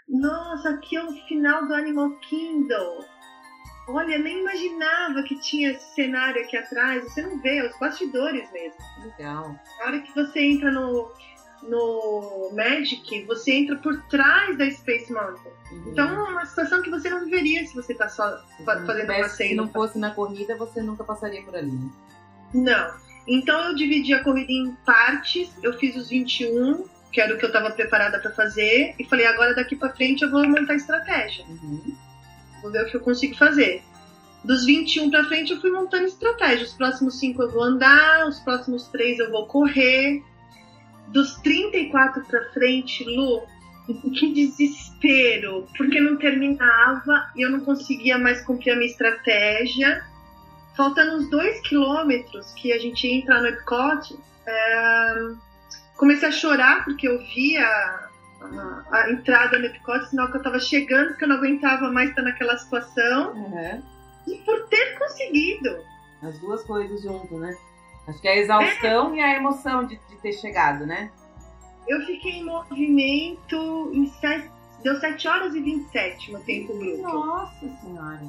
Nossa, 0.08 0.70
aqui 0.70 0.96
é 0.96 1.02
o 1.02 1.10
final 1.26 1.66
do 1.66 1.74
Animal 1.74 2.10
Kingdom. 2.20 3.04
Olha, 3.88 4.18
nem 4.18 4.40
imaginava 4.40 5.22
que 5.22 5.36
tinha 5.38 5.70
esse 5.72 5.94
cenário 5.94 6.42
aqui 6.42 6.56
atrás. 6.56 7.04
Você 7.04 7.22
não 7.22 7.38
vê, 7.40 7.58
é 7.58 7.66
os 7.68 7.78
bastidores 7.78 8.50
mesmo. 8.52 8.78
Legal. 9.04 9.54
Na 9.78 9.84
hora 9.84 10.00
que 10.00 10.12
você 10.14 10.40
entra 10.40 10.70
no, 10.72 11.12
no 11.62 12.50
Magic, 12.52 13.24
você 13.24 13.52
entra 13.52 13.76
por 13.76 14.00
trás 14.08 14.56
da 14.58 14.70
Space 14.70 15.12
Mountain. 15.12 15.52
Uhum. 15.72 15.84
Então 15.92 16.08
é 16.08 16.30
uma 16.30 16.46
situação 16.46 16.82
que 16.82 16.90
você 16.90 17.08
não 17.10 17.24
viveria 17.24 17.66
se 17.66 17.74
você 17.74 17.94
tá 17.94 18.08
só 18.08 18.38
fazendo 18.64 19.00
tivesse- 19.00 19.22
passeio. 19.22 19.50
Se 19.50 19.54
não 19.56 19.68
fosse 19.68 19.98
na 19.98 20.10
corrida, 20.10 20.56
você 20.56 20.82
nunca 20.82 21.04
passaria 21.04 21.42
por 21.42 21.54
ali. 21.56 21.70
né? 21.72 21.90
Não. 22.54 22.94
Então 23.26 23.68
eu 23.68 23.74
dividi 23.74 24.14
a 24.14 24.22
corrida 24.22 24.52
em 24.52 24.72
partes. 24.84 25.50
Eu 25.62 25.72
fiz 25.78 25.96
os 25.96 26.08
21, 26.08 26.84
que 27.12 27.20
era 27.20 27.34
o 27.34 27.38
que 27.38 27.44
eu 27.44 27.48
estava 27.48 27.70
preparada 27.72 28.20
para 28.20 28.30
fazer, 28.30 28.94
e 28.98 29.04
falei: 29.04 29.26
agora 29.26 29.54
daqui 29.54 29.74
para 29.74 29.92
frente 29.94 30.22
eu 30.22 30.30
vou 30.30 30.46
montar 30.48 30.74
estratégia. 30.74 31.44
Uhum. 31.46 31.95
Vou 32.66 32.72
ver 32.72 32.82
o 32.82 32.90
que 32.90 32.96
eu 32.96 33.00
consigo 33.00 33.36
fazer. 33.36 33.80
Dos 34.42 34.66
21 34.66 35.08
para 35.08 35.22
frente 35.24 35.52
eu 35.52 35.60
fui 35.60 35.70
montando 35.70 36.06
estratégia. 36.06 36.66
Os 36.66 36.72
próximos 36.72 37.16
5 37.20 37.42
eu 37.42 37.50
vou 37.50 37.62
andar, 37.62 38.26
os 38.26 38.40
próximos 38.40 38.88
3 38.88 39.20
eu 39.20 39.30
vou 39.30 39.46
correr. 39.46 40.20
Dos 41.08 41.36
34 41.36 42.24
para 42.24 42.50
frente, 42.50 43.04
Lu, 43.04 43.44
que 44.18 44.32
desespero, 44.32 45.68
porque 45.78 46.00
não 46.00 46.16
terminava 46.16 47.30
e 47.36 47.42
eu 47.42 47.50
não 47.50 47.60
conseguia 47.60 48.18
mais 48.18 48.44
cumprir 48.44 48.72
a 48.72 48.76
minha 48.76 48.90
estratégia. 48.90 50.04
Faltando 50.76 51.18
uns 51.18 51.30
2 51.30 51.60
quilômetros 51.60 52.52
que 52.54 52.72
a 52.72 52.78
gente 52.80 53.06
ia 53.06 53.14
entrar 53.14 53.40
no 53.42 53.46
Epcot, 53.46 54.18
é, 54.44 55.14
comecei 55.96 56.28
a 56.28 56.32
chorar 56.32 56.84
porque 56.84 57.06
eu 57.06 57.16
via 57.32 58.08
a, 58.40 58.84
a 58.90 59.10
entrada 59.10 59.58
no 59.58 59.66
Epcot, 59.66 60.08
sinal 60.08 60.30
que 60.30 60.38
eu 60.38 60.42
tava 60.42 60.58
chegando, 60.58 61.08
porque 61.08 61.24
eu 61.24 61.28
não 61.28 61.36
aguentava 61.36 61.90
mais 61.90 62.10
estar 62.10 62.22
naquela 62.22 62.56
situação. 62.56 63.32
Uhum. 63.32 63.82
E 64.26 64.36
por 64.38 64.66
ter 64.68 64.98
conseguido. 64.98 65.78
As 66.22 66.38
duas 66.38 66.62
coisas 66.64 67.02
junto, 67.02 67.38
né? 67.38 67.56
Acho 68.08 68.20
que 68.20 68.28
é 68.28 68.32
a 68.32 68.36
exaustão 68.36 69.14
e 69.14 69.20
a 69.20 69.36
emoção 69.36 69.84
de, 69.84 69.96
de 70.08 70.16
ter 70.16 70.32
chegado, 70.32 70.86
né? 70.86 71.10
Eu 71.86 72.00
fiquei 72.04 72.32
em 72.32 72.44
movimento 72.44 73.90
em 73.92 74.06
sete, 74.20 74.50
deu 74.82 74.96
7 74.96 75.28
horas 75.28 75.54
e 75.54 75.60
27 75.60 76.32
meu 76.32 76.40
tempo 76.40 76.76
bruto. 76.76 77.02
Nossa 77.02 77.68
senhora. 77.80 78.22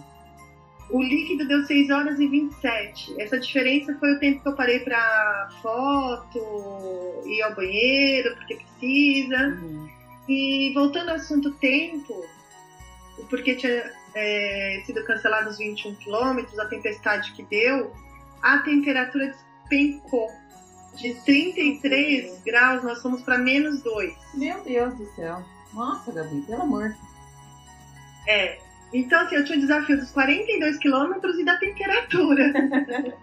O 0.89 1.02
líquido 1.02 1.48
deu 1.48 1.65
6 1.65 1.89
horas 1.89 2.20
e 2.20 2.28
27. 2.28 3.22
Essa 3.22 3.39
diferença 3.39 3.96
foi 4.00 4.13
o 4.13 4.20
tempo 4.20 4.41
que 4.41 4.48
eu 4.48 4.56
parei 4.56 4.80
pra 4.80 5.50
foto, 5.62 6.39
ir 7.26 7.41
ao 7.41 7.56
banheiro, 7.56 8.36
porque 8.38 8.56
precisa. 8.56 9.48
Uhum. 9.48 9.97
E 10.28 10.74
voltando 10.74 11.10
ao 11.10 11.16
assunto 11.16 11.52
tempo, 11.54 12.26
porque 13.30 13.56
tinha 13.56 13.92
é, 14.13 14.82
sido 14.86 15.04
cancelado 15.06 15.50
os 15.50 15.58
21 15.58 15.96
quilômetros, 15.96 16.58
a 16.60 16.66
tempestade 16.66 17.32
que 17.34 17.44
deu, 17.44 17.94
a 18.42 18.60
temperatura 18.60 19.34
despencou. 19.63 20.30
De 20.96 21.13
33 21.26 22.42
graus, 22.44 22.84
nós 22.84 23.02
fomos 23.02 23.22
para 23.22 23.38
menos 23.38 23.84
2. 23.84 24.16
Meu 24.34 24.63
Deus 24.63 24.96
do 24.96 25.06
céu. 25.16 25.46
Nossa, 25.72 26.12
Gabi, 26.12 26.42
pelo 26.42 26.63
amor. 26.63 26.96
É. 28.26 28.60
Então, 28.93 29.19
assim, 29.21 29.36
eu 29.36 29.43
tinha 29.43 29.58
o 29.58 29.62
desafio 29.62 29.97
dos 29.97 30.12
42 30.12 30.78
quilômetros 30.78 31.38
e 31.38 31.43
da 31.43 31.58
temperatura. 31.58 32.54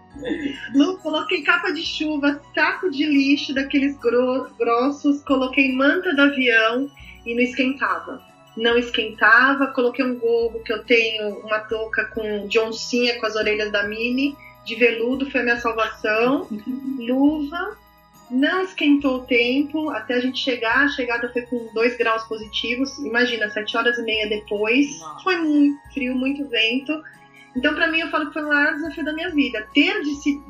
Lu, 0.74 0.98
coloquei 0.98 1.42
capa 1.42 1.72
de 1.72 1.82
chuva, 1.82 2.40
saco 2.54 2.90
de 2.90 3.04
lixo 3.04 3.54
daqueles 3.54 3.96
gro- 3.98 4.48
grossos, 4.58 5.22
coloquei 5.22 5.74
manta 5.74 6.14
do 6.14 6.22
avião 6.22 6.90
e 7.24 7.34
não 7.34 7.42
esquentava. 7.42 8.22
Não 8.56 8.76
esquentava, 8.78 9.68
coloquei 9.68 10.04
um 10.04 10.16
gorro 10.18 10.62
que 10.62 10.72
eu 10.72 10.84
tenho, 10.84 11.38
uma 11.40 11.58
touca 11.60 12.04
com 12.14 12.46
de 12.46 12.58
oncinha 12.58 13.18
com 13.18 13.26
as 13.26 13.34
orelhas 13.34 13.72
da 13.72 13.82
Mini, 13.88 14.36
de 14.64 14.76
veludo, 14.76 15.28
foi 15.30 15.40
a 15.40 15.44
minha 15.44 15.56
salvação. 15.60 16.46
Luva, 16.98 17.76
não 18.30 18.62
esquentou 18.62 19.16
o 19.16 19.26
tempo 19.26 19.90
até 19.90 20.14
a 20.14 20.20
gente 20.20 20.38
chegar. 20.38 20.84
A 20.84 20.88
chegada 20.88 21.30
foi 21.32 21.42
com 21.42 21.68
2 21.72 21.96
graus 21.96 22.24
positivos. 22.24 22.98
Imagina, 22.98 23.48
7 23.48 23.76
horas 23.76 23.98
e 23.98 24.02
meia 24.02 24.28
depois. 24.28 24.98
Nossa. 25.00 25.22
Foi 25.22 25.36
muito 25.36 25.80
frio, 25.92 26.14
muito 26.14 26.48
vento. 26.48 27.02
Então, 27.56 27.74
para 27.74 27.88
mim, 27.88 28.00
eu 28.00 28.08
falo 28.08 28.26
que 28.26 28.32
foi 28.32 28.42
o 28.42 28.48
maior 28.48 28.74
desafio 28.74 29.04
da 29.04 29.12
minha 29.12 29.30
vida. 29.30 29.66
Ter 29.72 29.94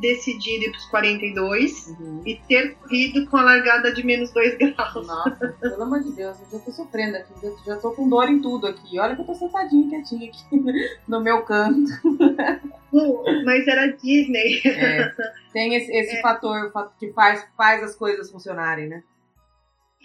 decidido 0.00 0.64
ir 0.64 0.70
para 0.70 0.78
os 0.78 0.86
42 0.86 1.88
uhum. 1.88 2.22
e 2.24 2.36
ter 2.48 2.74
corrido 2.76 3.26
com 3.26 3.36
a 3.36 3.42
largada 3.42 3.92
de 3.92 4.05
menos 4.05 4.32
2 4.32 4.57
graus. 4.59 5.07
Nossa, 5.07 5.55
pelo 5.61 5.82
amor 5.82 6.02
de 6.02 6.12
Deus, 6.12 6.38
eu 6.40 6.59
já 6.59 6.64
tô 6.64 6.72
sofrendo 6.72 7.16
aqui, 7.16 7.32
já, 7.42 7.74
já 7.74 7.80
tô 7.80 7.90
com 7.92 8.09
dor 8.09 8.28
em 8.28 8.40
tudo 8.40 8.66
aqui. 8.66 8.98
Olha 8.98 9.14
que 9.14 9.20
eu 9.20 9.26
tô 9.26 9.34
sentadinha 9.34 9.88
quietinha 9.90 10.30
aqui 10.30 10.64
no 11.07 11.20
meu 11.20 11.42
canto. 11.42 11.90
mas 13.44 13.66
era 13.66 13.88
Disney. 13.88 14.62
É, 14.64 15.12
tem 15.52 15.74
esse, 15.74 15.92
esse 15.92 16.16
é. 16.16 16.22
fator 16.22 16.72
que 16.98 17.12
faz, 17.12 17.46
faz 17.57 17.82
as 17.82 17.94
coisas 17.94 18.30
funcionarem, 18.30 18.88
né? 18.88 19.02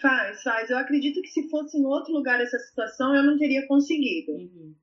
Faz, 0.01 0.41
faz. 0.43 0.69
Eu 0.69 0.77
acredito 0.77 1.21
que 1.21 1.29
se 1.29 1.49
fosse 1.49 1.77
em 1.77 1.85
outro 1.85 2.13
lugar 2.13 2.41
essa 2.41 2.57
situação, 2.59 3.15
eu 3.15 3.23
não 3.23 3.37
teria 3.37 3.67
conseguido. 3.67 4.31
Uhum. 4.31 4.73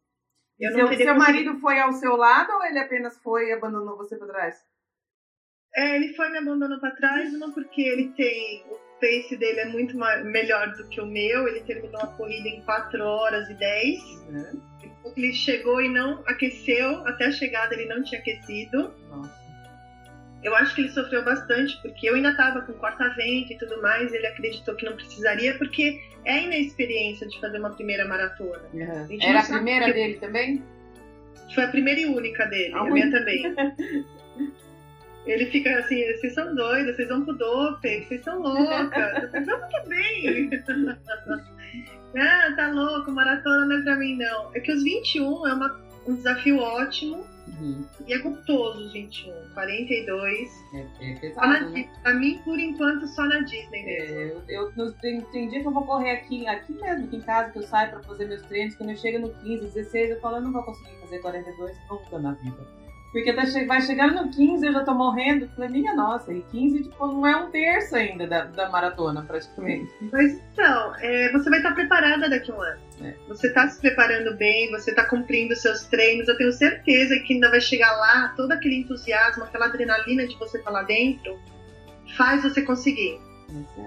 Eu 0.58 0.72
seu, 0.72 0.92
seu 0.94 1.14
marido 1.14 1.58
foi 1.58 1.78
ao 1.78 1.92
seu 1.92 2.16
lado 2.16 2.52
ou 2.52 2.64
ele 2.64 2.78
apenas 2.78 3.16
foi 3.22 3.48
e 3.48 3.52
abandonou 3.52 3.96
você 3.96 4.16
para 4.16 4.26
trás? 4.26 4.56
É, 5.74 5.96
ele 5.96 6.14
foi 6.14 6.30
me 6.30 6.38
abandonou 6.38 6.80
para 6.80 6.96
trás, 6.96 7.32
não 7.34 7.52
porque 7.52 7.82
ele 7.82 8.08
tem. 8.16 8.64
O 8.70 8.78
pace 8.98 9.36
dele 9.36 9.60
é 9.60 9.64
muito 9.66 9.94
melhor 10.24 10.72
do 10.72 10.88
que 10.88 11.00
o 11.00 11.06
meu. 11.06 11.46
Ele 11.46 11.60
terminou 11.60 12.00
a 12.00 12.06
corrida 12.06 12.48
em 12.48 12.62
4 12.62 13.04
horas 13.04 13.50
e 13.50 13.54
10. 13.54 14.00
Uhum. 14.00 14.62
Ele 15.14 15.32
chegou 15.34 15.82
e 15.82 15.88
não 15.88 16.22
aqueceu. 16.26 17.06
Até 17.06 17.26
a 17.26 17.32
chegada 17.32 17.74
ele 17.74 17.86
não 17.86 18.02
tinha 18.02 18.20
aquecido. 18.20 18.94
Nossa. 19.10 19.45
Eu 20.42 20.54
acho 20.54 20.74
que 20.74 20.82
ele 20.82 20.90
sofreu 20.90 21.24
bastante, 21.24 21.80
porque 21.82 22.08
eu 22.08 22.14
ainda 22.14 22.30
estava 22.30 22.60
com 22.60 22.72
corta-vento 22.74 23.52
e 23.52 23.58
tudo 23.58 23.80
mais. 23.82 24.12
Ele 24.12 24.26
acreditou 24.26 24.74
que 24.74 24.84
não 24.84 24.94
precisaria, 24.94 25.56
porque 25.58 26.00
é 26.24 26.44
inexperiência 26.44 27.26
de 27.26 27.40
fazer 27.40 27.58
uma 27.58 27.70
primeira 27.70 28.06
maratona. 28.06 28.62
Uhum. 28.72 29.18
A 29.20 29.26
Era 29.26 29.40
a 29.40 29.44
primeira 29.44 29.86
que... 29.86 29.92
dele 29.92 30.14
também? 30.14 30.62
Foi 31.54 31.64
a 31.64 31.68
primeira 31.68 32.00
e 32.00 32.06
única 32.06 32.46
dele, 32.46 32.74
a, 32.74 32.80
a 32.80 32.90
minha 32.90 33.10
também. 33.10 33.54
Ele 35.26 35.46
fica 35.46 35.76
assim, 35.80 36.04
vocês 36.14 36.34
são 36.34 36.54
doidas, 36.54 36.94
vocês 36.94 37.08
vão 37.08 37.24
pro 37.24 37.34
dope, 37.34 38.04
vocês 38.04 38.22
são 38.22 38.40
loucas. 38.40 39.32
Não, 39.32 39.60
tudo 39.68 39.88
bem. 39.88 40.50
ah, 42.16 42.54
tá 42.56 42.70
louco, 42.70 43.10
maratona 43.10 43.66
não 43.66 43.78
é 43.78 43.82
pra 43.82 43.96
mim, 43.96 44.16
não. 44.16 44.54
É 44.54 44.60
que 44.60 44.70
os 44.70 44.84
21 44.84 45.48
é 45.48 45.52
uma, 45.52 45.80
um 46.06 46.14
desafio 46.14 46.58
ótimo 46.58 47.26
Uhum. 47.60 47.84
E 48.06 48.12
é 48.12 48.18
gostoso 48.18 48.80
os 48.80 48.92
21, 48.92 49.32
42. 49.54 50.50
É, 50.74 51.10
é 51.10 51.14
pesado, 51.16 51.46
na, 51.46 51.60
né? 51.70 51.88
Pra 52.02 52.14
mim, 52.14 52.38
por 52.44 52.58
enquanto, 52.58 53.06
só 53.08 53.24
na 53.24 53.40
Disney 53.40 53.84
mesmo. 53.84 54.42
É, 54.48 54.56
eu, 54.56 54.72
eu, 54.76 54.92
tem, 54.94 55.20
tem 55.22 55.48
dia 55.48 55.60
que 55.60 55.66
eu 55.66 55.72
vou 55.72 55.84
correr 55.84 56.10
aqui, 56.12 56.46
aqui 56.46 56.72
mesmo, 56.72 57.06
aqui 57.06 57.16
em 57.16 57.20
casa, 57.20 57.50
que 57.52 57.58
eu 57.58 57.62
saio 57.62 57.90
pra 57.90 58.02
fazer 58.02 58.26
meus 58.26 58.42
treinos. 58.42 58.74
Quando 58.76 58.90
eu 58.90 58.96
chego 58.96 59.18
no 59.18 59.34
15, 59.42 59.64
16, 59.64 60.10
eu 60.10 60.20
falo, 60.20 60.36
eu 60.36 60.42
não 60.42 60.52
vou 60.52 60.62
conseguir 60.62 60.96
fazer 61.00 61.18
42 61.18 61.76
nunca 61.90 62.18
na 62.18 62.32
vida. 62.32 62.75
Porque 63.16 63.32
tá 63.32 63.46
che 63.46 63.64
vai 63.64 63.80
chegando 63.80 64.22
no 64.22 64.28
15, 64.30 64.66
eu 64.66 64.72
já 64.74 64.84
tô 64.84 64.92
morrendo. 64.92 65.48
Falei, 65.54 65.70
minha 65.70 65.94
nossa, 65.94 66.30
e 66.30 66.42
15 66.50 66.82
tipo, 66.82 67.06
não 67.06 67.26
é 67.26 67.34
um 67.34 67.50
terço 67.50 67.96
ainda 67.96 68.26
da, 68.26 68.44
da 68.44 68.68
maratona, 68.68 69.22
praticamente. 69.22 69.90
Mas 70.12 70.38
então, 70.52 70.94
é, 70.96 71.32
você 71.32 71.48
vai 71.48 71.60
estar 71.60 71.74
preparada 71.74 72.28
daqui 72.28 72.52
a 72.52 72.54
um 72.54 72.60
ano. 72.60 72.78
É. 73.00 73.14
Você 73.28 73.46
está 73.46 73.66
se 73.68 73.80
preparando 73.80 74.36
bem, 74.36 74.70
você 74.70 74.90
está 74.90 75.02
cumprindo 75.02 75.56
seus 75.56 75.84
treinos. 75.84 76.28
Eu 76.28 76.36
tenho 76.36 76.52
certeza 76.52 77.18
que 77.20 77.32
ainda 77.32 77.48
vai 77.48 77.62
chegar 77.62 77.90
lá, 77.92 78.34
todo 78.36 78.52
aquele 78.52 78.80
entusiasmo, 78.80 79.44
aquela 79.44 79.64
adrenalina 79.64 80.28
de 80.28 80.36
você 80.36 80.58
estar 80.58 80.70
tá 80.70 80.80
lá 80.80 80.82
dentro, 80.82 81.38
faz 82.18 82.42
você 82.42 82.60
conseguir. 82.60 83.18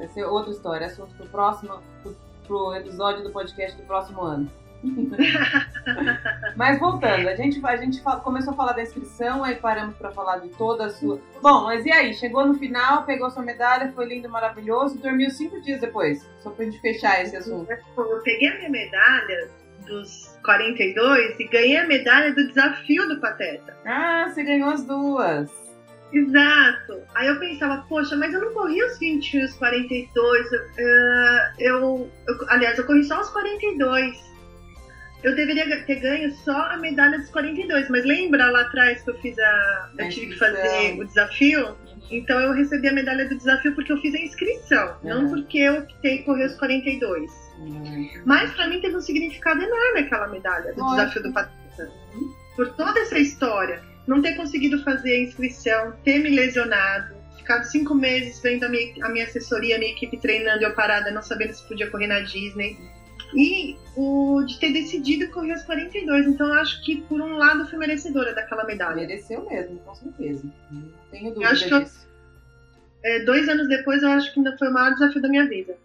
Essa 0.02 0.22
é 0.22 0.26
outra 0.26 0.52
história, 0.52 0.88
assunto 0.88 1.14
pro 1.14 1.28
próximo, 1.28 1.80
pro, 2.02 2.18
pro 2.48 2.74
episódio 2.74 3.24
do 3.24 3.30
podcast 3.30 3.80
do 3.80 3.86
próximo 3.86 4.24
ano. 4.24 4.52
mas 6.56 6.80
voltando, 6.80 7.28
a 7.28 7.36
gente, 7.36 7.60
a 7.66 7.78
gente 7.78 8.02
começou 8.24 8.54
a 8.54 8.56
falar 8.56 8.74
da 8.74 8.82
inscrição, 8.82 9.44
aí 9.44 9.56
paramos 9.56 9.96
para 9.98 10.12
falar 10.12 10.38
de 10.38 10.50
toda 10.50 10.86
a 10.86 10.90
sua. 10.90 11.20
Bom, 11.42 11.66
mas 11.66 11.86
e 11.86 11.92
aí? 11.92 12.14
Chegou 12.14 12.46
no 12.46 12.54
final, 12.56 13.04
pegou 13.04 13.30
sua 13.30 13.44
medalha, 13.44 13.92
foi 13.94 14.06
lindo, 14.06 14.30
maravilhoso, 14.30 14.98
dormiu 14.98 15.30
cinco 15.30 15.62
dias 15.62 15.82
depois. 15.82 16.26
Só 16.40 16.50
pra 16.52 16.66
gente 16.66 16.80
fechar 16.80 17.22
esse 17.22 17.36
assunto. 17.36 17.70
Eu 17.72 18.22
peguei 18.24 18.48
a 18.48 18.58
minha 18.58 18.70
medalha 18.70 19.50
dos 19.86 20.38
42 20.44 21.40
e 21.40 21.44
ganhei 21.46 21.78
a 21.78 21.88
medalha 21.88 22.34
do 22.34 22.48
desafio 22.48 23.08
do 23.08 23.20
Pateta. 23.20 23.76
Ah, 23.86 24.30
você 24.30 24.44
ganhou 24.44 24.70
as 24.70 24.86
duas. 24.86 25.50
Exato. 26.12 27.04
Aí 27.16 27.28
eu 27.28 27.40
pensava, 27.40 27.86
poxa, 27.88 28.16
mas 28.16 28.34
eu 28.34 28.42
não 28.42 28.54
corri 28.54 28.82
os 28.84 28.98
20 28.98 29.34
e 29.34 29.44
os 29.44 29.54
42. 29.56 30.52
Uh, 30.52 30.60
eu, 31.60 32.12
eu, 32.28 32.36
aliás, 32.48 32.78
eu 32.78 32.86
corri 32.86 33.04
só 33.04 33.20
os 33.20 33.30
42 33.30 34.29
eu 35.22 35.36
deveria 35.36 35.84
ter 35.86 35.96
ganho 35.96 36.32
só 36.32 36.58
a 36.72 36.78
medalha 36.78 37.18
dos 37.18 37.30
42, 37.30 37.90
mas 37.90 38.06
lembra 38.06 38.50
lá 38.50 38.62
atrás 38.62 39.02
que 39.02 39.10
eu 39.10 39.20
fiz 39.20 39.38
a. 39.38 39.90
Eu 39.98 40.10
tive 40.10 40.28
que 40.28 40.40
fazer 40.40 41.00
o 41.00 41.06
desafio? 41.06 41.78
Então 42.10 42.40
eu 42.40 42.54
recebi 42.54 42.88
a 42.88 42.94
medalha 42.94 43.28
do 43.28 43.36
desafio 43.36 43.76
porque 43.76 43.92
eu 43.92 43.98
fiz 44.02 44.16
a 44.16 44.20
inscrição, 44.20 44.96
uhum. 45.04 45.10
não 45.10 45.30
porque 45.30 45.60
eu 45.60 45.80
optei 45.80 46.24
correr 46.24 46.46
os 46.46 46.56
42. 46.56 47.32
Uhum. 47.60 48.10
Mas 48.26 48.52
para 48.54 48.68
mim 48.68 48.80
teve 48.80 48.96
um 48.96 49.02
significado 49.02 49.62
enorme 49.62 50.00
aquela 50.00 50.28
medalha 50.28 50.74
do 50.74 50.90
desafio 50.90 51.24
do 51.24 51.34
Patrícia. 51.34 51.92
Uhum. 52.14 52.34
Por 52.56 52.70
toda 52.76 53.00
essa 53.00 53.20
história, 53.20 53.84
não 54.08 54.22
ter 54.22 54.36
conseguido 54.36 54.82
fazer 54.84 55.12
a 55.12 55.20
inscrição, 55.22 55.94
ter 56.04 56.20
me 56.20 56.30
lesionado, 56.30 57.14
ficado 57.38 57.64
cinco 57.66 57.94
meses 57.94 58.42
vendo 58.42 58.64
a 58.64 58.70
minha, 58.70 59.06
a 59.06 59.10
minha 59.10 59.26
assessoria, 59.26 59.76
a 59.76 59.80
minha 59.80 59.92
equipe 59.92 60.18
treinando 60.18 60.64
eu 60.64 60.74
parada, 60.74 61.12
não 61.12 61.22
sabendo 61.22 61.54
se 61.54 61.68
podia 61.68 61.90
correr 61.90 62.08
na 62.08 62.22
Disney 62.22 62.80
e 63.34 63.78
o 63.96 64.44
de 64.44 64.60
ter 64.60 64.74
decidido 64.74 65.30
correr 65.32 65.54
os 65.54 65.64
42. 65.64 66.28
Então 66.28 66.48
eu 66.48 66.54
acho 66.56 66.84
que, 66.84 67.02
por 67.02 67.22
um 67.22 67.38
lado, 67.38 67.68
fui 67.68 67.78
merecedora 67.78 68.34
daquela 68.34 68.66
medalha. 68.66 68.96
Mereceu 68.96 69.46
mesmo, 69.50 69.78
com 69.80 69.96
certeza. 69.96 70.44
Não 70.72 70.90
tenho 71.12 71.34
dúvida 71.34 71.54
disso. 71.54 72.08
Eu, 73.04 73.12
é, 73.12 73.24
dois 73.24 73.48
anos 73.48 73.68
depois, 73.68 74.02
eu 74.02 74.10
acho 74.10 74.34
que 74.34 74.40
ainda 74.40 74.58
foi 74.58 74.68
o 74.68 74.74
maior 74.74 74.94
desafio 74.94 75.22
da 75.22 75.30
minha 75.30 75.48
vida. 75.48 75.78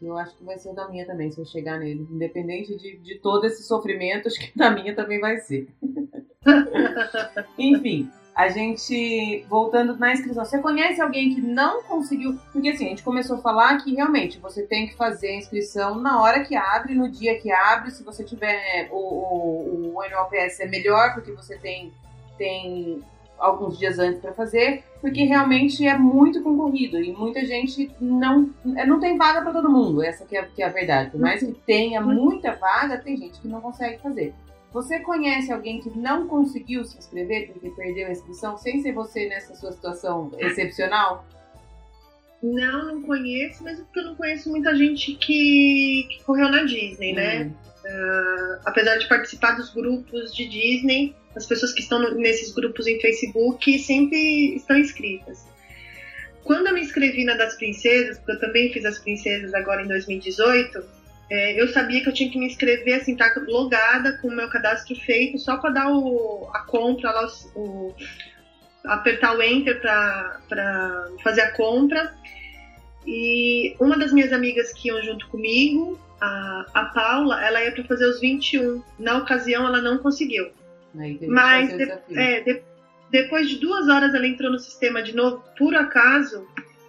Eu 0.00 0.16
acho 0.16 0.36
que 0.36 0.44
vai 0.44 0.56
ser 0.58 0.68
o 0.68 0.72
da 0.72 0.88
minha 0.88 1.04
também, 1.04 1.32
se 1.32 1.40
eu 1.40 1.44
chegar 1.44 1.78
nele. 1.78 2.06
Independente 2.10 2.76
de, 2.76 2.96
de 2.98 3.18
todo 3.18 3.44
esse 3.44 3.62
sofrimento, 3.64 4.28
acho 4.28 4.38
que 4.38 4.56
da 4.56 4.70
minha 4.70 4.94
também 4.94 5.20
vai 5.20 5.38
ser. 5.38 5.68
Enfim, 7.58 8.10
a 8.34 8.48
gente, 8.48 9.46
voltando 9.48 9.96
na 9.96 10.12
inscrição, 10.12 10.44
você 10.44 10.58
conhece 10.58 11.00
alguém 11.00 11.34
que 11.34 11.40
não 11.40 11.84
conseguiu? 11.84 12.36
Porque 12.52 12.70
assim, 12.70 12.86
a 12.86 12.88
gente 12.88 13.02
começou 13.04 13.36
a 13.36 13.40
falar 13.40 13.78
que 13.78 13.94
realmente 13.94 14.40
você 14.40 14.64
tem 14.64 14.88
que 14.88 14.96
fazer 14.96 15.28
a 15.28 15.36
inscrição 15.36 15.94
na 16.00 16.20
hora 16.20 16.42
que 16.42 16.56
abre, 16.56 16.94
no 16.94 17.08
dia 17.08 17.38
que 17.38 17.52
abre. 17.52 17.92
Se 17.92 18.02
você 18.02 18.24
tiver 18.24 18.88
o, 18.90 18.96
o, 18.96 19.94
o 19.96 20.10
NOPS 20.10 20.58
é 20.60 20.66
melhor, 20.66 21.14
porque 21.14 21.30
você 21.30 21.56
tem, 21.56 21.92
tem 22.36 23.04
alguns 23.38 23.78
dias 23.78 24.00
antes 24.00 24.20
para 24.20 24.32
fazer, 24.32 24.82
porque 25.00 25.22
realmente 25.22 25.86
é 25.86 25.96
muito 25.96 26.42
concorrido 26.42 27.00
e 27.00 27.12
muita 27.12 27.44
gente 27.44 27.88
não, 28.00 28.50
é, 28.76 28.84
não 28.84 28.98
tem 28.98 29.16
vaga 29.16 29.42
para 29.42 29.52
todo 29.52 29.70
mundo. 29.70 30.02
Essa 30.02 30.24
que 30.24 30.36
é, 30.36 30.42
que 30.42 30.60
é 30.60 30.66
a 30.66 30.70
verdade. 30.70 31.10
Por 31.10 31.20
mais 31.20 31.38
que 31.38 31.52
tenha 31.52 32.00
muita 32.00 32.52
vaga, 32.52 32.98
tem 32.98 33.16
gente 33.16 33.40
que 33.40 33.46
não 33.46 33.60
consegue 33.60 33.98
fazer. 33.98 34.34
Você 34.74 34.98
conhece 34.98 35.52
alguém 35.52 35.80
que 35.80 35.88
não 35.96 36.26
conseguiu 36.26 36.84
se 36.84 36.98
inscrever 36.98 37.46
porque 37.52 37.70
perdeu 37.70 38.08
a 38.08 38.10
inscrição, 38.10 38.58
sem 38.58 38.82
ser 38.82 38.92
você 38.92 39.28
nessa 39.28 39.54
sua 39.54 39.70
situação 39.70 40.32
excepcional? 40.36 41.24
Não, 42.42 42.86
não 42.86 43.02
conheço, 43.02 43.62
mas 43.62 43.78
é 43.78 43.82
porque 43.84 44.00
eu 44.00 44.04
não 44.06 44.16
conheço 44.16 44.50
muita 44.50 44.74
gente 44.74 45.14
que, 45.14 46.08
que 46.10 46.24
correu 46.24 46.48
na 46.50 46.64
Disney, 46.64 47.12
né? 47.12 47.52
Uh, 47.84 48.60
apesar 48.64 48.96
de 48.96 49.08
participar 49.08 49.52
dos 49.52 49.72
grupos 49.72 50.34
de 50.34 50.44
Disney, 50.46 51.14
as 51.36 51.46
pessoas 51.46 51.72
que 51.72 51.80
estão 51.80 52.00
nesses 52.16 52.52
grupos 52.52 52.88
em 52.88 53.00
Facebook 53.00 53.78
sempre 53.78 54.56
estão 54.56 54.76
inscritas. 54.76 55.46
Quando 56.42 56.66
eu 56.66 56.74
me 56.74 56.80
inscrevi 56.80 57.24
na 57.24 57.36
das 57.36 57.54
princesas, 57.54 58.18
porque 58.18 58.32
eu 58.32 58.40
também 58.40 58.72
fiz 58.72 58.84
as 58.84 58.98
princesas 58.98 59.54
agora 59.54 59.82
em 59.82 59.88
2018, 59.88 60.84
é, 61.34 61.60
eu 61.60 61.66
sabia 61.66 62.00
que 62.00 62.08
eu 62.08 62.12
tinha 62.12 62.30
que 62.30 62.38
me 62.38 62.46
inscrever, 62.46 62.94
assim, 62.94 63.16
tá 63.16 63.28
logada 63.48 64.18
com 64.18 64.28
o 64.28 64.32
meu 64.32 64.48
cadastro 64.48 64.94
feito, 64.94 65.36
só 65.36 65.56
para 65.56 65.70
dar 65.70 65.88
o, 65.92 66.48
a 66.54 66.60
compra 66.60 67.10
lá, 67.10 67.26
o, 67.56 67.92
apertar 68.84 69.36
o 69.36 69.42
enter 69.42 69.80
para 69.80 71.10
fazer 71.24 71.40
a 71.40 71.50
compra. 71.50 72.14
E 73.04 73.74
uma 73.80 73.98
das 73.98 74.12
minhas 74.12 74.32
amigas 74.32 74.72
que 74.74 74.86
iam 74.88 75.02
junto 75.02 75.26
comigo, 75.26 75.98
a, 76.20 76.66
a 76.72 76.84
Paula, 76.84 77.44
ela 77.44 77.64
ia 77.64 77.72
para 77.72 77.82
fazer 77.82 78.06
os 78.06 78.20
21. 78.20 78.80
Na 78.96 79.18
ocasião, 79.18 79.66
ela 79.66 79.82
não 79.82 79.98
conseguiu. 79.98 80.52
Mas 81.26 81.76
de, 81.76 81.82
é, 82.14 82.40
de, 82.42 82.62
depois 83.10 83.48
de 83.48 83.58
duas 83.58 83.88
horas, 83.88 84.14
ela 84.14 84.26
entrou 84.26 84.52
no 84.52 84.58
sistema 84.60 85.02
de 85.02 85.16
novo, 85.16 85.42
por 85.58 85.74
acaso, 85.74 86.46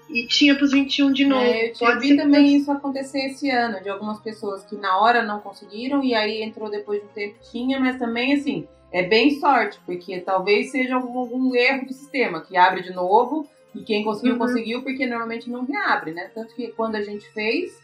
e 0.09 0.27
tinha 0.27 0.55
para 0.55 0.65
os 0.65 0.71
21 0.71 1.11
de 1.11 1.25
novo. 1.25 1.41
É, 1.41 1.69
eu 1.69 1.73
Pode 1.77 1.99
vi 1.99 2.15
também 2.15 2.45
que... 2.45 2.55
isso 2.57 2.71
acontecer 2.71 3.19
esse 3.25 3.49
ano, 3.49 3.81
de 3.81 3.89
algumas 3.89 4.19
pessoas 4.19 4.63
que 4.63 4.75
na 4.75 4.97
hora 4.99 5.23
não 5.23 5.39
conseguiram 5.39 6.03
e 6.03 6.13
aí 6.13 6.41
entrou 6.43 6.69
depois 6.69 7.01
de 7.01 7.07
um 7.07 7.11
tempo 7.11 7.35
tinha, 7.51 7.79
mas 7.79 7.97
também 7.97 8.33
assim, 8.33 8.67
é 8.91 9.03
bem 9.03 9.39
sorte, 9.39 9.79
porque 9.85 10.19
talvez 10.19 10.71
seja 10.71 10.95
algum, 10.95 11.19
algum 11.19 11.55
erro 11.55 11.85
do 11.87 11.93
sistema, 11.93 12.41
que 12.41 12.55
abre 12.55 12.83
de 12.83 12.93
novo 12.93 13.47
e 13.73 13.81
quem 13.81 14.03
conseguiu, 14.03 14.33
uhum. 14.33 14.39
conseguiu, 14.39 14.83
porque 14.83 15.05
normalmente 15.05 15.49
não 15.49 15.65
reabre, 15.65 16.11
né? 16.11 16.29
Tanto 16.33 16.55
que 16.55 16.69
quando 16.69 16.95
a 16.95 17.01
gente 17.01 17.29
fez, 17.33 17.77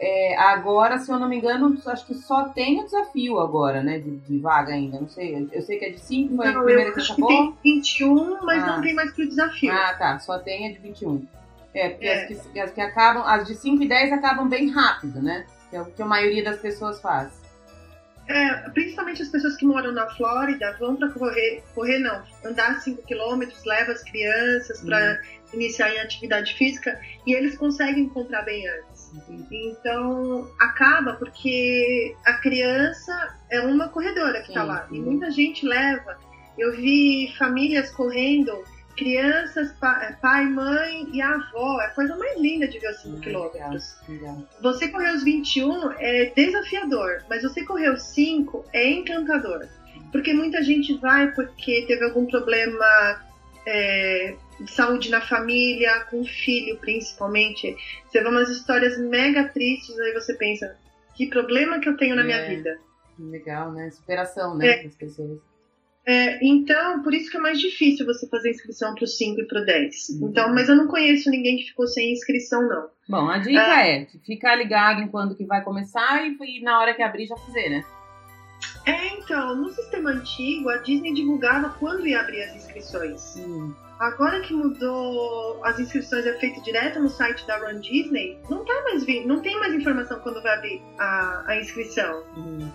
é, 0.00 0.34
agora, 0.36 0.98
se 0.98 1.12
eu 1.12 1.18
não 1.18 1.28
me 1.28 1.36
engano, 1.36 1.76
acho 1.86 2.06
que 2.06 2.14
só 2.14 2.48
tem 2.48 2.80
o 2.80 2.84
desafio 2.84 3.38
agora, 3.38 3.82
né? 3.82 3.98
De, 3.98 4.16
de 4.16 4.38
vaga 4.38 4.72
ainda. 4.72 4.98
Não 4.98 5.08
sei. 5.08 5.46
Eu 5.52 5.62
sei 5.62 5.78
que 5.78 5.84
é 5.84 5.90
de 5.90 6.00
5, 6.00 6.34
foi 6.34 6.46
não, 6.46 6.60
a 6.60 6.64
primeira 6.64 6.90
eu 6.90 6.94
que 6.94 7.00
acho 7.00 7.12
acabou. 7.12 7.28
que 7.28 7.62
tem 7.62 7.74
21, 7.74 8.42
mas 8.42 8.64
Ah. 8.64 8.66
não 8.66 8.82
tem 8.82 8.94
mais 8.94 9.12
pro 9.12 9.28
desafio. 9.28 9.70
Ah, 9.70 9.94
tá. 9.94 10.18
Só 10.18 10.38
tem 10.38 10.68
a 10.68 10.72
de 10.72 10.78
21. 10.78 11.26
É, 11.74 11.90
porque 11.90 12.06
É. 12.06 12.24
As, 12.24 12.46
que, 12.46 12.60
as 12.60 12.72
que 12.72 12.80
acabam, 12.80 13.24
as 13.24 13.46
de 13.46 13.54
5 13.54 13.82
e 13.82 13.88
10 13.88 14.12
acabam 14.12 14.48
bem 14.48 14.70
rápido, 14.70 15.22
né? 15.22 15.46
Que 15.68 15.76
é 15.76 15.82
o 15.82 15.86
que 15.86 16.02
a 16.02 16.06
maioria 16.06 16.42
das 16.42 16.58
pessoas 16.58 17.00
faz. 17.00 17.40
É, 18.28 18.70
principalmente 18.70 19.22
as 19.22 19.28
pessoas 19.28 19.56
que 19.56 19.66
moram 19.66 19.90
na 19.90 20.08
Flórida 20.10 20.76
vão 20.78 20.94
para 20.94 21.10
correr, 21.10 21.64
correr 21.74 21.98
não, 21.98 22.22
andar 22.44 22.80
5 22.80 23.02
quilômetros, 23.02 23.64
leva 23.64 23.90
as 23.90 24.04
crianças 24.04 24.80
para 24.82 25.20
iniciar 25.52 25.92
em 25.92 25.98
atividade 25.98 26.54
física 26.54 27.00
e 27.26 27.34
eles 27.34 27.56
conseguem 27.58 28.08
comprar 28.08 28.42
bem 28.42 28.68
antes. 28.68 29.10
Então 29.50 30.48
acaba 30.60 31.14
porque 31.14 32.14
a 32.24 32.34
criança 32.34 33.36
é 33.50 33.60
uma 33.62 33.88
corredora 33.88 34.40
que 34.42 34.48
está 34.48 34.62
lá 34.62 34.86
e 34.92 35.00
muita 35.00 35.28
gente 35.32 35.66
leva. 35.66 36.16
Eu 36.56 36.76
vi 36.76 37.34
famílias 37.36 37.90
correndo, 37.90 38.62
crianças, 39.04 39.72
pa- 39.80 40.14
pai, 40.20 40.44
mãe 40.44 41.08
e 41.12 41.22
avó. 41.22 41.80
É 41.80 41.86
a 41.86 41.90
coisa 41.90 42.14
mais 42.16 42.38
linda 42.38 42.68
de 42.68 42.78
ver 42.78 42.90
os 42.90 42.96
5 43.00 43.16
Ah, 43.16 43.20
quilômetros. 43.22 43.96
Você 44.60 44.88
correr 44.88 45.14
os 45.14 45.24
21 45.24 45.90
é 45.98 46.26
desafiador, 46.36 47.24
mas 47.28 47.42
você 47.42 47.64
correr 47.64 47.90
os 47.90 48.02
5 48.02 48.62
é 48.74 48.86
encantador. 48.90 49.66
Porque 50.12 50.34
muita 50.34 50.62
gente 50.62 50.94
vai 50.98 51.32
porque 51.32 51.84
teve 51.86 52.04
algum 52.04 52.26
problema 52.26 53.24
é, 53.66 54.34
de 54.60 54.70
saúde 54.70 55.10
na 55.10 55.20
família, 55.22 56.00
com 56.10 56.20
o 56.20 56.24
filho 56.26 56.76
principalmente. 56.78 57.74
Você 58.06 58.20
vê 58.20 58.28
umas 58.28 58.48
histórias 58.50 58.98
mega 58.98 59.48
tristes, 59.48 59.98
aí 59.98 60.12
você 60.12 60.34
pensa, 60.34 60.76
que 61.14 61.26
problema 61.26 61.78
que 61.80 61.88
eu 61.88 61.96
tenho 61.96 62.16
na 62.16 62.24
minha 62.24 62.36
É. 62.38 62.48
vida? 62.54 62.78
Legal, 63.18 63.72
né? 63.72 63.90
Superação, 63.90 64.56
né? 64.56 64.66
É. 64.68 64.82
Das 64.84 64.94
pessoas. 64.94 65.38
É, 66.06 66.44
então, 66.44 67.02
por 67.02 67.12
isso 67.12 67.30
que 67.30 67.36
é 67.36 67.40
mais 67.40 67.60
difícil 67.60 68.06
você 68.06 68.26
fazer 68.28 68.50
inscrição 68.50 68.94
pro 68.94 69.06
5 69.06 69.40
e 69.40 69.46
pro 69.46 69.64
10. 69.64 70.08
Uhum. 70.08 70.28
Então, 70.28 70.54
mas 70.54 70.68
eu 70.68 70.76
não 70.76 70.86
conheço 70.88 71.30
ninguém 71.30 71.58
que 71.58 71.64
ficou 71.64 71.86
sem 71.86 72.12
inscrição, 72.12 72.66
não. 72.66 72.88
Bom, 73.08 73.28
a 73.28 73.38
dica 73.38 73.86
é 73.86 74.06
ficar 74.24 74.56
ligado 74.56 75.02
em 75.02 75.08
quando 75.08 75.36
que 75.36 75.44
vai 75.44 75.62
começar 75.62 76.26
e, 76.26 76.36
e 76.40 76.62
na 76.62 76.80
hora 76.80 76.94
que 76.94 77.02
abrir 77.02 77.26
já 77.26 77.36
fazer, 77.36 77.68
né? 77.68 77.84
É, 78.86 79.18
então, 79.18 79.56
no 79.56 79.70
sistema 79.70 80.10
antigo, 80.10 80.68
a 80.68 80.78
Disney 80.78 81.12
divulgava 81.12 81.70
quando 81.78 82.06
ia 82.06 82.20
abrir 82.20 82.42
as 82.42 82.56
inscrições. 82.56 83.36
Hum, 83.36 83.74
Agora 84.00 84.40
que 84.40 84.54
mudou, 84.54 85.62
as 85.62 85.78
inscrições 85.78 86.24
é 86.24 86.32
feito 86.38 86.62
direto 86.62 86.98
no 86.98 87.10
site 87.10 87.46
da 87.46 87.58
Run 87.58 87.80
Disney, 87.80 88.38
não 88.48 88.64
tá 88.64 88.72
mais 88.84 89.04
não 89.26 89.42
tem 89.42 89.58
mais 89.60 89.74
informação 89.74 90.18
quando 90.20 90.42
vai 90.42 90.54
abrir 90.54 90.82
a, 90.98 91.44
a 91.46 91.56
inscrição. 91.60 92.24
hum. 92.34 92.70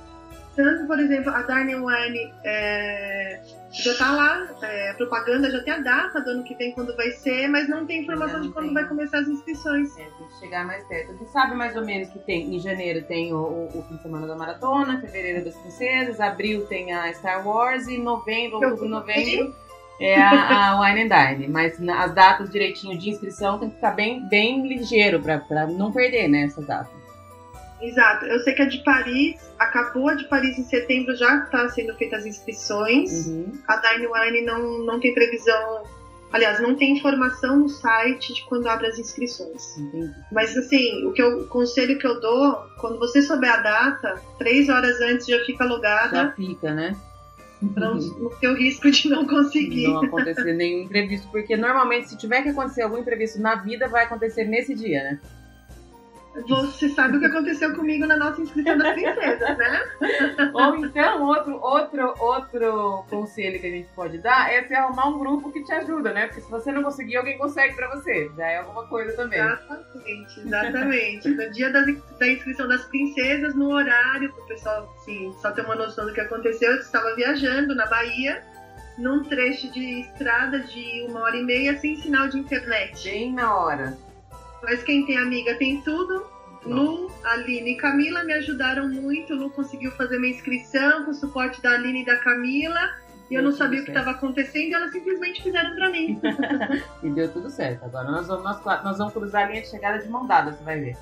Tanto, 0.55 0.87
por 0.87 0.97
exemplo, 0.99 1.31
a 1.31 1.41
Darnell 1.41 1.83
Wine 1.85 2.33
é, 2.45 3.41
já 3.73 3.93
tá 3.97 4.11
lá, 4.13 4.47
é, 4.61 4.91
a 4.91 4.93
propaganda 4.93 5.51
já 5.51 5.61
tem 5.61 5.73
a 5.73 5.79
data 5.79 6.21
do 6.21 6.29
ano 6.29 6.43
que 6.43 6.55
vem 6.55 6.71
quando 6.71 6.95
vai 6.95 7.11
ser, 7.11 7.47
mas 7.49 7.67
não 7.67 7.85
tem 7.85 8.03
informação 8.03 8.35
não 8.39 8.47
de 8.47 8.53
quando 8.53 8.65
tem. 8.65 8.73
vai 8.73 8.87
começar 8.87 9.19
as 9.19 9.27
inscrições. 9.27 9.89
É, 9.97 10.03
tem 10.03 10.27
que 10.27 10.39
chegar 10.39 10.65
mais 10.65 10.83
perto. 10.87 11.11
Você 11.17 11.25
sabe 11.25 11.55
mais 11.55 11.75
ou 11.75 11.83
menos 11.83 12.09
que 12.09 12.19
tem 12.19 12.55
em 12.55 12.59
janeiro 12.59 13.03
tem 13.05 13.33
o, 13.33 13.37
o- 13.37 13.67
o 13.79 13.83
fim 13.83 13.95
de 13.97 14.01
semana 14.03 14.25
da 14.27 14.35
maratona, 14.35 15.01
fevereiro 15.01 15.43
das 15.43 15.55
princesas, 15.57 16.21
abril 16.21 16.65
tem 16.67 16.93
a 16.93 17.13
Star 17.13 17.45
Wars 17.45 17.87
e 17.87 17.97
novembro, 17.97 18.55
outubro, 18.61 18.87
novembro 18.87 19.53
é 19.99 20.21
a, 20.21 20.71
a 20.71 20.81
Wine 20.81 21.03
and 21.03 21.35
Dine. 21.35 21.47
Mas 21.49 21.77
as 21.81 22.13
datas 22.13 22.49
direitinho 22.49 22.97
de 22.97 23.09
inscrição 23.09 23.59
tem 23.59 23.69
que 23.69 23.75
ficar 23.75 23.91
bem, 23.91 24.25
bem 24.29 24.65
ligeiro 24.67 25.21
pra 25.21 25.67
não 25.67 25.91
perder, 25.91 26.29
né, 26.29 26.43
essas 26.43 26.65
datas. 26.65 27.04
Exato. 27.85 28.25
Eu 28.25 28.39
sei 28.39 28.53
que 28.53 28.61
a 28.61 28.65
de 28.65 28.79
Paris, 28.83 29.35
acabou 29.59 30.09
a 30.09 30.15
de 30.15 30.25
Paris 30.25 30.57
em 30.57 30.63
setembro, 30.63 31.15
já 31.15 31.43
está 31.43 31.69
sendo 31.69 31.95
feitas 31.95 32.21
as 32.21 32.25
inscrições. 32.25 33.27
Uhum. 33.27 33.51
A 33.67 33.77
Dine 33.77 34.07
Wine 34.07 34.41
não, 34.45 34.79
não 34.79 34.99
tem 34.99 35.13
previsão. 35.13 35.83
Aliás, 36.31 36.59
não 36.59 36.75
tem 36.75 36.97
informação 36.97 37.59
no 37.59 37.69
site 37.69 38.33
de 38.33 38.43
quando 38.45 38.67
abre 38.67 38.87
as 38.87 38.99
inscrições. 38.99 39.75
Mas 40.31 40.57
assim, 40.57 41.05
o, 41.05 41.13
que 41.13 41.21
eu, 41.21 41.41
o 41.41 41.47
conselho 41.47 41.97
que 41.97 42.07
eu 42.07 42.19
dou, 42.19 42.57
quando 42.79 42.99
você 42.99 43.21
souber 43.21 43.53
a 43.53 43.57
data, 43.57 44.21
três 44.37 44.67
horas 44.67 44.99
antes 44.99 45.27
já 45.27 45.39
fica 45.45 45.63
Já 45.63 45.69
logada 45.69 46.33
fica, 46.35 46.73
né? 46.73 46.95
para 47.73 47.93
não 47.93 48.29
ter 48.39 48.49
o 48.49 48.55
risco 48.55 48.91
de 48.91 49.09
não 49.09 49.25
conseguir. 49.25 49.87
Não 49.87 50.03
acontecer 50.03 50.53
nenhum 50.53 50.83
imprevisto, 50.83 51.27
porque 51.31 51.55
normalmente 51.55 52.09
se 52.09 52.17
tiver 52.17 52.41
que 52.43 52.49
acontecer 52.49 52.81
algum 52.81 52.97
imprevisto 52.97 53.39
na 53.39 53.55
vida, 53.55 53.87
vai 53.87 54.03
acontecer 54.03 54.45
nesse 54.45 54.75
dia, 54.75 55.03
né? 55.03 55.19
Você 56.47 56.89
sabe 56.89 57.17
o 57.17 57.19
que 57.19 57.25
aconteceu 57.25 57.73
comigo 57.73 58.05
na 58.05 58.17
nossa 58.17 58.41
inscrição 58.41 58.77
das 58.77 58.93
princesas, 58.93 59.57
né? 59.57 59.81
Ou 60.53 60.75
então, 60.75 61.23
outro, 61.23 61.59
outro, 61.61 62.13
outro 62.19 63.05
conselho 63.09 63.59
que 63.59 63.67
a 63.67 63.71
gente 63.71 63.87
pode 63.95 64.17
dar 64.17 64.51
é 64.51 64.63
você 64.63 64.75
arrumar 64.75 65.07
um 65.07 65.19
grupo 65.19 65.51
que 65.51 65.63
te 65.63 65.71
ajuda, 65.73 66.13
né? 66.13 66.27
Porque 66.27 66.41
se 66.41 66.51
você 66.51 66.71
não 66.71 66.83
conseguir, 66.83 67.17
alguém 67.17 67.37
consegue 67.37 67.75
pra 67.75 67.89
você. 67.95 68.29
Já 68.35 68.47
é 68.47 68.57
alguma 68.57 68.85
coisa 68.87 69.15
também. 69.15 69.39
Exatamente, 69.39 70.39
exatamente. 70.41 71.29
No 71.29 71.51
dia 71.51 71.71
da, 71.71 71.81
da 71.81 72.27
inscrição 72.27 72.67
das 72.67 72.83
princesas, 72.85 73.55
no 73.55 73.69
horário, 73.69 74.31
para 74.33 74.43
o 74.43 74.47
pessoal 74.47 74.95
assim, 74.97 75.33
só 75.41 75.51
ter 75.51 75.61
uma 75.61 75.75
noção 75.75 76.05
do 76.05 76.13
que 76.13 76.21
aconteceu, 76.21 76.71
eu 76.71 76.79
estava 76.79 77.15
viajando 77.15 77.73
na 77.73 77.85
Bahia, 77.85 78.43
num 78.97 79.23
trecho 79.23 79.71
de 79.71 80.01
estrada 80.01 80.59
de 80.59 81.05
uma 81.07 81.21
hora 81.21 81.37
e 81.37 81.43
meia 81.43 81.77
sem 81.77 81.95
sinal 81.95 82.27
de 82.27 82.39
internet. 82.39 83.03
Bem 83.03 83.33
na 83.33 83.55
hora. 83.55 84.04
Mas 84.65 84.83
quem 84.83 85.05
tem 85.05 85.17
amiga 85.17 85.55
tem 85.55 85.81
tudo. 85.81 86.25
Lu, 86.65 87.11
Aline 87.23 87.73
e 87.73 87.77
Camila 87.77 88.23
me 88.23 88.33
ajudaram 88.33 88.89
muito. 88.89 89.33
Lu 89.35 89.49
conseguiu 89.51 89.91
fazer 89.91 90.17
minha 90.19 90.33
inscrição 90.33 91.05
com 91.05 91.11
o 91.11 91.13
suporte 91.13 91.61
da 91.61 91.71
Aline 91.73 92.01
e 92.01 92.05
da 92.05 92.17
Camila. 92.17 92.89
E 93.29 93.35
eu 93.35 93.41
não 93.43 93.51
sabia 93.51 93.81
o 93.81 93.83
que 93.83 93.89
estava 93.91 94.11
acontecendo 94.11 94.69
e 94.69 94.73
elas 94.73 94.91
simplesmente 94.91 95.41
fizeram 95.41 95.75
para 95.75 95.89
mim. 95.89 96.19
E 97.03 97.09
deu 97.09 97.31
tudo 97.31 97.49
certo. 97.49 97.83
Agora 97.85 98.11
nós 98.11 98.27
vamos, 98.27 98.43
nós, 98.43 98.83
nós 98.83 98.97
vamos 98.97 99.13
cruzar 99.13 99.45
a 99.45 99.49
linha 99.49 99.61
de 99.61 99.67
chegada 99.69 99.99
de 99.99 100.07
mão 100.09 100.25
dada, 100.27 100.51
você 100.51 100.63
vai 100.63 100.79
ver. 100.79 100.97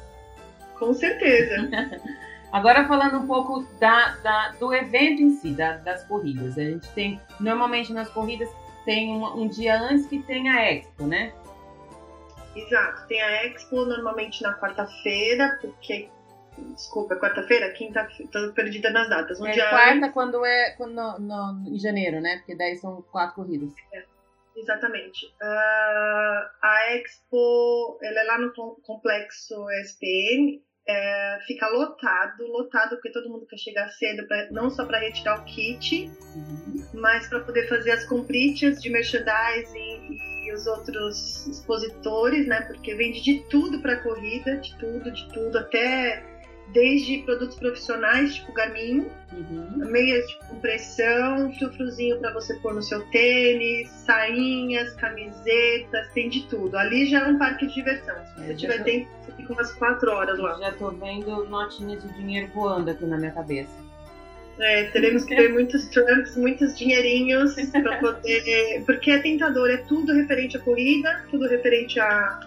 Com 0.80 0.94
certeza. 0.94 1.70
Agora 2.52 2.88
falando 2.88 3.18
um 3.18 3.26
pouco 3.28 3.66
da, 3.80 4.16
da- 4.24 4.50
do 4.60 4.74
evento 4.74 5.22
em 5.22 5.32
si, 5.32 5.52
da- 5.52 5.78
das 5.78 6.04
corridas. 6.06 6.58
A 6.58 6.62
gente 6.62 6.88
tem, 6.90 7.20
normalmente 7.40 7.92
nas 7.92 8.10
corridas, 8.10 8.50
tem 8.86 9.12
um, 9.12 9.42
um 9.44 9.48
dia 9.48 9.80
antes 9.82 10.06
que 10.08 10.20
tem 10.20 10.50
a 10.50 10.72
Expo, 10.72 11.06
né? 11.08 11.32
Exato, 12.56 13.08
tem 13.08 13.22
a 13.22 13.46
Expo 13.46 13.86
normalmente 13.86 14.42
na 14.44 14.54
quarta-feira, 14.60 15.58
porque. 15.62 16.10
Desculpa, 16.76 17.16
é 17.16 17.20
quarta-feira? 17.20 17.72
Quinta-feira, 17.72 18.32
tô 18.32 18.54
perdida 18.54 18.92
nas 18.92 19.10
datas. 19.10 19.42
Um 19.42 19.48
É 19.48 19.52
dia 19.54 19.70
quarta 19.70 20.10
quando 20.12 20.46
é 20.46 20.70
quando, 20.78 20.94
no, 20.94 21.20
no- 21.20 21.70
em 21.76 21.80
janeiro, 21.80 22.22
né? 22.22 22.38
Porque 22.38 22.56
daí 22.56 22.76
são 22.76 23.02
quatro 23.12 23.36
corridas. 23.36 23.70
antes- 23.94 24.14
Exatamente. 24.56 25.34
Ah, 25.42 26.52
a 26.62 26.96
Expo, 26.96 27.98
ela 28.04 28.20
é 28.20 28.24
lá 28.24 28.38
no 28.38 28.54
com- 28.54 28.76
complexo 28.84 29.68
SPM, 29.82 30.62
é, 30.88 31.40
fica 31.48 31.68
lotado, 31.70 32.46
lotado, 32.46 32.90
porque 32.98 33.12
todo 33.12 33.32
mundo 33.32 33.48
quer 33.48 33.58
chegar 33.58 33.90
cedo, 33.90 34.28
pra, 34.28 34.52
não 34.52 34.70
só 34.70 34.86
para 34.86 35.00
retirar 35.00 35.40
o 35.40 35.46
kit, 35.46 36.08
Uhum. 36.36 36.86
mas 36.94 37.28
para 37.30 37.40
poder 37.40 37.68
fazer 37.68 37.92
as 37.94 38.06
comprites 38.06 38.80
de 38.80 38.92
merchandising 38.92 40.20
os 40.54 40.68
outros 40.68 41.48
expositores, 41.48 42.48
né? 42.48 42.62
Porque 42.62 42.94
vende 42.96 43.22
de 43.22 43.40
tudo 43.50 43.80
para 43.82 43.98
corrida, 43.98 44.58
de 44.58 44.76
tudo, 44.78 45.12
de 45.12 45.28
tudo, 45.34 45.58
até 45.58 46.24
desde 46.72 47.20
produtos 47.20 47.56
profissionais, 47.58 48.34
tipo 48.36 48.52
Garmin, 48.54 49.06
Uhum. 49.32 49.90
meias 49.92 50.26
de 50.28 50.38
compressão, 50.48 51.52
frufruzinho 51.54 52.20
para 52.20 52.32
você 52.34 52.56
pôr 52.56 52.74
no 52.74 52.82
seu 52.82 53.02
tênis, 53.10 53.90
sainhas, 53.90 54.94
camisetas, 54.96 56.08
tem 56.14 56.30
de 56.30 56.48
tudo. 56.48 56.76
Ali 56.78 57.06
já 57.06 57.28
é 57.28 57.32
um 57.32 57.38
parque 57.38 57.68
de 57.68 57.74
diversão. 57.76 58.16
Se 58.26 58.36
você 58.46 58.52
É, 58.52 58.56
tiver 58.56 58.78
já- 58.80 58.84
tempo, 58.84 59.08
você 59.26 59.32
fica 59.34 59.54
umas 59.54 59.72
quatro 59.74 60.12
horas 60.12 60.40
lá. 60.40 60.58
Já 60.60 60.72
tô 60.72 60.90
vendo 60.92 61.46
notinhas 61.46 62.02
de 62.02 62.12
dinheiro 62.14 62.50
voando 62.54 62.90
aqui 62.90 63.06
na 63.06 63.18
minha 63.18 63.32
cabeça. 63.32 63.72
É, 64.60 64.84
teremos 64.86 65.24
que 65.24 65.36
ver 65.36 65.50
muitos 65.54 65.86
trumps, 65.88 66.36
muitos 66.36 66.78
dinheirinhos 66.78 67.56
para 67.72 67.98
poder. 67.98 68.84
Porque 68.86 69.12
é 69.12 69.18
tentador, 69.20 69.70
é 69.70 69.78
tudo 69.78 70.14
referente 70.14 70.58
à 70.58 70.60
corrida, 70.60 71.24
tudo 71.32 71.48
referente 71.48 72.00
à, 72.00 72.40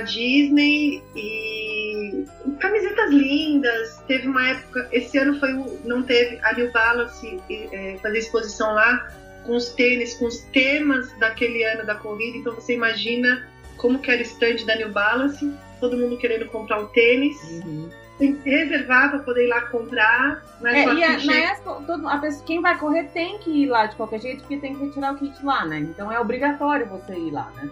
Disney 0.00 1.02
e 1.16 2.24
camisetas 2.60 3.10
lindas. 3.10 4.02
Teve 4.06 4.26
uma 4.28 4.48
época, 4.48 4.88
esse 4.92 5.16
ano 5.16 5.38
foi 5.38 5.54
o- 5.54 5.78
não 5.84 6.02
teve 6.02 6.38
a 6.42 6.52
New 6.52 6.70
Balance 6.72 7.40
é, 7.50 7.96
fazer 8.02 8.18
exposição 8.18 8.74
lá 8.74 9.10
com 9.44 9.56
os 9.56 9.70
tênis, 9.70 10.14
com 10.14 10.26
os 10.26 10.40
temas 10.52 11.10
daquele 11.18 11.64
ano 11.64 11.86
da 11.86 11.94
corrida. 11.94 12.36
Então 12.36 12.54
você 12.54 12.74
imagina 12.74 13.48
como 13.78 13.98
que 13.98 14.10
era 14.10 14.20
o 14.20 14.22
stand 14.24 14.66
da 14.66 14.76
New 14.76 14.90
Balance, 14.90 15.50
todo 15.80 15.96
mundo 15.96 16.18
querendo 16.18 16.46
comprar 16.46 16.80
o 16.80 16.88
tênis. 16.88 17.36
Uhum. 17.64 17.88
Tem 18.18 18.34
que 18.36 18.50
reservar 18.50 19.10
para 19.10 19.20
poder 19.20 19.44
ir 19.44 19.48
lá 19.48 19.60
comprar. 19.68 20.42
Não 20.60 20.68
é, 20.68 20.80
É, 20.80 20.84
só 20.84 20.92
e 20.94 21.04
a, 21.04 21.24
na 21.24 21.34
Expo, 21.52 21.82
todo- 21.86 22.08
a 22.08 22.18
pessoa, 22.18 22.44
quem 22.44 22.60
vai 22.60 22.76
correr 22.76 23.04
tem 23.14 23.38
que 23.38 23.50
ir 23.62 23.66
lá 23.66 23.86
de 23.86 23.94
qualquer 23.96 24.20
jeito, 24.20 24.40
porque 24.40 24.56
tem 24.58 24.74
que 24.74 24.84
retirar 24.86 25.14
o 25.14 25.16
kit 25.18 25.44
lá, 25.44 25.64
né? 25.64 25.78
Então 25.78 26.10
é 26.10 26.18
obrigatório 26.18 26.86
você 26.88 27.14
ir 27.14 27.30
lá, 27.30 27.50
né? 27.56 27.70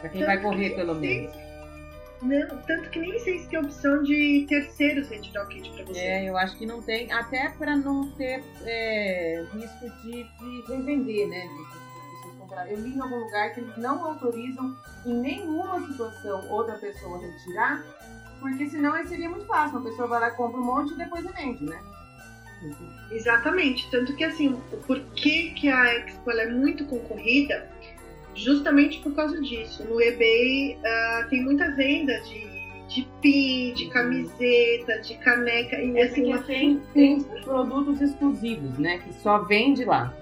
Pra 0.00 0.08
quem 0.08 0.24
vai 0.24 0.40
correr, 0.40 0.70
pelo 0.70 0.94
menos. 0.94 1.34
Não, 2.22 2.56
tanto 2.66 2.88
que 2.88 2.98
nem 3.00 3.18
sei 3.18 3.40
se 3.40 3.48
tem 3.50 3.58
opção 3.58 4.02
de 4.02 4.46
terceiros 4.48 5.10
retirar 5.10 5.44
o 5.44 5.48
kit 5.48 5.68
para 5.70 5.84
você. 5.84 6.00
É, 6.00 6.30
eu 6.30 6.38
acho 6.38 6.56
que 6.56 6.64
não 6.64 6.80
tem, 6.80 7.12
até 7.12 7.50
para 7.50 7.76
não 7.76 8.10
ter 8.12 8.42
é, 8.64 9.44
risco 9.52 9.90
de, 10.02 10.22
de 10.24 10.72
revender, 10.72 11.28
né? 11.28 11.46
Eu 12.68 12.78
li 12.80 12.94
em 12.94 13.00
algum 13.00 13.16
lugar 13.16 13.52
que 13.52 13.60
eles 13.60 13.76
não 13.76 14.02
autorizam 14.04 14.74
em 15.04 15.14
nenhuma 15.14 15.84
situação 15.88 16.48
outra 16.48 16.76
pessoa 16.78 17.18
retirar, 17.18 17.82
porque 18.44 18.68
senão 18.68 18.94
seria 19.06 19.30
muito 19.30 19.46
fácil. 19.46 19.78
Uma 19.78 19.88
pessoa 19.88 20.06
vai 20.06 20.20
lá, 20.20 20.30
compra 20.32 20.60
um 20.60 20.64
monte 20.64 20.92
e 20.92 20.98
depois 20.98 21.24
vende, 21.24 21.64
né? 21.64 21.80
Exatamente. 23.10 23.90
Tanto 23.90 24.14
que 24.14 24.22
assim, 24.22 24.60
por 24.86 25.00
que, 25.14 25.50
que 25.52 25.70
a 25.70 25.94
Expo 25.94 26.30
é 26.30 26.50
muito 26.50 26.84
concorrida? 26.84 27.66
Justamente 28.34 29.00
por 29.00 29.14
causa 29.14 29.40
disso. 29.40 29.82
No 29.84 29.98
eBay 29.98 30.76
uh, 30.76 31.28
tem 31.30 31.42
muita 31.42 31.70
venda 31.70 32.20
de, 32.20 32.46
de 32.88 33.08
pin, 33.22 33.72
de 33.72 33.88
camiseta, 33.88 35.00
de 35.00 35.14
caneca. 35.18 35.80
E, 35.80 35.96
é 35.96 36.02
assim, 36.02 36.36
tem, 36.46 36.82
tem 36.92 37.22
produtos 37.22 38.02
exclusivos, 38.02 38.78
né? 38.78 38.98
Que 38.98 39.14
só 39.22 39.38
vende 39.38 39.86
lá. 39.86 40.14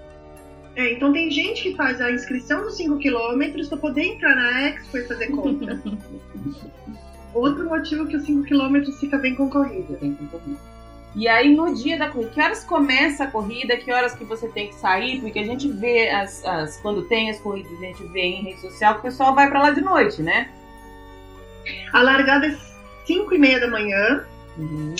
É, 0.77 0.93
então 0.93 1.11
tem 1.11 1.29
gente 1.29 1.61
que 1.63 1.75
faz 1.75 1.99
a 1.99 2.09
inscrição 2.09 2.61
dos 2.63 2.77
5 2.77 2.99
km 2.99 3.67
para 3.67 3.77
poder 3.77 4.05
entrar 4.05 4.33
na 4.33 4.69
Expo 4.69 4.97
e 4.97 5.07
fazer 5.07 5.27
compra. 5.27 5.81
Outro 7.33 7.67
motivo 7.67 8.07
que 8.07 8.15
os 8.15 8.25
5 8.25 8.47
km 8.47 8.91
fica 8.99 9.17
bem 9.17 9.35
concorrido. 9.35 9.97
Bem 9.99 10.13
concorrido. 10.13 10.59
E 11.15 11.27
aí 11.27 11.55
no 11.55 11.73
dia 11.75 11.97
da 11.97 12.09
corrida, 12.09 12.31
que 12.31 12.41
horas 12.41 12.63
começa 12.63 13.23
a 13.23 13.27
corrida, 13.27 13.77
que 13.77 13.91
horas 13.91 14.15
que 14.15 14.23
você 14.23 14.47
tem 14.47 14.69
que 14.69 14.75
sair, 14.75 15.21
porque 15.21 15.39
a 15.39 15.45
gente 15.45 15.67
vê 15.67 16.09
as, 16.09 16.43
as 16.43 16.77
quando 16.77 17.03
tem 17.03 17.29
as 17.29 17.39
corridas, 17.39 17.71
a 17.71 17.85
gente 17.85 18.03
vê 18.05 18.21
em 18.21 18.43
rede 18.43 18.61
social 18.61 18.95
que 18.95 18.99
o 19.01 19.03
pessoal 19.03 19.35
vai 19.35 19.47
para 19.47 19.61
lá 19.61 19.71
de 19.71 19.81
noite, 19.81 20.23
né? 20.23 20.49
A 21.93 22.01
largada 22.01 22.47
é 22.47 22.57
5 23.05 23.33
e 23.33 23.37
meia 23.37 23.59
da 23.59 23.67
manhã. 23.67 24.25
Uhum. 24.57 24.95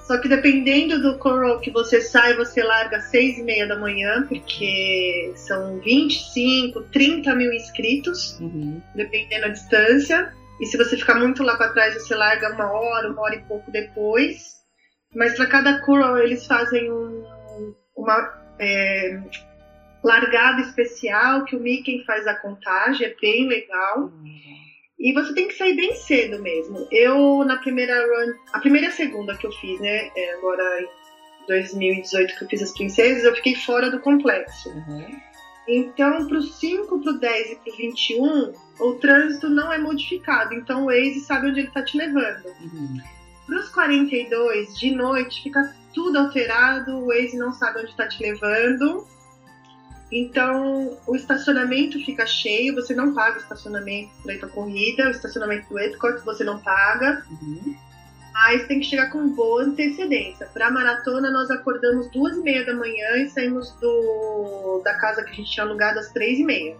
Só 0.00 0.16
que 0.16 0.26
dependendo 0.26 1.02
do 1.02 1.18
coral 1.18 1.60
que 1.60 1.70
você 1.70 2.00
sai, 2.00 2.34
você 2.34 2.62
larga 2.62 2.96
às 2.96 3.10
6 3.10 3.38
e 3.38 3.42
meia 3.42 3.66
da 3.66 3.78
manhã, 3.78 4.24
porque 4.26 5.30
são 5.36 5.78
25, 5.80 6.80
30 6.84 7.34
mil 7.34 7.52
inscritos, 7.52 8.40
uhum. 8.40 8.80
dependendo 8.94 9.42
da 9.42 9.48
distância. 9.48 10.32
E 10.60 10.66
se 10.66 10.76
você 10.76 10.96
ficar 10.96 11.14
muito 11.14 11.42
lá 11.42 11.56
para 11.56 11.72
trás, 11.72 11.94
você 11.94 12.14
larga 12.14 12.52
uma 12.52 12.70
hora, 12.70 13.10
uma 13.10 13.22
hora 13.22 13.36
e 13.36 13.42
pouco 13.42 13.70
depois. 13.70 14.58
Mas 15.14 15.34
para 15.36 15.46
cada 15.46 15.80
curl 15.80 16.18
eles 16.18 16.46
fazem 16.46 16.90
um, 16.90 17.24
uma 17.96 18.38
é, 18.58 19.20
largada 20.02 20.60
especial 20.62 21.44
que 21.44 21.56
o 21.56 21.60
Mickey 21.60 22.04
faz 22.04 22.26
a 22.26 22.34
contagem, 22.34 23.06
é 23.06 23.14
bem 23.20 23.46
legal. 23.46 24.10
E 24.98 25.12
você 25.12 25.32
tem 25.32 25.46
que 25.46 25.54
sair 25.54 25.76
bem 25.76 25.94
cedo 25.94 26.42
mesmo. 26.42 26.88
Eu, 26.90 27.44
na 27.44 27.56
primeira 27.58 27.94
run, 27.94 28.32
a 28.52 28.58
primeira 28.58 28.88
e 28.88 28.90
a 28.90 28.92
segunda 28.92 29.36
que 29.36 29.46
eu 29.46 29.52
fiz, 29.52 29.80
né, 29.80 30.10
é 30.16 30.34
agora 30.34 30.82
em 30.82 31.46
2018 31.46 32.36
que 32.36 32.44
eu 32.44 32.48
fiz 32.48 32.62
as 32.62 32.72
princesas, 32.72 33.24
eu 33.24 33.34
fiquei 33.36 33.54
fora 33.54 33.90
do 33.90 34.00
complexo. 34.00 34.68
Uhum. 34.70 35.20
Então, 35.68 36.26
para 36.26 36.38
o 36.38 36.42
5, 36.42 37.00
para 37.00 37.12
o 37.12 37.18
10 37.18 37.50
e 37.50 37.56
para 37.56 37.72
o 37.72 37.76
21, 37.76 38.52
o 38.80 38.94
trânsito 38.94 39.50
não 39.50 39.70
é 39.72 39.78
modificado. 39.78 40.54
Então, 40.54 40.84
o 40.84 40.86
Waze 40.86 41.20
sabe 41.20 41.50
onde 41.50 41.60
ele 41.60 41.68
está 41.68 41.82
te 41.82 41.96
levando. 41.96 42.46
Uhum. 42.60 43.00
Para 43.46 43.60
os 43.60 43.68
42 43.68 44.78
de 44.78 44.90
noite 44.90 45.42
fica 45.42 45.74
tudo 45.94 46.18
alterado, 46.18 46.96
o 46.96 47.06
Waze 47.08 47.36
não 47.36 47.52
sabe 47.52 47.80
onde 47.80 47.90
está 47.90 48.06
te 48.06 48.22
levando. 48.22 49.06
Então 50.10 50.98
o 51.06 51.14
estacionamento 51.14 52.02
fica 52.04 52.26
cheio, 52.26 52.74
você 52.74 52.94
não 52.94 53.14
paga 53.14 53.36
o 53.36 53.42
estacionamento 53.42 54.10
para 54.22 54.34
ir 54.34 54.38
para 54.38 54.48
corrida, 54.48 55.08
o 55.08 55.10
estacionamento 55.10 55.68
do 55.68 55.78
Epcot 55.78 56.24
você 56.24 56.44
não 56.44 56.58
paga. 56.58 57.24
Uhum. 57.30 57.76
Mas 58.44 58.66
tem 58.66 58.80
que 58.80 58.86
chegar 58.86 59.10
com 59.10 59.28
boa 59.34 59.64
antecedência. 59.64 60.46
Para 60.54 60.68
a 60.68 60.70
maratona, 60.70 61.30
nós 61.30 61.50
acordamos 61.50 62.10
duas 62.10 62.36
e 62.36 62.40
meia 62.40 62.64
da 62.64 62.74
manhã 62.74 63.16
e 63.16 63.28
saímos 63.28 63.72
do, 63.80 64.80
da 64.84 64.94
casa 64.94 65.24
que 65.24 65.30
a 65.30 65.34
gente 65.34 65.50
tinha 65.50 65.66
alugado 65.66 65.98
às 65.98 66.12
três 66.12 66.38
e 66.38 66.44
meia. 66.44 66.76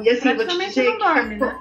e 0.00 0.08
assim, 0.08 0.34
vou 0.34 0.46
te 0.46 0.58
dizer 0.58 0.92
que 0.92 0.98
dorme, 0.98 1.36
né? 1.36 1.60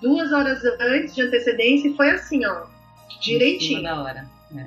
duas 0.00 0.32
horas 0.32 0.62
antes 0.80 1.14
de 1.14 1.22
antecedência 1.22 1.88
e 1.88 1.96
foi 1.96 2.10
assim, 2.10 2.46
ó 2.46 2.66
direitinho. 3.20 3.80
Em 3.80 3.82
cima 3.82 3.94
da 3.94 4.02
hora. 4.02 4.30
É. 4.56 4.66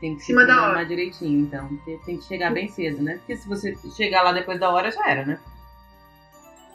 Tem 0.00 0.16
que 0.16 0.22
se 0.22 0.34
programar 0.34 0.86
direitinho, 0.86 1.40
então. 1.40 1.68
Tem 2.04 2.16
que 2.16 2.24
chegar 2.24 2.52
bem 2.52 2.68
cedo, 2.68 3.02
né? 3.02 3.18
Porque 3.18 3.36
se 3.36 3.48
você 3.48 3.74
chegar 3.96 4.22
lá 4.22 4.32
depois 4.32 4.58
da 4.58 4.70
hora, 4.70 4.90
já 4.90 5.08
era, 5.08 5.24
né? 5.24 5.40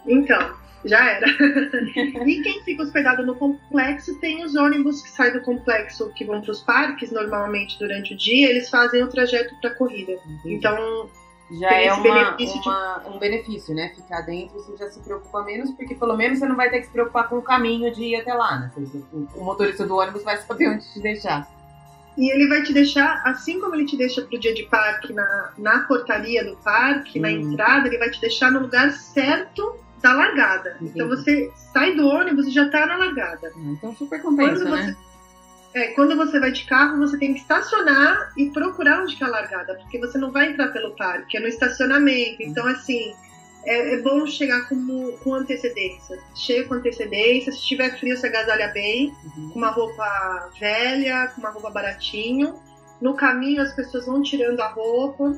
Então, 0.06 0.56
já 0.86 1.10
era. 1.10 1.28
e 2.28 2.42
quem 2.42 2.64
fica 2.64 2.84
hospedado 2.84 3.26
no 3.26 3.36
complexo 3.36 4.20
tem 4.20 4.44
os 4.44 4.56
ônibus 4.56 5.02
que 5.02 5.10
saem 5.10 5.34
do 5.34 5.42
complexo 5.42 6.12
que 6.14 6.26
vão 6.26 6.42
para 6.42 6.52
os 6.52 6.62
parques 6.62 7.12
normalmente 7.12 7.78
durante 7.80 8.14
o 8.14 8.18
dia, 8.18 8.50
eles 8.50 8.70
fazem 8.70 9.04
o 9.04 9.10
trajeto 9.10 9.56
para 9.62 9.74
corrida. 9.76 10.14
Entendi. 10.14 10.56
Então 10.56 11.10
já 11.52 11.72
é 11.72 11.94
uma, 11.94 12.04
benefício 12.04 12.62
uma, 12.62 12.98
de... 13.00 13.10
um 13.10 13.20
benefício, 13.20 13.76
né? 13.76 13.92
Ficar 13.96 14.22
dentro 14.22 14.56
você 14.56 14.78
já 14.78 14.90
se 14.90 15.00
preocupa 15.02 15.44
menos, 15.44 15.72
porque 15.72 15.96
pelo 15.96 16.16
menos 16.16 16.40
você 16.40 16.46
não 16.48 16.56
vai 16.56 16.70
ter 16.70 16.80
que 16.80 16.86
se 16.86 16.92
preocupar 16.92 17.30
com 17.30 17.38
o 17.38 17.42
caminho 17.42 17.94
de 17.94 18.04
ir 18.04 18.16
até 18.16 18.34
lá, 18.34 18.60
né? 18.60 18.72
O 19.36 19.44
motorista 19.44 19.86
do 19.86 19.96
ônibus 19.96 20.24
vai 20.24 20.38
saber 20.38 20.70
onde 20.70 20.92
te 20.92 21.00
deixar. 21.00 21.48
E 22.16 22.32
ele 22.32 22.48
vai 22.48 22.62
te 22.62 22.72
deixar, 22.72 23.24
assim 23.26 23.60
como 23.60 23.74
ele 23.74 23.86
te 23.86 23.98
deixa 23.98 24.22
pro 24.22 24.40
dia 24.40 24.54
de 24.54 24.64
parque 24.64 25.12
na, 25.14 25.52
na 25.58 25.80
portaria 25.82 26.46
do 26.46 26.56
parque, 26.58 27.18
hum. 27.18 27.24
na 27.24 27.32
entrada, 27.32 27.88
ele 27.88 27.98
vai 27.98 28.10
te 28.10 28.22
deixar 28.22 28.52
no 28.52 28.60
lugar 28.60 28.92
certo 28.92 29.83
da 30.04 30.14
largada. 30.14 30.76
Entendi. 30.76 30.92
Então 30.94 31.08
você 31.08 31.50
sai 31.72 31.96
do 31.96 32.06
ônibus 32.06 32.46
e 32.48 32.52
já 32.52 32.70
tá 32.70 32.86
na 32.86 32.98
largada. 32.98 33.52
Então 33.56 33.96
super 33.96 34.22
compensa, 34.22 34.66
Quando 34.66 34.76
né? 34.76 34.96
É, 35.74 35.88
quando 35.94 36.16
você 36.16 36.40
vai 36.40 36.52
de 36.52 36.66
carro, 36.66 37.00
você 37.00 37.18
tem 37.18 37.34
que 37.34 37.40
estacionar 37.40 38.32
e 38.38 38.52
procurar 38.52 39.02
onde 39.02 39.16
que 39.16 39.24
é 39.24 39.28
a 39.28 39.30
largada, 39.30 39.74
porque 39.76 39.98
você 39.98 40.20
não 40.20 40.30
vai 40.30 40.52
entrar 40.52 40.68
pelo 40.68 40.96
parque, 40.96 41.36
é 41.36 41.40
no 41.40 41.48
estacionamento. 41.48 42.44
Então, 42.44 42.68
assim, 42.68 43.12
é, 43.66 43.96
é 43.96 44.02
bom 44.02 44.28
chegar 44.28 44.70
com, 44.70 45.18
com 45.24 45.34
antecedência. 45.34 46.20
Chega 46.36 46.68
com 46.68 46.76
antecedência, 46.76 47.52
se 47.52 47.64
tiver 47.64 47.98
frio, 47.98 48.16
você 48.16 48.28
agasalha 48.28 48.68
bem, 48.68 49.16
uhum. 49.36 49.50
com 49.50 49.58
uma 49.58 49.72
roupa 49.72 50.52
velha, 50.60 51.32
com 51.34 51.42
uma 51.42 51.50
roupa 51.50 51.72
baratinho. 51.72 52.60
No 53.02 53.16
caminho, 53.16 53.64
as 53.64 53.74
pessoas 53.74 54.06
vão 54.06 54.22
tirando 54.22 54.60
a 54.60 54.68
roupa, 54.68 55.36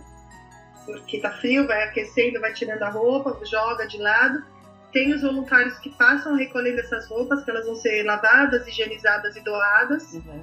porque 0.86 1.22
tá 1.22 1.32
frio, 1.32 1.66
vai 1.66 1.82
aquecendo, 1.84 2.42
vai 2.42 2.52
tirando 2.52 2.84
a 2.84 2.90
roupa, 2.90 3.40
joga 3.46 3.88
de 3.88 4.00
lado 4.00 4.44
tem 4.96 5.14
os 5.14 5.22
voluntários 5.22 5.78
que 5.80 5.90
passam 5.90 6.38
recolhendo 6.38 6.80
essas 6.80 7.06
roupas, 7.10 7.44
que 7.44 7.52
elas 7.52 7.66
vão 7.66 7.76
ser 7.76 8.04
lavadas, 8.04 8.66
higienizadas 8.66 9.36
e 9.36 9.42
doadas. 9.42 10.14
Uhum. 10.14 10.42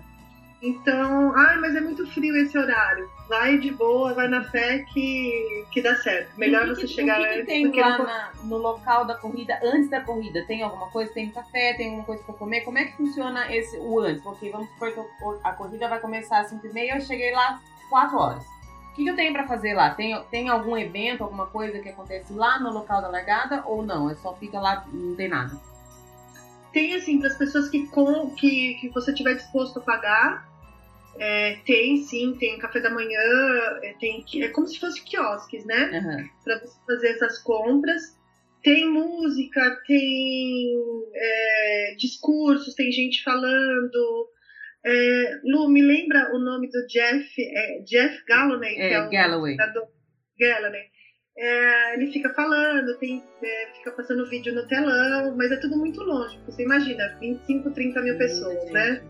Então, 0.61 1.35
ai, 1.35 1.57
mas 1.57 1.75
é 1.75 1.81
muito 1.81 2.07
frio 2.09 2.37
esse 2.37 2.57
horário. 2.59 3.09
Vai 3.31 3.57
de 3.57 3.71
boa, 3.71 4.13
vai 4.13 4.29
na 4.29 4.45
fé 4.45 4.85
que, 4.93 5.65
que 5.73 5.81
dá 5.81 5.97
certo. 5.97 6.39
Melhor 6.39 6.65
que, 6.65 6.75
você 6.75 6.87
chegar 6.87 7.19
o 7.19 7.25
que 7.25 7.31
antes. 7.31 7.47
tem 7.47 7.81
lá 7.81 7.97
no... 7.97 8.05
Na, 8.05 8.33
no 8.45 8.59
local 8.59 9.07
da 9.07 9.15
corrida, 9.15 9.59
antes 9.65 9.89
da 9.89 10.03
corrida? 10.03 10.45
Tem 10.47 10.63
alguma 10.63 10.91
coisa? 10.91 11.11
Tem 11.15 11.31
café? 11.31 11.73
Tem 11.73 11.87
alguma 11.87 12.05
coisa 12.05 12.23
para 12.23 12.35
comer? 12.35 12.61
Como 12.61 12.77
é 12.77 12.85
que 12.85 12.97
funciona 12.99 13.51
esse, 13.51 13.79
o 13.79 14.01
antes? 14.01 14.23
Porque 14.23 14.51
vamos 14.51 14.69
supor 14.69 14.93
que 14.93 15.01
a 15.45 15.53
corrida 15.53 15.89
vai 15.89 15.99
começar 15.99 16.41
às 16.41 16.51
5 16.51 16.67
e 16.67 16.73
meia, 16.75 16.97
eu 16.97 17.01
cheguei 17.01 17.33
lá 17.33 17.59
4 17.89 18.19
horas. 18.19 18.52
O 18.93 18.95
que, 18.95 19.05
que 19.05 19.11
eu 19.11 19.17
tenho 19.17 19.33
para 19.33 19.49
fazer 19.49 19.73
lá? 19.73 19.95
Tem, 19.95 20.23
tem 20.31 20.51
algum 20.51 20.77
evento, 20.77 21.25
alguma 21.25 21.47
coisa 21.47 21.81
que 21.81 21.89
acontece 21.89 22.31
lá 22.35 22.61
no 22.61 22.71
local 22.71 23.01
da 23.01 23.09
largada 23.09 23.65
ou 23.67 23.83
não? 23.83 24.11
É 24.11 24.15
só 24.17 24.37
fica 24.37 24.61
lá, 24.61 24.87
não 24.93 25.17
tem 25.17 25.29
nada? 25.29 25.59
Tem, 26.75 26.95
assim, 26.95 27.19
para 27.19 27.29
as 27.29 27.39
pessoas 27.39 27.71
que, 27.71 27.87
com, 27.87 28.35
que, 28.35 28.75
que 28.75 28.91
você 28.91 29.15
tiver 29.15 29.35
disposto 29.35 29.79
a 29.79 29.83
pagar, 29.83 30.47
é, 31.19 31.57
tem 31.65 32.03
sim, 32.03 32.37
tem 32.39 32.59
café 32.59 32.81
da 32.81 32.91
manhã, 32.91 33.19
é, 33.83 33.95
tem 33.99 34.25
é 34.37 34.49
como 34.49 34.67
se 34.67 34.79
fosse 34.79 35.03
quiosques, 35.03 35.65
né? 35.65 35.91
Uhum. 35.91 36.29
Para 36.45 36.59
você 36.61 36.79
fazer 36.87 37.09
essas 37.09 37.39
compras. 37.39 38.21
Tem 38.63 38.89
música, 38.89 39.83
tem 39.87 40.81
é, 41.15 41.95
discursos, 41.99 42.75
tem 42.75 42.93
gente 42.93 43.25
falando, 43.25 44.29
é, 44.85 45.41
Lu, 45.45 45.69
me 45.69 45.83
lembra 45.83 46.35
o 46.35 46.39
nome 46.39 46.69
do 46.69 46.87
Jeff, 46.87 47.29
é, 47.39 47.81
Jeff 47.85 48.25
Galloway, 48.27 48.75
é, 48.75 48.89
que 48.89 48.95
é 48.95 49.01
o 49.01 49.11
Galloway. 49.11 49.57
Galloway. 50.39 50.93
É, 51.37 51.95
ele 51.95 52.13
fica 52.13 52.29
falando, 52.35 52.99
tem, 52.99 53.23
é, 53.43 53.73
fica 53.77 53.93
passando 53.93 54.29
vídeo 54.29 54.55
no 54.55 54.67
telão, 54.67 55.35
mas 55.37 55.51
é 55.51 55.57
tudo 55.57 55.79
muito 55.79 56.03
longe, 56.03 56.37
porque 56.37 56.53
você 56.53 56.63
imagina, 56.63 57.17
25, 57.21 57.71
30 57.71 58.03
mil 58.03 58.19
pessoas, 58.19 58.71
né? 58.71 59.03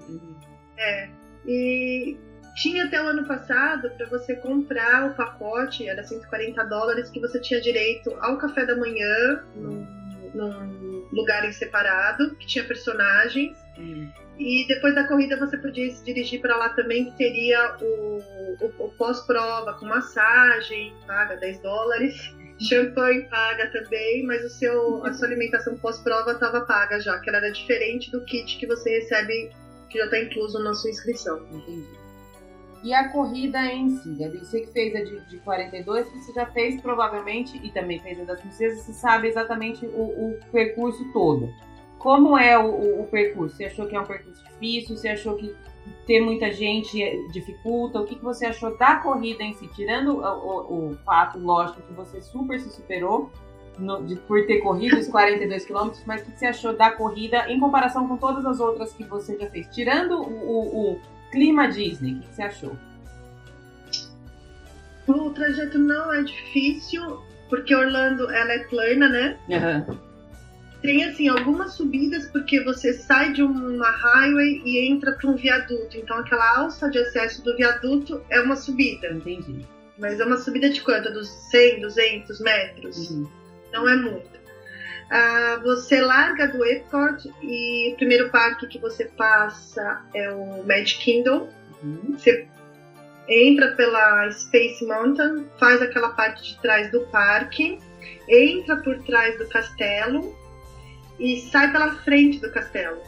É. 0.79 1.09
E 1.47 2.16
tinha 2.55 2.85
até 2.85 3.03
o 3.03 3.07
ano 3.07 3.27
passado 3.27 3.91
para 3.97 4.07
você 4.07 4.37
comprar 4.37 5.11
o 5.11 5.14
pacote, 5.14 5.89
era 5.89 6.05
140 6.05 6.62
dólares, 6.64 7.11
que 7.11 7.18
você 7.18 7.41
tinha 7.41 7.61
direito 7.61 8.14
ao 8.20 8.39
café 8.39 8.64
da 8.66 8.77
manhã, 8.77 9.45
num, 9.57 9.87
num 10.35 11.09
lugar 11.12 11.45
em 11.45 11.53
separado, 11.53 12.37
que 12.37 12.47
tinha 12.47 12.64
personagens. 12.64 13.57
Hum. 13.79 14.09
E 14.43 14.66
depois 14.66 14.93
da 14.95 15.07
corrida 15.07 15.38
você 15.38 15.57
podia 15.57 15.88
se 15.88 16.05
dirigir 16.05 16.40
para 16.40 16.57
lá 16.57 16.70
também, 16.70 17.05
que 17.05 17.16
teria 17.16 17.76
o, 17.80 18.18
o, 18.61 18.86
o 18.86 18.88
pós-prova 18.99 19.74
com 19.74 19.86
massagem, 19.86 20.93
paga 21.07 21.36
10 21.36 21.61
dólares. 21.61 22.14
Champanhe 22.59 23.22
paga 23.28 23.70
também, 23.70 24.24
mas 24.26 24.45
o 24.45 24.49
seu, 24.49 25.05
a 25.07 25.12
sua 25.12 25.28
alimentação 25.28 25.76
pós-prova 25.78 26.32
estava 26.32 26.61
paga 26.62 27.01
já, 27.01 27.18
que 27.20 27.28
ela 27.28 27.38
era 27.38 27.53
diferente 27.53 28.11
do 28.11 28.24
kit 28.24 28.59
que 28.59 28.66
você 28.66 28.99
recebe, 28.99 29.51
que 29.88 29.99
já 29.99 30.05
está 30.07 30.18
incluso 30.18 30.59
na 30.59 30.74
sua 30.74 30.90
inscrição. 30.90 31.47
Entendi. 31.51 32.03
E 32.82 32.93
a 32.93 33.11
corrida 33.11 33.61
em 33.66 33.90
si, 33.90 34.12
Gabi, 34.16 34.38
você 34.38 34.62
que 34.62 34.72
fez 34.72 34.95
a 34.97 35.05
de, 35.05 35.20
de 35.28 35.38
42, 35.38 36.05
você 36.11 36.32
já 36.32 36.47
fez 36.47 36.80
provavelmente, 36.80 37.57
e 37.64 37.70
também 37.70 38.01
fez 38.01 38.20
a 38.20 38.24
das 38.24 38.40
princesas, 38.40 38.80
você 38.80 38.93
sabe 38.93 39.28
exatamente 39.28 39.86
o, 39.86 40.30
o 40.32 40.40
percurso 40.51 41.05
todo. 41.12 41.49
Como 42.03 42.36
é 42.36 42.59
o, 42.59 42.66
o, 42.66 43.03
o, 43.03 43.07
percurso? 43.07 43.57
Você 43.57 43.66
achou 43.66 43.86
que 43.86 43.94
é 43.94 44.00
um 44.00 44.05
percurso 44.05 44.42
difícil? 44.42 44.96
Você 44.96 45.09
achou 45.09 45.36
que 45.36 45.55
ter 46.05 46.20
muita 46.20 46.53
gente 46.53 46.98
dificulta? 47.32 48.00
O 48.00 48.05
que, 48.05 48.16
que 48.16 48.24
você 48.24 48.46
achou 48.46 48.76
da 48.76 48.96
corrida 48.96 49.44
em 49.44 49.53
si? 49.53 49.68
Tirando 49.68 50.18
o, 50.18 50.90
o 50.90 50.98
fato, 51.05 51.38
lógico, 51.38 51.80
que 51.80 51.92
você 51.92 52.20
super 52.20 52.59
se 52.59 52.70
superou 52.70 53.30
no, 53.78 54.05
de, 54.05 54.16
por 54.16 54.44
ter 54.46 54.59
corrido 54.62 54.98
os 54.98 55.07
42 55.07 55.64
quilômetros, 55.64 56.03
mas 56.05 56.22
o 56.22 56.24
que, 56.24 56.32
que 56.32 56.40
você 56.40 56.46
achou 56.46 56.76
da 56.76 56.90
corrida 56.90 57.48
em 57.48 57.61
comparação 57.61 58.09
com 58.09 58.16
todas 58.16 58.44
as 58.44 58.59
outras 58.59 58.92
que 58.92 59.05
você 59.05 59.38
já 59.38 59.48
fez? 59.48 59.68
Tirando 59.68 60.20
o, 60.20 60.98
clima 61.30 61.68
Disney, 61.68 62.14
o 62.14 62.20
que, 62.20 62.26
que 62.26 62.34
você 62.34 62.42
achou? 62.42 62.76
O 65.07 65.30
trajeto 65.30 65.78
não 65.78 66.12
é 66.12 66.24
difícil, 66.24 67.20
porque 67.48 67.72
Orlando 67.72 68.28
ela 68.28 68.55
é 68.55 68.59
plana, 68.64 69.09
né? 69.09 69.38
Uhum 69.48 70.12
tem 70.83 71.05
assim 71.05 71.28
algumas 71.28 71.74
subidas 71.74 72.28
porque 72.30 72.62
você 72.62 72.93
sai 72.93 73.33
de 73.33 73.43
uma 73.43 73.89
highway 73.89 74.61
e 74.64 74.78
entra 74.91 75.12
para 75.12 75.30
um 75.30 75.37
viaduto. 75.37 75.97
Então 75.97 76.18
aquela 76.18 76.59
alça 76.59 76.91
de 76.91 76.99
acesso 76.99 77.43
do 77.43 77.57
viaduto 77.57 78.20
é 78.28 78.41
uma 78.41 78.57
subida. 78.57 79.09
Entendi. 79.09 79.64
Mas 79.97 80.18
é 80.18 80.24
uma 80.24 80.37
subida 80.37 80.68
de 80.68 80.80
quanto? 80.80 81.12
Dos 81.12 81.28
100, 81.51 81.80
200 81.80 82.41
metros? 82.41 83.11
Uhum. 83.11 83.30
Não 83.72 83.89
é 83.89 83.97
muito. 83.97 84.43
Ah, 85.09 85.61
você 85.62 86.01
larga 86.01 86.49
do 86.49 86.64
Epcot 86.64 87.33
e 87.43 87.93
o 87.93 87.97
primeiro 87.97 88.30
parque 88.30 88.66
que 88.66 88.78
você 88.78 89.05
passa 89.05 90.03
é 90.14 90.30
o 90.33 90.64
Magic 90.66 90.99
Kingdom. 91.05 91.49
Uhum. 91.83 92.16
Você 92.16 92.49
entra 93.28 93.72
pela 93.76 94.30
Space 94.33 94.85
Mountain, 94.85 95.47
faz 95.59 95.80
aquela 95.80 96.11
parte 96.11 96.43
de 96.43 96.61
trás 96.61 96.91
do 96.91 97.03
parque, 97.09 97.78
entra 98.28 98.76
por 98.78 98.99
trás 99.05 99.39
do 99.39 99.47
castelo 99.47 100.41
e 101.19 101.41
sai 101.41 101.71
pela 101.71 101.95
frente 101.97 102.41
do 102.41 102.51
castelo. 102.51 103.01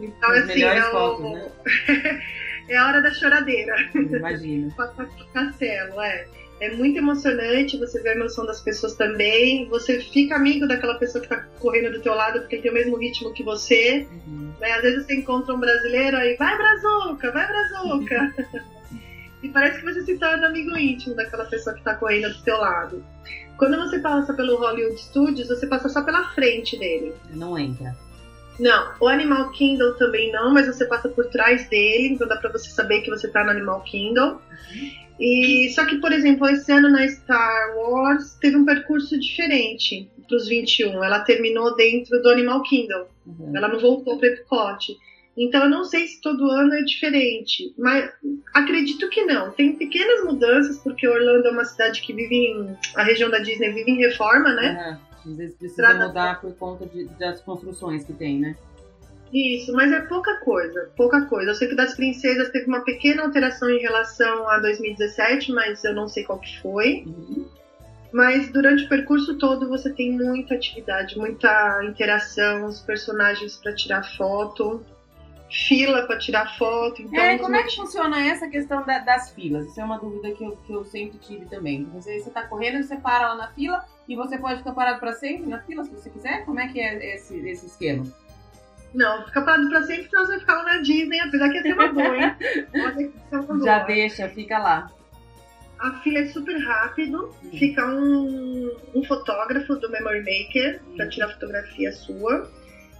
Então, 0.00 0.30
As 0.30 0.50
assim, 0.50 0.64
é, 0.64 0.82
fotos, 0.82 1.24
o... 1.24 1.34
né? 1.34 1.50
é 2.68 2.76
a 2.76 2.86
hora 2.86 3.02
da 3.02 3.12
choradeira. 3.12 3.74
Imagina. 3.94 4.72
Passar 4.76 5.08
castelo, 5.32 6.00
é. 6.00 6.26
É 6.60 6.70
muito 6.76 6.96
emocionante, 6.96 7.76
você 7.76 8.00
vê 8.02 8.10
a 8.10 8.14
emoção 8.14 8.46
das 8.46 8.60
pessoas 8.60 8.94
também. 8.94 9.68
Você 9.68 9.98
fica 9.98 10.36
amigo 10.36 10.66
daquela 10.68 10.94
pessoa 10.94 11.20
que 11.20 11.32
está 11.32 11.44
correndo 11.58 11.92
do 11.92 12.00
teu 12.00 12.14
lado 12.14 12.38
porque 12.40 12.58
tem 12.58 12.70
o 12.70 12.74
mesmo 12.74 12.96
ritmo 12.96 13.32
que 13.32 13.42
você. 13.42 14.06
Uhum. 14.28 14.52
Né? 14.60 14.70
Às 14.70 14.82
vezes 14.82 15.04
você 15.04 15.16
encontra 15.16 15.52
um 15.52 15.58
brasileiro 15.58 16.16
e 16.18 16.36
vai 16.36 16.56
Brazuca, 16.56 17.32
vai 17.32 17.48
Brazuca. 17.48 18.34
e 19.42 19.48
parece 19.48 19.80
que 19.80 19.84
você 19.84 20.04
se 20.04 20.16
torna 20.18 20.46
amigo 20.46 20.76
íntimo 20.78 21.16
daquela 21.16 21.46
pessoa 21.46 21.74
que 21.74 21.80
está 21.80 21.96
correndo 21.96 22.32
do 22.32 22.44
teu 22.44 22.56
lado. 22.56 23.04
Quando 23.62 23.76
você 23.76 24.00
passa 24.00 24.34
pelo 24.34 24.56
Hollywood 24.56 25.00
Studios, 25.00 25.46
você 25.46 25.68
passa 25.68 25.88
só 25.88 26.02
pela 26.02 26.24
frente 26.30 26.76
dele. 26.76 27.14
Não 27.30 27.56
entra. 27.56 27.96
Não, 28.58 28.92
o 28.98 29.06
Animal 29.06 29.52
Kingdom 29.52 29.92
também 29.92 30.32
não, 30.32 30.52
mas 30.52 30.66
você 30.66 30.84
passa 30.84 31.08
por 31.08 31.26
trás 31.26 31.68
dele, 31.68 32.08
então 32.08 32.26
dá 32.26 32.34
pra 32.34 32.50
você 32.50 32.70
saber 32.70 33.02
que 33.02 33.10
você 33.10 33.28
tá 33.28 33.44
no 33.44 33.52
Animal 33.52 33.80
Kingdom. 33.82 34.40
E 35.20 35.70
só 35.76 35.84
que, 35.84 35.98
por 35.98 36.12
exemplo, 36.12 36.48
esse 36.48 36.72
ano 36.72 36.90
na 36.90 37.06
Star 37.06 37.76
Wars 37.76 38.36
teve 38.40 38.56
um 38.56 38.64
percurso 38.64 39.16
diferente 39.16 40.10
pros 40.26 40.48
21. 40.48 41.04
Ela 41.04 41.20
terminou 41.20 41.76
dentro 41.76 42.20
do 42.20 42.30
Animal 42.30 42.64
Kingdom. 42.64 43.06
Uhum. 43.24 43.56
Ela 43.56 43.68
não 43.68 43.78
voltou 43.78 44.18
para 44.18 44.26
Epcot. 44.26 44.98
Então 45.36 45.64
eu 45.64 45.70
não 45.70 45.84
sei 45.84 46.06
se 46.06 46.20
todo 46.20 46.50
ano 46.50 46.74
é 46.74 46.82
diferente, 46.82 47.74
mas 47.78 48.10
acredito 48.52 49.08
que 49.08 49.24
não. 49.24 49.50
Tem 49.50 49.76
pequenas 49.76 50.24
mudanças, 50.24 50.78
porque 50.78 51.08
Orlando 51.08 51.48
é 51.48 51.50
uma 51.50 51.64
cidade 51.64 52.02
que 52.02 52.12
vive 52.12 52.34
em. 52.34 52.76
a 52.94 53.02
região 53.02 53.30
da 53.30 53.38
Disney 53.38 53.72
vive 53.72 53.90
em 53.90 53.98
reforma, 53.98 54.52
né? 54.52 54.98
Uhum. 55.24 55.32
Às 55.32 55.36
vezes 55.38 55.56
precisa 55.56 55.94
mudar 55.94 56.40
por 56.40 56.54
conta 56.56 56.84
de, 56.86 57.04
das 57.18 57.40
construções 57.40 58.04
que 58.04 58.12
tem, 58.12 58.40
né? 58.40 58.56
Isso, 59.32 59.72
mas 59.72 59.90
é 59.90 60.00
pouca 60.00 60.36
coisa, 60.40 60.90
pouca 60.94 61.24
coisa. 61.24 61.52
Eu 61.52 61.54
sei 61.54 61.68
que 61.68 61.74
das 61.74 61.94
princesas 61.94 62.50
teve 62.50 62.66
uma 62.66 62.84
pequena 62.84 63.22
alteração 63.22 63.70
em 63.70 63.80
relação 63.80 64.46
a 64.48 64.58
2017, 64.58 65.52
mas 65.52 65.82
eu 65.84 65.94
não 65.94 66.06
sei 66.06 66.24
qual 66.24 66.38
que 66.38 66.60
foi. 66.60 67.04
Uhum. 67.06 67.46
Mas 68.12 68.52
durante 68.52 68.84
o 68.84 68.88
percurso 68.90 69.38
todo 69.38 69.70
você 69.70 69.90
tem 69.90 70.12
muita 70.12 70.54
atividade, 70.54 71.16
muita 71.16 71.82
interação, 71.82 72.66
os 72.66 72.82
personagens 72.82 73.56
para 73.56 73.74
tirar 73.74 74.02
foto 74.18 74.84
fila 75.52 76.06
para 76.06 76.18
tirar 76.18 76.56
foto. 76.56 77.02
Então, 77.02 77.22
é, 77.22 77.38
como 77.38 77.54
é 77.54 77.62
que 77.62 77.76
funciona 77.76 78.26
essa 78.26 78.48
questão 78.48 78.84
da, 78.84 78.98
das 78.98 79.30
filas? 79.30 79.66
Isso 79.66 79.80
é 79.80 79.84
uma 79.84 79.98
dúvida 79.98 80.32
que 80.32 80.44
eu, 80.44 80.56
que 80.56 80.72
eu 80.72 80.84
sempre 80.84 81.18
tive 81.18 81.46
também. 81.46 81.84
Você 81.92 82.16
está 82.16 82.46
correndo, 82.46 82.82
você 82.82 82.96
para 82.96 83.28
lá 83.28 83.34
na 83.34 83.48
fila 83.48 83.84
e 84.08 84.16
você 84.16 84.38
pode 84.38 84.58
ficar 84.58 84.72
parado 84.72 85.00
para 85.00 85.12
sempre 85.12 85.48
na 85.48 85.60
fila 85.60 85.84
se 85.84 85.90
você 85.90 86.10
quiser? 86.10 86.44
Como 86.44 86.58
é 86.58 86.68
que 86.68 86.80
é 86.80 87.14
esse, 87.14 87.36
esse 87.48 87.66
esquema? 87.66 88.06
Não, 88.94 89.24
fica 89.26 89.42
parado 89.42 89.68
para 89.68 89.82
sempre, 89.84 90.08
senão 90.08 90.24
você 90.24 90.32
vai 90.32 90.40
ficar 90.40 90.54
lá 90.54 90.64
na 90.64 90.76
Disney, 90.82 91.20
apesar 91.20 91.48
que 91.48 91.56
ia 91.56 91.62
ser 91.62 91.72
uma 91.74 91.92
boa, 91.92 92.16
hein? 92.16 92.36
Já 93.64 93.78
deixa, 93.84 94.28
fica 94.28 94.58
lá. 94.58 94.90
A 95.78 95.98
fila 96.00 96.20
é 96.20 96.26
super 96.26 96.56
rápido, 96.58 97.34
fica 97.58 97.84
um, 97.86 98.70
um 98.94 99.02
fotógrafo 99.04 99.74
do 99.76 99.90
Memory 99.90 100.20
Maker 100.20 100.80
para 100.96 101.08
tirar 101.08 101.28
fotografia 101.30 101.90
sua 101.90 102.48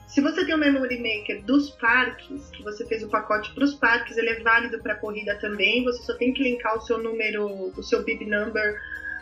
se 0.06 0.20
você 0.20 0.44
tem 0.44 0.54
o 0.54 0.58
Memory 0.58 0.98
Maker 0.98 1.42
dos 1.44 1.70
parques, 1.70 2.50
que 2.50 2.62
você 2.62 2.86
fez 2.86 3.02
o 3.02 3.08
pacote 3.08 3.52
para 3.54 3.64
os 3.64 3.74
parques, 3.74 4.16
ele 4.18 4.28
é 4.28 4.40
válido 4.40 4.78
para 4.82 4.94
corrida 4.94 5.36
também. 5.36 5.84
Você 5.84 6.02
só 6.02 6.14
tem 6.14 6.32
que 6.34 6.42
linkar 6.42 6.76
o 6.76 6.80
seu 6.82 6.98
número, 6.98 7.72
o 7.76 7.82
seu 7.82 8.02
bib 8.02 8.26
number 8.26 8.78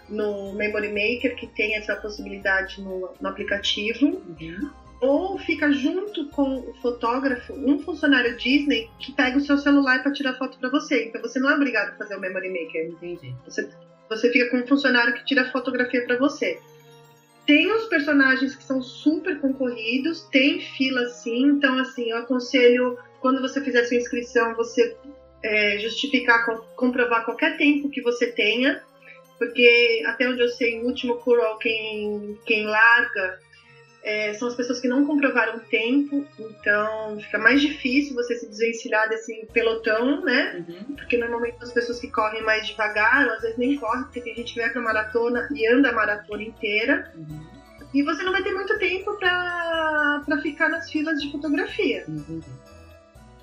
no 0.09 0.53
Memory 0.53 0.89
Maker, 0.89 1.37
que 1.37 1.47
tem 1.47 1.77
essa 1.77 1.95
possibilidade 1.95 2.83
no, 2.83 3.15
no 3.21 3.29
aplicativo. 3.29 4.07
Uhum. 4.07 4.71
Ou 5.01 5.39
fica 5.39 5.73
junto 5.73 6.29
com 6.31 6.59
o 6.59 6.75
fotógrafo, 6.83 7.55
um 7.55 7.79
funcionário 7.79 8.37
Disney 8.37 8.91
que 8.99 9.13
pega 9.13 9.39
o 9.39 9.41
seu 9.41 9.57
celular 9.57 10.03
para 10.03 10.13
tirar 10.13 10.35
foto 10.35 10.59
para 10.59 10.69
você. 10.69 11.07
Então 11.07 11.23
você 11.23 11.39
não 11.39 11.51
é 11.51 11.55
obrigado 11.55 11.91
a 11.91 11.97
fazer 11.97 12.17
o 12.17 12.21
Memory 12.21 12.51
Maker. 12.51 12.89
Entendi. 12.89 13.35
Você, 13.45 13.71
você 14.09 14.31
fica 14.31 14.51
com 14.51 14.59
um 14.59 14.67
funcionário 14.67 15.15
que 15.15 15.25
tira 15.25 15.51
fotografia 15.51 16.05
para 16.05 16.19
você. 16.19 16.59
Tem 17.47 17.73
os 17.73 17.87
personagens 17.87 18.55
que 18.55 18.63
são 18.63 18.81
super 18.81 19.41
concorridos, 19.41 20.23
tem 20.31 20.61
fila 20.61 21.07
sim, 21.07 21.47
então 21.47 21.79
assim, 21.79 22.11
eu 22.11 22.19
aconselho 22.19 22.99
quando 23.21 23.41
você 23.41 23.61
fizer 23.61 23.85
sua 23.85 23.97
inscrição, 23.97 24.55
você 24.55 24.97
é, 25.43 25.79
justificar, 25.79 26.45
comprovar 26.77 27.25
qualquer 27.25 27.57
tempo 27.57 27.91
que 27.91 28.01
você 28.03 28.31
tenha, 28.33 28.83
porque 29.39 30.03
até 30.07 30.29
onde 30.29 30.41
eu 30.41 30.49
sei, 30.49 30.81
o 30.81 30.87
último 30.87 31.17
curl 31.17 31.57
quem, 31.59 32.39
quem 32.45 32.67
larga 32.67 33.39
é, 34.03 34.33
são 34.35 34.49
as 34.49 34.55
pessoas 34.55 34.81
que 34.81 34.89
não 34.89 35.05
comprovaram 35.05 35.59
tempo, 35.59 36.27
então 36.39 37.19
fica 37.21 37.39
mais 37.39 37.61
difícil 37.61 38.15
você 38.15 38.35
se 38.37 38.49
desvencilhar 38.49 39.09
desse 39.09 39.47
pelotão, 39.53 40.23
né? 40.23 40.65
Uhum. 40.67 40.97
Porque 40.97 41.19
normalmente 41.19 41.57
as 41.61 41.73
pessoas 41.73 42.01
que 42.01 42.11
correm 42.11 42.43
mais 42.43 42.67
devagar, 42.67 43.27
ou 43.27 43.35
às 43.35 43.43
vezes 43.43 43.59
nem 43.59 43.77
correm, 43.77 44.05
porque 44.05 44.23
tem 44.23 44.35
gente 44.35 44.55
que 44.55 44.61
vai 44.61 44.71
pra 44.71 44.81
maratona 44.81 45.49
e 45.55 45.67
anda 45.67 45.91
a 45.91 45.93
maratona 45.93 46.43
inteira. 46.43 47.13
Uhum. 47.15 47.47
E 47.93 48.03
você 48.03 48.23
não 48.23 48.33
vai 48.33 48.43
ter 48.43 48.55
muito 48.55 48.79
tempo 48.79 49.17
para 49.19 50.41
ficar 50.43 50.69
nas 50.71 50.91
filas 50.91 51.21
de 51.21 51.31
fotografia. 51.31 52.05
Uhum. 52.09 52.41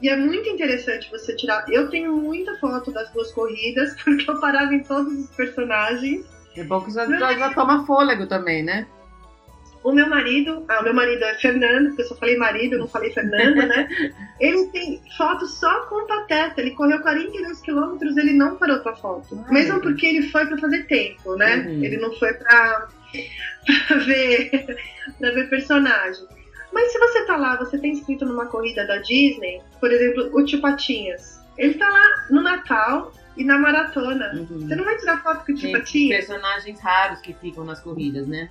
E 0.02 0.10
é 0.10 0.16
muito 0.16 0.48
interessante 0.50 1.10
você 1.12 1.36
tirar. 1.36 1.66
Eu 1.70 1.90
tenho 1.90 2.16
muita 2.16 2.56
foto 2.58 2.92
das 2.92 3.12
duas 3.12 3.32
corridas, 3.32 3.96
porque 4.02 4.30
eu 4.30 4.40
parava 4.40 4.74
em 4.74 4.82
todos 4.82 5.14
os 5.14 5.30
personagens. 5.36 6.26
É 6.56 6.64
bom 6.64 6.82
que 6.82 6.92
já, 6.92 7.06
já, 7.06 7.34
já 7.38 7.54
toma 7.54 7.86
fôlego 7.86 8.26
também, 8.26 8.64
né? 8.64 8.88
O 9.88 9.94
meu 9.94 10.10
marido, 10.10 10.66
ah, 10.68 10.82
o 10.82 10.84
meu 10.84 10.94
marido 10.94 11.24
é 11.24 11.36
Fernando, 11.36 11.88
porque 11.88 12.02
eu 12.02 12.08
só 12.08 12.16
falei 12.16 12.36
marido, 12.36 12.78
não 12.78 12.90
falei 12.90 13.10
Fernando, 13.14 13.56
né? 13.56 13.88
ele 14.38 14.66
tem 14.68 15.02
foto 15.16 15.48
só 15.48 15.86
com 15.86 16.06
pateta. 16.06 16.60
Ele 16.60 16.72
correu 16.72 17.00
42 17.00 17.62
quilômetros, 17.62 18.18
ele 18.18 18.34
não 18.34 18.58
parou 18.58 18.80
pra 18.80 18.98
foto. 18.98 19.42
Ai, 19.46 19.54
Mesmo 19.54 19.80
porque 19.80 20.06
ele 20.06 20.30
foi 20.30 20.46
para 20.46 20.58
fazer 20.58 20.88
tempo, 20.88 21.38
né? 21.38 21.66
Uhum. 21.66 21.86
Ele 21.86 21.96
não 21.96 22.14
foi 22.16 22.34
pra, 22.34 22.90
pra 23.88 23.98
ver 24.00 24.78
para 25.22 25.32
ver 25.32 25.50
personagem. 25.50 26.28
Mas 26.74 26.92
se 26.92 27.00
você 27.00 27.26
tá 27.26 27.38
lá, 27.38 27.56
você 27.56 27.78
tem 27.78 27.94
inscrito 27.94 28.26
numa 28.26 28.48
corrida 28.48 28.86
da 28.86 28.98
Disney, 28.98 29.62
por 29.80 29.90
exemplo, 29.90 30.32
o 30.34 30.44
Tio 30.44 30.60
Patinhas. 30.60 31.40
Ele 31.58 31.76
tá 31.76 31.90
lá 31.90 32.28
no 32.30 32.42
Natal 32.42 33.14
e 33.38 33.44
na 33.46 33.58
maratona. 33.58 34.34
Uhum. 34.36 34.68
Você 34.68 34.76
não 34.76 34.84
vai 34.84 34.98
tirar 34.98 35.24
foto 35.24 35.46
com 35.46 35.54
o 35.54 35.56
Tio 35.56 35.72
Patinhas? 35.72 36.26
Personagens 36.26 36.78
raros 36.82 37.22
que 37.22 37.34
ficam 37.36 37.64
nas 37.64 37.80
corridas, 37.80 38.28
né? 38.28 38.50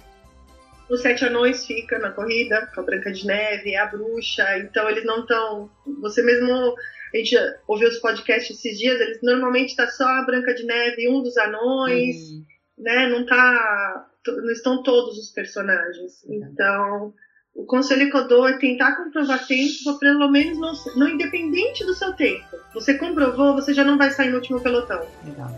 Os 0.88 1.02
Sete 1.02 1.24
Anões 1.24 1.66
fica 1.66 1.98
na 1.98 2.12
corrida, 2.12 2.70
com 2.74 2.80
a 2.80 2.84
Branca 2.84 3.10
de 3.12 3.26
Neve, 3.26 3.74
a 3.76 3.86
Bruxa, 3.86 4.58
então 4.58 4.88
eles 4.88 5.04
não 5.04 5.20
estão. 5.20 5.70
Você 6.00 6.22
mesmo. 6.22 6.74
A 7.14 7.18
gente 7.18 7.36
ouviu 7.66 7.88
os 7.88 7.98
podcasts 7.98 8.58
esses 8.58 8.78
dias, 8.78 9.00
eles 9.00 9.18
normalmente 9.22 9.76
tá 9.76 9.86
só 9.86 10.06
a 10.06 10.22
Branca 10.22 10.52
de 10.54 10.64
Neve 10.64 11.02
e 11.02 11.08
um 11.08 11.22
dos 11.22 11.36
anões, 11.36 12.16
uhum. 12.16 12.44
né? 12.78 13.08
Não 13.08 13.24
tá 13.24 14.06
não 14.32 14.50
estão 14.50 14.82
todos 14.82 15.18
os 15.18 15.30
personagens. 15.30 16.24
Então, 16.28 17.14
o 17.54 17.64
conselho 17.64 18.10
que 18.10 18.16
eu 18.16 18.28
dou 18.28 18.46
é 18.46 18.58
tentar 18.58 18.96
comprovar 18.96 19.46
tempo, 19.46 19.98
pelo 19.98 20.30
menos 20.30 20.58
não, 20.58 20.72
não 20.96 21.08
independente 21.08 21.84
do 21.84 21.94
seu 21.94 22.12
tempo. 22.12 22.56
Você 22.74 22.98
comprovou, 22.98 23.54
você 23.54 23.72
já 23.72 23.84
não 23.84 23.96
vai 23.96 24.10
sair 24.10 24.30
no 24.30 24.36
último 24.36 24.60
pelotão. 24.60 25.06
Legal. 25.24 25.50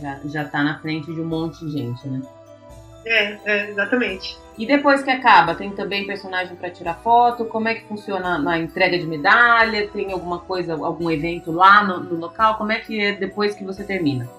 Já, 0.00 0.20
já 0.24 0.44
tá 0.44 0.62
na 0.64 0.80
frente 0.80 1.12
de 1.12 1.20
um 1.20 1.26
monte 1.26 1.64
de 1.64 1.70
gente, 1.70 2.08
né? 2.08 2.22
É, 3.04 3.38
é, 3.44 3.70
exatamente. 3.70 4.36
E 4.56 4.64
depois 4.64 5.02
que 5.02 5.10
acaba, 5.10 5.54
tem 5.54 5.72
também 5.72 6.06
personagem 6.06 6.54
para 6.54 6.70
tirar 6.70 6.94
foto? 6.94 7.44
Como 7.44 7.66
é 7.66 7.74
que 7.74 7.86
funciona 7.86 8.38
na 8.38 8.56
entrega 8.58 8.96
de 8.96 9.06
medalha? 9.06 9.88
Tem 9.88 10.12
alguma 10.12 10.38
coisa, 10.38 10.74
algum 10.74 11.10
evento 11.10 11.50
lá 11.50 11.82
no, 11.82 12.00
no 12.04 12.20
local? 12.20 12.56
Como 12.56 12.70
é 12.70 12.78
que 12.78 13.00
é 13.00 13.12
depois 13.12 13.54
que 13.56 13.64
você 13.64 13.82
termina? 13.82 14.30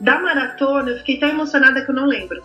Da 0.00 0.18
maratona, 0.18 0.92
eu 0.92 0.98
fiquei 0.98 1.18
tão 1.18 1.28
emocionada 1.28 1.84
que 1.84 1.90
eu 1.90 1.94
não 1.94 2.06
lembro. 2.06 2.42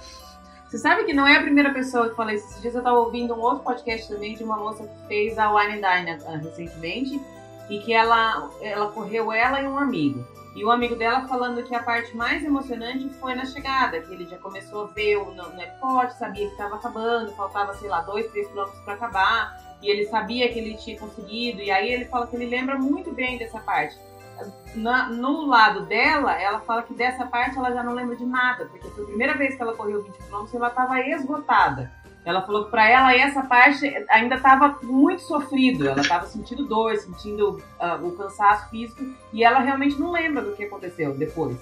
Você 0.67 0.77
sabe 0.77 1.05
que 1.05 1.13
não 1.13 1.25
é 1.25 1.38
a 1.38 1.41
primeira 1.41 1.71
pessoa 1.71 2.09
que 2.09 2.15
fala 2.15 2.33
isso. 2.33 2.47
Esses 2.47 2.61
dias 2.61 2.73
eu 2.73 2.79
estava 2.79 2.99
ouvindo 2.99 3.33
um 3.33 3.39
outro 3.39 3.63
podcast 3.63 4.09
também 4.09 4.36
de 4.36 4.43
uma 4.43 4.57
moça 4.57 4.83
que 4.83 5.07
fez 5.07 5.38
a 5.38 5.49
Wine 5.53 5.75
Dine 5.75 6.17
uh, 6.17 6.43
recentemente 6.43 7.21
e 7.69 7.79
que 7.79 7.93
ela, 7.93 8.49
ela 8.61 8.91
correu 8.91 9.31
ela 9.31 9.61
e 9.61 9.67
um 9.67 9.77
amigo. 9.77 10.27
E 10.55 10.63
o 10.63 10.71
amigo 10.71 10.95
dela 10.95 11.27
falando 11.27 11.61
que 11.63 11.75
a 11.75 11.83
parte 11.83 12.15
mais 12.15 12.43
emocionante 12.43 13.09
foi 13.19 13.35
na 13.35 13.45
chegada, 13.45 13.99
que 14.01 14.13
ele 14.13 14.25
já 14.25 14.37
começou 14.37 14.85
a 14.85 14.87
ver 14.87 15.17
o 15.17 15.25
no, 15.25 15.49
no 15.49 16.11
sabia 16.11 16.45
que 16.47 16.51
estava 16.53 16.75
acabando, 16.75 17.31
faltava, 17.33 17.73
sei 17.73 17.89
lá, 17.89 18.01
dois, 18.01 18.31
três 18.31 18.47
quilômetros 18.47 18.81
para 18.85 18.93
acabar, 18.93 19.77
e 19.81 19.89
ele 19.89 20.05
sabia 20.05 20.51
que 20.51 20.57
ele 20.57 20.77
tinha 20.77 20.97
conseguido, 20.97 21.61
e 21.61 21.69
aí 21.69 21.91
ele 21.91 22.05
fala 22.05 22.25
que 22.25 22.35
ele 22.37 22.45
lembra 22.45 22.79
muito 22.79 23.11
bem 23.11 23.37
dessa 23.37 23.59
parte 23.59 23.99
na, 24.75 25.09
no 25.09 25.45
lado 25.45 25.85
dela, 25.85 26.33
ela 26.39 26.59
fala 26.61 26.83
que 26.83 26.93
dessa 26.93 27.25
parte 27.25 27.57
ela 27.57 27.71
já 27.71 27.83
não 27.83 27.93
lembra 27.93 28.15
de 28.15 28.25
nada, 28.25 28.65
porque 28.65 28.89
foi 28.89 29.03
a 29.03 29.07
primeira 29.07 29.33
vez 29.35 29.55
que 29.55 29.61
ela 29.61 29.75
correu 29.75 30.03
20 30.03 30.17
km 30.17 30.45
ela 30.53 30.67
estava 30.67 30.99
esgotada. 31.01 31.91
Ela 32.26 32.41
falou 32.41 32.65
que 32.65 32.71
para 32.71 32.89
ela 32.89 33.15
essa 33.15 33.43
parte 33.43 33.86
ainda 34.09 34.36
estava 34.36 34.80
muito 34.82 35.21
sofrido, 35.21 35.88
ela 35.88 36.01
estava 36.01 36.26
sentindo 36.26 36.65
dor, 36.65 36.95
sentindo 36.97 37.61
uh, 37.80 38.03
o 38.05 38.17
cansaço 38.17 38.67
físico 38.71 39.05
e 39.32 39.43
ela 39.43 39.59
realmente 39.59 39.99
não 39.99 40.11
lembra 40.11 40.41
do 40.41 40.55
que 40.55 40.63
aconteceu 40.63 41.13
depois. 41.13 41.55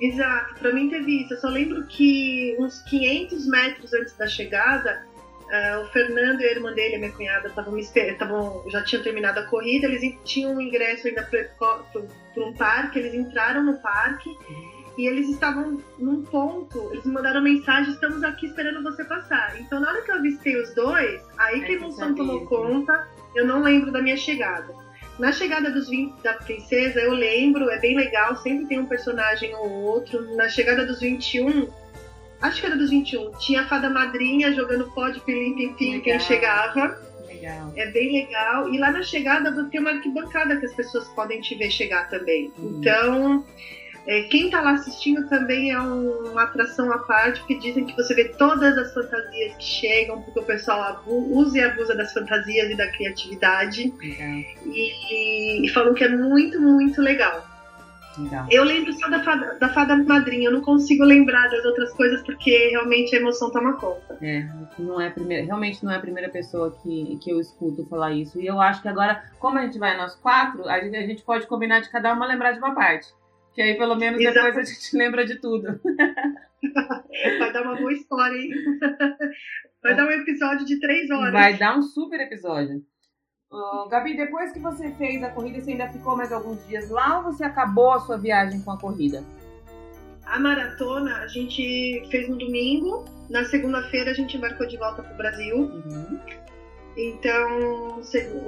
Exato, 0.00 0.54
para 0.54 0.72
mim 0.72 0.88
teve 0.88 1.22
isso. 1.22 1.34
Eu 1.34 1.38
só 1.38 1.48
lembro 1.48 1.86
que 1.86 2.56
uns 2.58 2.80
500 2.82 3.46
metros 3.46 3.92
antes 3.92 4.16
da 4.16 4.26
chegada, 4.26 5.06
Uh, 5.48 5.80
o 5.80 5.86
Fernando 5.86 6.42
e 6.42 6.44
a 6.44 6.50
irmã 6.50 6.74
dele, 6.74 6.96
a 6.96 6.98
minha 6.98 7.10
cunhada, 7.10 7.48
estavam 7.48 8.62
já 8.68 8.84
tinham 8.84 9.02
terminado 9.02 9.40
a 9.40 9.44
corrida, 9.44 9.86
eles 9.86 10.14
tinham 10.22 10.52
um 10.52 10.60
ingresso 10.60 11.08
ainda 11.08 11.22
para 11.22 12.44
um 12.44 12.52
parque, 12.52 12.98
eles 12.98 13.14
entraram 13.14 13.64
no 13.64 13.78
parque 13.78 14.28
e 14.98 15.06
eles 15.06 15.28
estavam 15.28 15.78
num 15.96 16.24
ponto, 16.24 16.90
eles 16.90 17.04
me 17.04 17.12
mandaram 17.12 17.40
mensagem, 17.40 17.94
estamos 17.94 18.24
aqui 18.24 18.46
esperando 18.46 18.82
você 18.82 19.04
passar. 19.04 19.58
Então 19.60 19.78
na 19.78 19.90
hora 19.90 20.02
que 20.02 20.10
eu 20.10 20.16
avistei 20.16 20.60
os 20.60 20.74
dois, 20.74 21.22
aí 21.38 21.60
que 21.60 21.70
a 21.70 21.74
emoção 21.76 22.16
tomou 22.16 22.44
conta, 22.46 23.06
eu 23.36 23.46
não 23.46 23.62
lembro 23.62 23.92
da 23.92 24.02
minha 24.02 24.16
chegada. 24.16 24.74
Na 25.16 25.30
chegada 25.30 25.70
dos 25.70 25.88
20 25.88 26.20
da 26.20 26.34
princesa, 26.34 26.98
eu 27.00 27.12
lembro, 27.12 27.70
é 27.70 27.78
bem 27.78 27.96
legal, 27.96 28.36
sempre 28.36 28.66
tem 28.66 28.80
um 28.80 28.86
personagem 28.86 29.54
ou 29.54 29.70
outro. 29.82 30.34
Na 30.34 30.48
chegada 30.48 30.84
dos 30.84 31.00
21, 31.00 31.68
acho 32.42 32.60
que 32.60 32.66
era 32.66 32.76
dos 32.76 32.90
21, 32.90 33.30
tinha 33.38 33.62
a 33.62 33.66
fada 33.66 33.88
madrinha 33.88 34.52
jogando 34.52 34.90
pó 34.92 35.08
de 35.10 35.20
pilim 35.20 35.74
pim 35.74 36.00
quem 36.00 36.18
chegava. 36.18 37.00
Legal. 37.26 37.72
É 37.76 37.86
bem 37.90 38.12
legal. 38.12 38.72
E 38.72 38.78
lá 38.78 38.90
na 38.90 39.02
chegada 39.02 39.52
tem 39.70 39.80
uma 39.80 39.90
arquibancada 39.90 40.56
que 40.56 40.66
as 40.66 40.74
pessoas 40.74 41.06
podem 41.08 41.40
te 41.40 41.54
ver 41.54 41.70
chegar 41.70 42.08
também. 42.08 42.52
Uhum. 42.58 42.78
Então, 42.78 43.44
é, 44.06 44.22
quem 44.22 44.50
tá 44.50 44.60
lá 44.60 44.72
assistindo 44.72 45.28
também 45.28 45.70
é 45.70 45.80
um, 45.80 46.30
uma 46.30 46.44
atração 46.44 46.90
à 46.92 46.98
parte, 46.98 47.40
porque 47.40 47.58
dizem 47.58 47.84
que 47.84 47.96
você 47.96 48.14
vê 48.14 48.24
todas 48.24 48.76
as 48.78 48.92
fantasias 48.94 49.54
que 49.56 49.64
chegam, 49.64 50.22
porque 50.22 50.40
o 50.40 50.44
pessoal 50.44 51.02
usa 51.06 51.58
e 51.58 51.60
abusa 51.62 51.94
das 51.94 52.12
fantasias 52.12 52.70
e 52.70 52.76
da 52.76 52.90
criatividade. 52.90 53.92
Uhum. 54.02 54.44
E, 54.66 55.66
e 55.66 55.68
falam 55.70 55.94
que 55.94 56.04
é 56.04 56.08
muito, 56.08 56.60
muito 56.60 57.00
legal. 57.00 57.46
Legal. 58.18 58.46
Eu 58.50 58.64
lembro 58.64 58.92
só 58.94 59.08
da 59.08 59.22
fada, 59.22 59.54
da 59.60 59.68
fada 59.68 59.96
madrinha, 59.96 60.48
eu 60.48 60.52
não 60.52 60.60
consigo 60.60 61.04
lembrar 61.04 61.48
das 61.48 61.64
outras 61.64 61.92
coisas 61.92 62.22
porque 62.22 62.68
realmente 62.68 63.14
a 63.14 63.20
emoção 63.20 63.50
toma 63.50 63.74
conta. 63.74 64.18
É, 64.20 64.44
não 64.78 65.00
é 65.00 65.10
primeira, 65.10 65.44
realmente 65.44 65.84
não 65.84 65.92
é 65.92 65.96
a 65.96 66.00
primeira 66.00 66.28
pessoa 66.28 66.76
que, 66.82 67.18
que 67.22 67.30
eu 67.30 67.40
escuto 67.40 67.86
falar 67.86 68.12
isso. 68.12 68.40
E 68.40 68.46
eu 68.46 68.60
acho 68.60 68.82
que 68.82 68.88
agora, 68.88 69.22
como 69.38 69.58
a 69.58 69.62
gente 69.62 69.78
vai 69.78 69.96
nós 69.96 70.14
quatro, 70.16 70.68
a 70.68 70.80
gente, 70.80 70.96
a 70.96 71.06
gente 71.06 71.22
pode 71.22 71.46
combinar 71.46 71.80
de 71.80 71.90
cada 71.90 72.12
uma 72.12 72.26
lembrar 72.26 72.52
de 72.52 72.58
uma 72.58 72.74
parte. 72.74 73.08
Que 73.58 73.62
aí 73.62 73.76
pelo 73.76 73.96
menos 73.96 74.20
Exato. 74.20 74.46
depois 74.46 74.70
a 74.70 74.72
gente 74.72 74.96
lembra 74.96 75.26
de 75.26 75.34
tudo. 75.40 75.80
Vai 77.40 77.52
dar 77.52 77.62
uma 77.62 77.74
boa 77.74 77.92
história, 77.92 78.38
hein? 78.38 78.50
Vai 79.82 79.96
dar 79.96 80.06
um 80.06 80.12
episódio 80.12 80.64
de 80.64 80.78
três 80.78 81.10
horas. 81.10 81.32
Vai 81.32 81.58
dar 81.58 81.76
um 81.76 81.82
super 81.82 82.20
episódio. 82.20 82.84
Uh, 83.50 83.88
Gabi, 83.88 84.16
depois 84.16 84.52
que 84.52 84.60
você 84.60 84.92
fez 84.92 85.20
a 85.24 85.32
corrida, 85.32 85.60
você 85.60 85.72
ainda 85.72 85.88
ficou 85.88 86.16
mais 86.16 86.32
alguns 86.32 86.64
dias 86.68 86.88
lá 86.88 87.18
ou 87.18 87.24
você 87.24 87.42
acabou 87.42 87.90
a 87.90 87.98
sua 87.98 88.16
viagem 88.16 88.62
com 88.62 88.70
a 88.70 88.78
corrida? 88.78 89.24
A 90.24 90.38
maratona 90.38 91.16
a 91.16 91.26
gente 91.26 92.06
fez 92.12 92.28
no 92.28 92.38
domingo, 92.38 93.06
na 93.28 93.44
segunda-feira 93.46 94.12
a 94.12 94.14
gente 94.14 94.36
embarcou 94.36 94.68
de 94.68 94.76
volta 94.76 95.02
para 95.02 95.14
o 95.14 95.16
Brasil. 95.16 95.56
Uhum. 95.56 96.20
Então, 96.96 98.00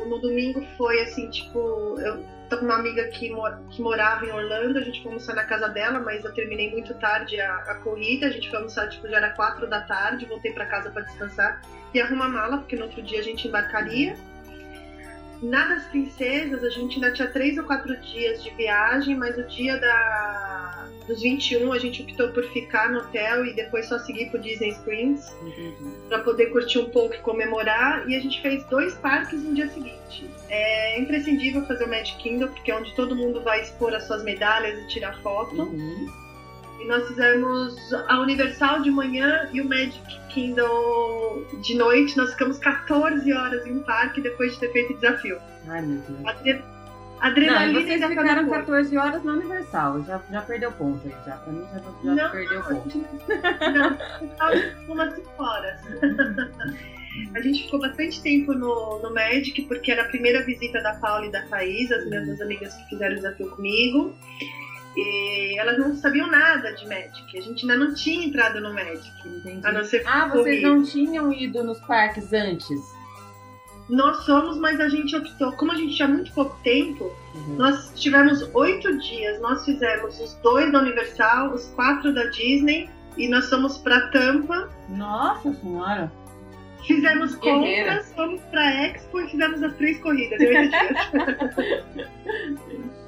no 0.09 0.19
domingo 0.19 0.65
foi 0.77 1.01
assim, 1.03 1.31
tipo, 1.31 1.97
eu 2.01 2.25
tô 2.49 2.59
com 2.59 2.65
uma 2.65 2.75
amiga 2.75 3.07
que, 3.09 3.31
que 3.71 3.81
morava 3.81 4.27
em 4.27 4.33
Orlando, 4.33 4.79
a 4.79 4.83
gente 4.83 5.01
foi 5.03 5.13
almoçar 5.13 5.35
na 5.35 5.45
casa 5.45 5.69
dela, 5.69 6.01
mas 6.01 6.25
eu 6.25 6.35
terminei 6.35 6.71
muito 6.71 6.93
tarde 6.95 7.41
a, 7.41 7.55
a 7.55 7.75
corrida, 7.77 8.27
a 8.27 8.31
gente 8.31 8.51
foi 8.51 8.59
almoçar, 8.59 8.89
tipo, 8.89 9.09
já 9.09 9.19
era 9.19 9.31
quatro 9.31 9.69
da 9.69 9.83
tarde, 9.83 10.27
voltei 10.27 10.53
para 10.53 10.67
casa 10.67 10.91
para 10.91 11.03
descansar 11.03 11.63
e 11.95 12.01
arrumar 12.01 12.29
mala, 12.29 12.59
porque 12.59 12.77
no 12.77 12.85
outro 12.85 13.03
dia 13.03 13.21
a 13.21 13.23
gente 13.23 13.47
embarcaria. 13.47 14.17
Na 15.43 15.67
das 15.67 15.85
princesas, 15.87 16.63
a 16.63 16.69
gente 16.69 16.97
ainda 16.97 17.13
tinha 17.13 17.29
três 17.29 17.57
ou 17.57 17.65
quatro 17.65 17.97
dias 18.01 18.43
de 18.43 18.51
viagem, 18.51 19.17
mas 19.17 19.39
o 19.39 19.43
dia 19.45 19.79
da, 19.79 20.87
dos 21.07 21.23
21 21.23 21.73
a 21.73 21.79
gente 21.79 22.03
optou 22.03 22.29
por 22.29 22.45
ficar 22.53 22.91
no 22.91 23.01
hotel 23.01 23.47
e 23.47 23.55
depois 23.55 23.87
só 23.87 23.99
seguir 23.99 24.31
pro 24.31 24.39
Disney 24.39 24.69
Springs 24.69 25.35
para 26.09 26.19
poder 26.21 26.47
curtir 26.47 26.79
um 26.79 26.91
pouco 26.91 27.15
e 27.15 27.19
comemorar. 27.19 28.09
E 28.09 28.15
a 28.15 28.21
gente 28.21 28.41
fez 28.43 28.63
dois 28.65 28.95
parques 28.97 29.43
no 29.43 29.55
dia 29.55 29.69
seguinte. 29.69 30.29
É 30.49 31.01
imprescindível 31.01 31.65
fazer 31.67 31.85
o 31.85 31.89
Magic 31.89 32.19
Kingdom, 32.19 32.49
porque 32.49 32.71
é 32.71 32.77
onde 32.77 32.95
todo 32.95 33.17
mundo 33.17 33.41
vai 33.43 33.63
expor 33.63 33.95
as 33.95 34.05
suas 34.07 34.23
medalhas 34.23 34.79
e 34.79 34.89
tirar 34.89 35.21
foto. 35.23 35.63
Uhum. 35.63 36.07
E 36.81 36.87
nós 36.87 37.07
fizemos 37.09 37.77
a 38.09 38.21
Universal 38.21 38.83
de 38.83 38.91
manhã 38.91 39.49
e 39.53 39.61
o 39.61 39.69
Magic 39.69 40.01
Kingdom 40.31 41.45
de 41.63 41.75
noite. 41.75 42.17
Nós 42.17 42.31
ficamos 42.31 42.59
14 42.59 43.33
horas 43.33 43.67
em 43.67 43.73
um 43.73 43.83
parque 43.83 44.21
depois 44.21 44.53
de 44.55 44.61
ter 44.61 44.73
feito 44.73 44.93
o 44.95 44.97
desafio. 44.97 45.39
Ai, 45.69 45.83
meu 45.83 45.99
Deus. 45.99 46.27
Adre... 46.27 46.63
Adrenalina 47.21 47.81
não, 47.81 47.87
vocês 47.87 48.07
ficaram 48.07 48.49
14 48.49 48.97
horas 48.97 49.23
na 49.23 49.33
Universal. 49.33 50.03
Já, 50.05 50.23
já 50.31 50.41
perdeu 50.41 50.73
ponto 50.73 51.07
aí, 51.07 51.15
já. 51.27 51.37
Pra 51.37 51.53
mim 51.53 51.67
já, 51.71 52.15
já 52.15 52.15
não, 52.15 52.31
perdeu 52.31 52.63
ponto. 52.63 52.99
Não, 54.89 54.95
umas 54.95 55.15
5 55.15 55.43
horas. 55.43 55.81
A 57.35 57.41
gente 57.41 57.65
ficou 57.65 57.81
bastante 57.81 58.23
tempo 58.23 58.55
no, 58.55 59.01
no 59.01 59.13
Magic, 59.13 59.63
porque 59.63 59.91
era 59.91 60.03
a 60.03 60.09
primeira 60.09 60.45
visita 60.45 60.81
da 60.81 60.95
Paula 60.95 61.27
e 61.27 61.31
da 61.31 61.43
Thaís, 61.43 61.91
as 61.91 62.07
minhas 62.07 62.25
duas 62.25 62.41
amigas 62.41 62.75
que 62.75 62.89
fizeram 62.91 63.13
o 63.13 63.17
desafio 63.17 63.51
comigo. 63.51 64.15
E 64.97 65.59
elas 65.59 65.79
não 65.79 65.95
sabiam 65.95 66.29
nada 66.29 66.73
de 66.73 66.87
Magic. 66.89 67.39
A 67.39 67.41
gente 67.41 67.63
ainda 67.63 67.85
não 67.85 67.95
tinha 67.95 68.27
entrado 68.27 68.61
no 68.61 68.75
Magic. 68.75 69.11
Entendi. 69.25 69.67
A 69.67 69.73
não 69.73 69.85
ser 69.85 70.07
ah, 70.07 70.29
vocês 70.29 70.63
não 70.63 70.83
tinham 70.83 71.33
ido 71.33 71.63
nos 71.63 71.79
parques 71.81 72.33
antes? 72.33 72.81
Nós 73.89 74.25
somos, 74.25 74.59
mas 74.59 74.81
a 74.81 74.89
gente 74.89 75.17
optou. 75.17 75.53
Como 75.53 75.73
a 75.73 75.75
gente 75.75 75.97
tinha 75.97 76.09
muito 76.09 76.33
pouco 76.33 76.57
tempo, 76.63 77.13
uhum. 77.35 77.57
nós 77.57 77.93
tivemos 77.97 78.43
oito 78.55 78.99
dias. 78.99 79.41
Nós 79.41 79.65
fizemos 79.65 80.21
os 80.21 80.35
dois 80.43 80.71
da 80.73 80.81
Universal, 80.81 81.53
os 81.53 81.67
quatro 81.71 82.15
da 82.15 82.25
Disney 82.27 82.89
e 83.17 83.29
nós 83.29 83.49
fomos 83.49 83.79
para 83.79 84.09
Tampa. 84.09 84.71
Nossa 84.89 85.53
Senhora! 85.55 86.13
Fizemos 86.87 87.35
compras, 87.37 88.13
fomos 88.15 88.41
para 88.51 88.87
Expo 88.87 89.21
e 89.21 89.29
fizemos 89.29 89.63
as 89.63 89.77
três 89.77 90.01
corridas. 90.01 90.41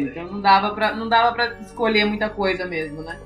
Então 0.00 0.26
não 0.26 0.40
dava 0.40 0.74
pra, 0.74 0.94
não 0.94 1.08
dava 1.08 1.32
pra 1.32 1.60
escolher 1.60 2.04
muita 2.04 2.28
coisa 2.30 2.64
mesmo, 2.66 3.02
né? 3.02 3.18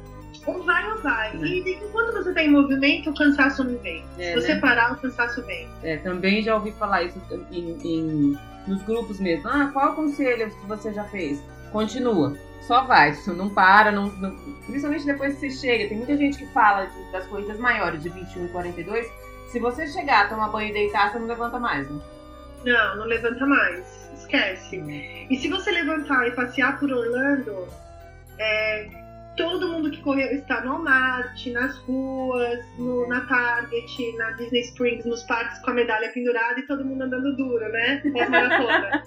Ou 0.46 0.62
vai 0.62 0.90
ou 0.92 1.02
vai. 1.02 1.32
É. 1.32 1.36
E 1.38 1.74
enquanto 1.74 2.12
você 2.12 2.28
está 2.28 2.42
em 2.42 2.50
movimento, 2.50 3.10
o 3.10 3.14
cansaço 3.14 3.64
não 3.64 3.76
vem. 3.78 4.04
É, 4.18 4.32
Se 4.32 4.34
você 4.34 4.54
né? 4.54 4.60
parar, 4.60 4.92
o 4.92 4.96
cansaço 4.96 5.42
vem. 5.44 5.68
É, 5.82 5.96
também 5.96 6.42
já 6.42 6.54
ouvi 6.54 6.70
falar 6.72 7.02
isso 7.02 7.20
em, 7.50 7.76
em, 7.84 8.38
nos 8.66 8.82
grupos 8.82 9.18
mesmo. 9.18 9.48
Ah, 9.48 9.70
qual 9.72 9.94
conselho 9.94 10.48
que 10.48 10.66
você 10.66 10.92
já 10.92 11.04
fez? 11.04 11.42
Continua. 11.72 12.36
Só 12.60 12.82
vai, 12.82 13.16
não 13.28 13.48
para, 13.48 13.92
não, 13.92 14.06
não, 14.06 14.34
principalmente 14.66 15.06
depois 15.06 15.34
que 15.34 15.40
você 15.40 15.50
chega. 15.50 15.88
Tem 15.88 15.98
muita 15.98 16.16
gente 16.16 16.38
que 16.38 16.46
fala 16.46 16.86
de, 16.86 17.12
das 17.12 17.26
corridas 17.26 17.58
maiores, 17.58 18.02
de 18.02 18.08
21 18.08 18.46
e 18.46 18.48
42. 18.48 19.06
Se 19.48 19.60
você 19.60 19.86
chegar, 19.86 20.28
tomar 20.28 20.48
banho 20.48 20.70
e 20.70 20.72
deitar, 20.72 21.12
você 21.12 21.18
não 21.18 21.26
levanta 21.26 21.60
mais, 21.60 21.88
né? 21.88 22.00
Não, 22.66 22.96
não 22.96 23.06
levanta 23.06 23.46
mais 23.46 24.06
esquece. 24.26 24.82
E 25.30 25.36
se 25.36 25.48
você 25.48 25.70
levantar 25.70 26.26
e 26.26 26.32
passear 26.32 26.78
por 26.78 26.90
Orlando, 26.90 27.66
é, 28.38 28.88
todo 29.36 29.68
mundo 29.68 29.90
que 29.90 30.02
correu 30.02 30.28
está 30.32 30.62
no 30.62 30.72
Walmart, 30.72 31.46
nas 31.46 31.76
ruas, 31.78 32.58
no, 32.78 33.08
na 33.08 33.20
Target, 33.26 34.16
na 34.16 34.32
Disney 34.32 34.60
Springs, 34.60 35.04
nos 35.04 35.22
parques 35.22 35.58
com 35.60 35.70
a 35.70 35.74
medalha 35.74 36.10
pendurada 36.12 36.58
e 36.58 36.66
todo 36.66 36.84
mundo 36.84 37.02
andando 37.02 37.36
duro, 37.36 37.68
né? 37.70 38.02
Pós-maratona. 38.12 39.02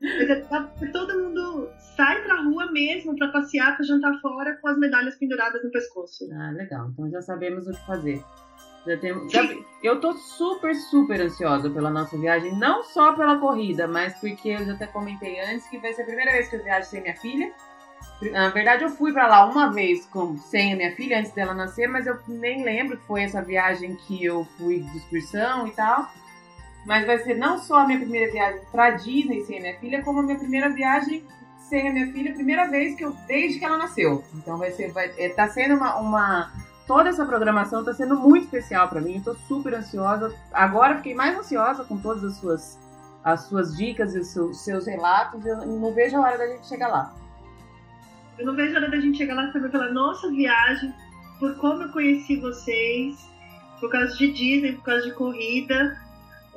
Mas 0.00 0.30
é, 0.30 0.32
é, 0.32 0.86
todo 0.92 1.18
mundo 1.18 1.70
sai 1.96 2.22
pra 2.22 2.42
rua 2.42 2.70
mesmo 2.72 3.16
pra 3.16 3.28
passear, 3.28 3.76
pra 3.76 3.84
jantar 3.84 4.20
fora 4.20 4.56
com 4.60 4.68
as 4.68 4.78
medalhas 4.78 5.16
penduradas 5.16 5.62
no 5.62 5.70
pescoço. 5.70 6.28
Ah, 6.32 6.50
legal. 6.50 6.90
Então 6.92 7.10
já 7.10 7.22
sabemos 7.22 7.66
o 7.66 7.72
que 7.72 7.86
fazer. 7.86 8.22
Já 8.86 8.96
temos, 8.96 9.30
já, 9.30 9.42
eu 9.82 10.00
tô 10.00 10.12
super, 10.14 10.74
super 10.74 11.20
ansiosa 11.20 11.70
pela 11.70 11.88
nossa 11.88 12.18
viagem, 12.18 12.56
não 12.58 12.82
só 12.82 13.12
pela 13.12 13.38
corrida, 13.38 13.86
mas 13.86 14.14
porque 14.14 14.48
eu 14.48 14.64
já 14.64 14.72
até 14.72 14.86
comentei 14.86 15.40
antes 15.40 15.68
que 15.68 15.78
vai 15.78 15.92
ser 15.92 16.02
a 16.02 16.06
primeira 16.06 16.32
vez 16.32 16.48
que 16.48 16.56
eu 16.56 16.64
viajo 16.64 16.88
sem 16.88 17.00
minha 17.00 17.16
filha. 17.16 17.52
Na 18.32 18.48
verdade, 18.50 18.82
eu 18.82 18.90
fui 18.90 19.12
para 19.12 19.28
lá 19.28 19.46
uma 19.46 19.72
vez 19.72 20.06
com, 20.06 20.36
sem 20.36 20.72
a 20.72 20.76
minha 20.76 20.96
filha 20.96 21.18
antes 21.18 21.32
dela 21.32 21.54
nascer, 21.54 21.88
mas 21.88 22.06
eu 22.06 22.18
nem 22.26 22.64
lembro 22.64 22.96
que 22.96 23.06
foi 23.06 23.22
essa 23.22 23.40
viagem 23.40 23.94
que 23.94 24.24
eu 24.24 24.44
fui 24.58 24.80
de 24.80 24.96
excursão 24.96 25.66
e 25.66 25.70
tal. 25.72 26.08
Mas 26.84 27.06
vai 27.06 27.18
ser 27.18 27.34
não 27.34 27.58
só 27.58 27.80
a 27.80 27.86
minha 27.86 28.00
primeira 28.00 28.32
viagem 28.32 28.60
para 28.72 28.90
Disney 28.90 29.44
sem 29.44 29.58
a 29.58 29.60
minha 29.60 29.78
filha, 29.78 30.02
como 30.02 30.18
a 30.18 30.22
minha 30.22 30.38
primeira 30.38 30.68
viagem 30.70 31.24
sem 31.68 31.88
a 31.88 31.92
minha 31.92 32.12
filha, 32.12 32.34
primeira 32.34 32.68
vez 32.68 32.96
que 32.96 33.04
eu 33.04 33.12
desde 33.26 33.60
que 33.60 33.64
ela 33.64 33.78
nasceu. 33.78 34.24
Então 34.34 34.58
vai 34.58 34.72
ser, 34.72 34.90
vai, 34.90 35.12
é, 35.16 35.28
tá 35.28 35.48
sendo 35.48 35.76
uma, 35.76 35.96
uma 35.96 36.52
toda 36.86 37.08
essa 37.08 37.24
programação 37.24 37.80
está 37.80 37.92
sendo 37.92 38.16
muito 38.16 38.44
especial 38.44 38.88
para 38.88 39.00
mim. 39.00 39.16
Estou 39.16 39.34
super 39.48 39.74
ansiosa. 39.74 40.34
Agora 40.52 40.96
fiquei 40.96 41.14
mais 41.14 41.36
ansiosa 41.38 41.84
com 41.84 41.98
todas 41.98 42.24
as 42.24 42.36
suas 42.36 42.82
as 43.24 43.42
suas 43.42 43.76
dicas 43.76 44.14
e 44.14 44.18
os 44.18 44.28
seus, 44.28 44.64
seus 44.64 44.86
relatos. 44.86 45.46
Eu 45.46 45.64
não 45.64 45.94
vejo 45.94 46.16
a 46.16 46.20
hora 46.20 46.38
da 46.38 46.46
gente 46.48 46.66
chegar 46.66 46.88
lá. 46.88 47.14
Eu 48.38 48.46
não 48.46 48.54
vejo 48.54 48.74
a 48.74 48.80
hora 48.80 48.90
da 48.90 49.00
gente 49.00 49.16
chegar 49.16 49.34
lá 49.34 49.46
também 49.52 49.70
pela 49.70 49.92
nossa 49.92 50.28
viagem, 50.30 50.92
por 51.38 51.54
como 51.56 51.82
eu 51.82 51.88
conheci 51.90 52.40
vocês, 52.40 53.24
por 53.78 53.90
causa 53.90 54.16
de 54.16 54.32
Disney, 54.32 54.72
por 54.72 54.84
causa 54.84 55.02
de 55.02 55.12
corrida. 55.12 55.96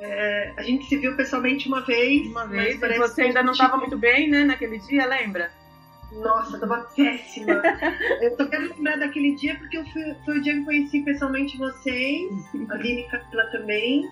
É, 0.00 0.52
a 0.56 0.62
gente 0.62 0.86
se 0.86 0.96
viu 0.96 1.16
pessoalmente 1.16 1.68
uma 1.68 1.80
vez. 1.82 2.26
Uma 2.26 2.46
vez, 2.46 2.78
mas 2.80 2.98
você 2.98 3.22
ainda 3.22 3.42
não 3.42 3.52
estava 3.52 3.76
muito 3.76 3.96
bem, 3.96 4.28
né, 4.28 4.44
naquele 4.44 4.78
dia, 4.78 5.06
lembra? 5.06 5.50
Nossa, 6.12 6.58
tava 6.58 6.86
péssima. 6.94 7.62
eu 8.22 8.36
tô 8.36 8.46
querendo 8.48 8.74
lembrar 8.76 8.96
daquele 8.98 9.34
dia 9.34 9.56
porque 9.56 9.78
eu 9.78 9.84
fui, 9.86 10.14
foi 10.24 10.38
o 10.38 10.42
dia 10.42 10.52
que 10.54 10.60
eu 10.60 10.64
conheci 10.64 11.00
pessoalmente 11.00 11.58
vocês, 11.58 12.30
a 12.68 12.76
Vini 12.76 13.02
e 13.02 13.06
a 13.06 13.10
Camila 13.10 13.46
também. 13.50 14.08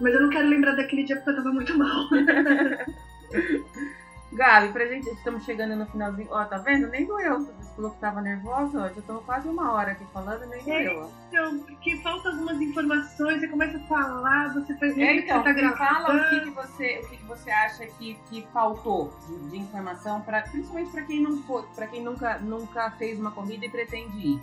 Mas 0.00 0.14
eu 0.14 0.22
não 0.22 0.30
quero 0.30 0.48
lembrar 0.48 0.74
daquele 0.74 1.04
dia 1.04 1.16
porque 1.16 1.30
eu 1.30 1.36
tava 1.36 1.52
muito 1.52 1.76
mal. 1.76 2.08
Gabi, 4.34 4.72
pra 4.72 4.86
gente, 4.86 5.08
estamos 5.10 5.44
chegando 5.44 5.76
no 5.76 5.86
finalzinho. 5.86 6.28
Ó, 6.30 6.44
tá 6.44 6.58
vendo? 6.58 6.88
Nem 6.88 7.06
doeu. 7.06 7.40
Você 7.40 7.74
falou 7.76 7.90
que 7.92 8.00
tava 8.00 8.20
nervosa, 8.20 8.78
ó. 8.78 8.88
Já 8.88 8.98
estamos 8.98 9.24
quase 9.24 9.48
uma 9.48 9.72
hora 9.72 9.92
aqui 9.92 10.04
falando, 10.12 10.44
nem 10.46 10.60
é, 10.60 10.84
doeu. 10.84 11.10
Então, 11.28 11.58
porque 11.60 11.96
falta 11.98 12.30
algumas 12.30 12.60
informações, 12.60 13.40
você 13.40 13.48
começa 13.48 13.78
a 13.78 13.80
falar, 13.82 14.52
você 14.52 14.76
faz 14.76 14.98
é, 14.98 15.16
então, 15.16 15.42
que 15.42 15.52
você 15.52 15.60
tá 15.62 15.76
fala 15.76 16.16
o 16.16 16.30
que, 16.30 16.40
que 16.40 16.50
você, 16.50 17.00
o 17.04 17.08
que, 17.08 17.16
que 17.16 17.24
você 17.24 17.50
acha 17.50 17.86
que, 17.86 18.14
que 18.28 18.46
faltou 18.52 19.12
de, 19.28 19.50
de 19.50 19.58
informação, 19.58 20.20
pra, 20.22 20.42
principalmente 20.42 20.90
para 20.90 21.02
quem 21.02 21.22
não 21.22 21.42
foi, 21.44 21.62
para 21.74 21.86
quem 21.86 22.02
nunca, 22.02 22.38
nunca 22.38 22.90
fez 22.92 23.20
uma 23.20 23.30
corrida 23.30 23.66
e 23.66 23.70
pretende 23.70 24.18
ir. 24.18 24.42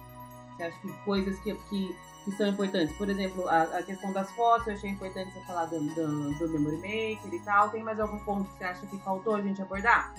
Você 0.56 0.64
acha 0.64 0.80
que 0.80 0.94
coisas 1.04 1.38
que, 1.40 1.54
que 1.70 1.96
que 2.24 2.32
são 2.32 2.48
importantes. 2.48 2.96
Por 2.98 3.10
exemplo, 3.10 3.48
a, 3.48 3.64
a, 3.64 3.84
questão 3.84 4.12
das 4.14 4.32
fotos, 4.32 4.68
eu 4.68 4.74
achei 4.74 4.90
importante 4.90 5.32
você 5.34 5.46
falar 5.46 5.66
do, 5.66 5.80
do, 5.80 6.34
do 6.34 6.50
Memory 6.50 6.78
Maker 6.78 7.34
e 7.34 7.40
tal. 7.44 7.70
Tem 7.70 7.84
mais 7.84 8.00
algum 8.00 8.20
ponto 8.20 8.50
que 8.52 8.58
você 8.58 8.64
acha 8.64 8.86
que 8.86 8.98
faltou 9.00 9.36
a 9.36 9.42
gente 9.42 9.62
abordar? 9.62 10.14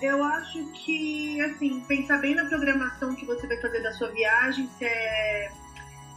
Eu 0.00 0.22
acho 0.24 0.64
que, 0.72 1.40
assim, 1.42 1.80
pensar 1.82 2.18
bem 2.18 2.34
na 2.34 2.46
programação 2.46 3.14
que 3.14 3.24
você 3.24 3.46
vai 3.46 3.56
fazer 3.58 3.82
da 3.82 3.92
sua 3.92 4.08
viagem, 4.08 4.68
se 4.78 4.84
é 4.84 5.52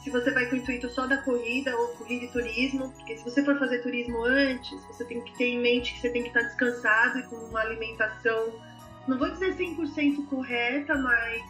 se 0.06 0.12
você 0.12 0.30
vai 0.30 0.46
com 0.46 0.56
o 0.56 0.60
intuito 0.60 0.88
só 0.92 1.08
da 1.08 1.18
corrida 1.18 1.76
ou 1.76 1.88
corrida 1.96 2.26
e 2.26 2.28
turismo, 2.28 2.92
porque 2.92 3.18
se 3.18 3.24
você 3.24 3.44
for 3.44 3.58
fazer 3.58 3.80
turismo 3.80 4.24
antes, 4.24 4.80
você 4.86 5.04
tem 5.04 5.20
que 5.20 5.36
ter 5.36 5.46
em 5.46 5.60
mente 5.60 5.96
que 5.96 6.02
você 6.02 6.12
tem 6.12 6.22
que 6.22 6.28
estar 6.28 6.44
descansado 6.44 7.18
e 7.18 7.24
com 7.24 7.36
uma 7.38 7.62
alimentação, 7.62 8.54
não 9.08 9.18
vou 9.18 9.32
dizer 9.32 9.56
100% 9.56 10.28
correta, 10.28 10.96
mas 10.96 11.42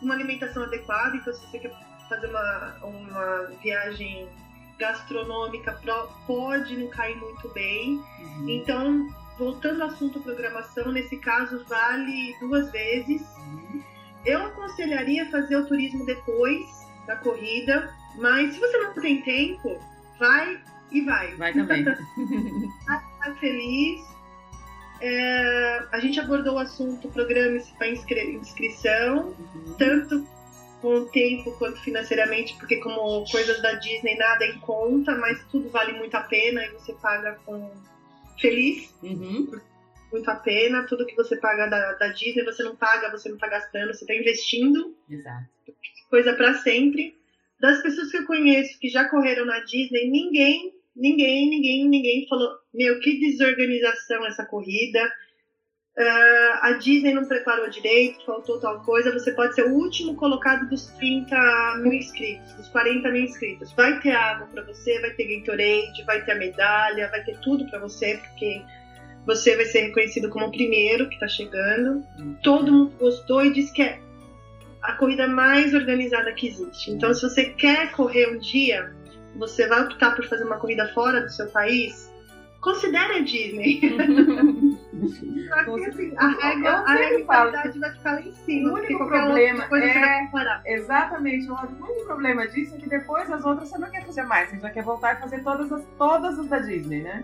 uma 0.00 0.14
alimentação 0.14 0.62
adequada. 0.62 1.14
Então, 1.16 1.34
se 1.34 1.46
você 1.46 1.58
quer 1.58 1.70
fazer 2.12 2.26
uma, 2.26 2.74
uma 2.82 3.44
viagem 3.62 4.28
gastronômica 4.78 5.78
pode 6.26 6.76
não 6.76 6.88
cair 6.88 7.16
muito 7.16 7.48
bem. 7.50 8.02
Uhum. 8.18 8.48
Então, 8.48 9.08
voltando 9.38 9.82
ao 9.82 9.88
assunto 9.88 10.20
programação, 10.20 10.92
nesse 10.92 11.16
caso 11.18 11.64
vale 11.66 12.36
duas 12.40 12.70
vezes. 12.70 13.22
Uhum. 13.38 13.82
Eu 14.26 14.46
aconselharia 14.46 15.30
fazer 15.30 15.56
o 15.56 15.66
turismo 15.66 16.04
depois 16.04 16.66
da 17.06 17.16
corrida, 17.16 17.92
mas 18.16 18.54
se 18.54 18.60
você 18.60 18.76
não 18.78 18.94
tem 18.94 19.22
tempo, 19.22 19.78
vai 20.18 20.60
e 20.90 21.00
vai. 21.00 21.34
Vai 21.36 21.52
também. 21.52 21.84
vai 23.18 23.34
feliz. 23.40 24.12
É, 25.00 25.86
a 25.90 25.98
gente 25.98 26.20
abordou 26.20 26.54
o 26.54 26.58
assunto 26.58 27.08
programa-se 27.08 27.72
para 27.72 27.88
inscri 27.88 28.36
inscrição, 28.36 29.34
uhum. 29.54 29.74
tanto 29.76 30.24
com 30.82 30.94
o 30.96 31.08
tempo 31.08 31.52
quanto 31.52 31.80
financeiramente, 31.80 32.56
porque 32.58 32.76
como 32.78 33.24
coisas 33.30 33.62
da 33.62 33.74
Disney 33.74 34.16
nada 34.16 34.44
em 34.44 34.58
conta, 34.58 35.16
mas 35.16 35.42
tudo 35.46 35.70
vale 35.70 35.92
muito 35.92 36.14
a 36.16 36.22
pena 36.22 36.66
e 36.66 36.70
você 36.72 36.92
paga 36.94 37.38
com 37.46 37.70
feliz. 38.38 38.92
Uhum. 39.00 39.48
Muito 40.10 40.28
a 40.28 40.34
pena, 40.34 40.84
tudo 40.86 41.06
que 41.06 41.14
você 41.14 41.36
paga 41.36 41.68
da, 41.68 41.92
da 41.94 42.08
Disney, 42.08 42.44
você 42.44 42.64
não 42.64 42.74
paga, 42.74 43.10
você 43.12 43.28
não 43.28 43.36
está 43.36 43.46
gastando, 43.46 43.94
você 43.94 44.04
está 44.04 44.14
investindo. 44.14 44.94
Exato. 45.08 45.46
Coisa 46.10 46.34
para 46.34 46.54
sempre. 46.54 47.16
Das 47.60 47.80
pessoas 47.80 48.10
que 48.10 48.18
eu 48.18 48.26
conheço 48.26 48.78
que 48.80 48.88
já 48.88 49.08
correram 49.08 49.46
na 49.46 49.60
Disney, 49.60 50.10
ninguém, 50.10 50.74
ninguém, 50.96 51.48
ninguém, 51.48 51.88
ninguém 51.88 52.26
falou: 52.28 52.50
Meu, 52.74 52.98
que 52.98 53.20
desorganização 53.20 54.26
essa 54.26 54.44
corrida 54.44 55.00
Uh, 55.98 56.56
a 56.62 56.72
Disney 56.72 57.12
não 57.12 57.26
preparou 57.26 57.68
direito, 57.68 58.24
faltou 58.24 58.58
tal 58.58 58.80
coisa, 58.80 59.12
você 59.12 59.30
pode 59.32 59.54
ser 59.54 59.66
o 59.66 59.74
último 59.74 60.14
colocado 60.14 60.66
dos 60.70 60.86
30 60.86 61.76
mil 61.82 61.92
inscritos, 61.92 62.54
dos 62.54 62.68
40 62.68 63.10
mil 63.10 63.24
inscritos. 63.24 63.72
Vai 63.72 64.00
ter 64.00 64.12
água 64.12 64.46
para 64.46 64.62
você, 64.62 64.98
vai 65.00 65.10
ter 65.10 65.24
Gatorade, 65.24 66.02
vai 66.06 66.24
ter 66.24 66.32
a 66.32 66.36
medalha, 66.36 67.10
vai 67.10 67.22
ter 67.24 67.38
tudo 67.40 67.68
para 67.68 67.78
você, 67.78 68.16
porque 68.16 68.62
você 69.26 69.54
vai 69.54 69.66
ser 69.66 69.82
reconhecido 69.82 70.30
como 70.30 70.46
o 70.46 70.50
primeiro 70.50 71.08
que 71.08 71.14
está 71.14 71.28
chegando. 71.28 72.02
Todo 72.42 72.72
mundo 72.72 72.94
gostou 72.98 73.44
e 73.44 73.52
disse 73.52 73.72
que 73.72 73.82
é 73.82 74.00
a 74.82 74.94
corrida 74.94 75.28
mais 75.28 75.74
organizada 75.74 76.32
que 76.32 76.48
existe. 76.48 76.90
Então, 76.90 77.14
se 77.14 77.22
você 77.22 77.50
quer 77.50 77.92
correr 77.92 78.34
um 78.34 78.38
dia, 78.38 78.92
você 79.36 79.66
vai 79.68 79.82
optar 79.82 80.16
por 80.16 80.26
fazer 80.26 80.44
uma 80.44 80.58
corrida 80.58 80.88
fora 80.92 81.20
do 81.20 81.30
seu 81.30 81.46
país, 81.48 82.11
considere 82.62 83.16
a 83.16 83.20
Disney. 83.20 83.80
Só 85.48 85.64
que 85.64 85.84
assim, 85.84 86.12
a 86.16 86.28
régua, 86.28 86.70
a 86.70 86.94
regularidade 86.94 87.78
vai 87.78 87.90
ficar 87.90 88.12
lá 88.12 88.20
em 88.22 88.32
cima. 88.32 88.70
O 88.70 88.74
único 88.74 89.06
problema 89.06 89.64
é. 89.64 89.68
Exatamente, 90.64 91.50
o 91.50 91.54
único 91.54 92.06
problema 92.06 92.46
disso 92.46 92.76
é 92.76 92.78
que 92.78 92.88
depois 92.88 93.30
as 93.30 93.44
outras 93.44 93.68
você 93.68 93.78
não 93.78 93.90
quer 93.90 94.06
fazer 94.06 94.22
mais, 94.22 94.48
você 94.48 94.60
já 94.60 94.70
quer 94.70 94.84
voltar 94.84 95.16
e 95.16 95.20
fazer 95.20 95.42
todas 95.42 95.70
as, 95.70 95.84
todas 95.98 96.38
as 96.38 96.46
da 96.46 96.60
Disney, 96.60 97.02
né? 97.02 97.22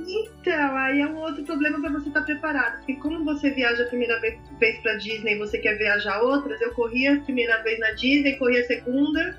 Então, 0.00 0.76
aí 0.76 1.00
é 1.00 1.06
um 1.06 1.18
outro 1.18 1.44
problema 1.44 1.80
para 1.80 1.90
você 1.90 2.08
estar 2.08 2.20
tá 2.20 2.26
preparado. 2.26 2.78
Porque 2.78 2.94
como 2.96 3.24
você 3.24 3.50
viaja 3.50 3.84
a 3.84 3.86
primeira 3.86 4.18
vez, 4.20 4.36
vez 4.58 4.80
para 4.80 4.94
Disney 4.94 5.34
e 5.34 5.38
você 5.38 5.58
quer 5.58 5.78
viajar 5.78 6.20
outras, 6.22 6.60
eu 6.60 6.72
corri 6.72 7.06
a 7.06 7.20
primeira 7.20 7.62
vez 7.62 7.78
na 7.78 7.92
Disney, 7.92 8.36
corri 8.36 8.58
a 8.58 8.66
segunda 8.66 9.38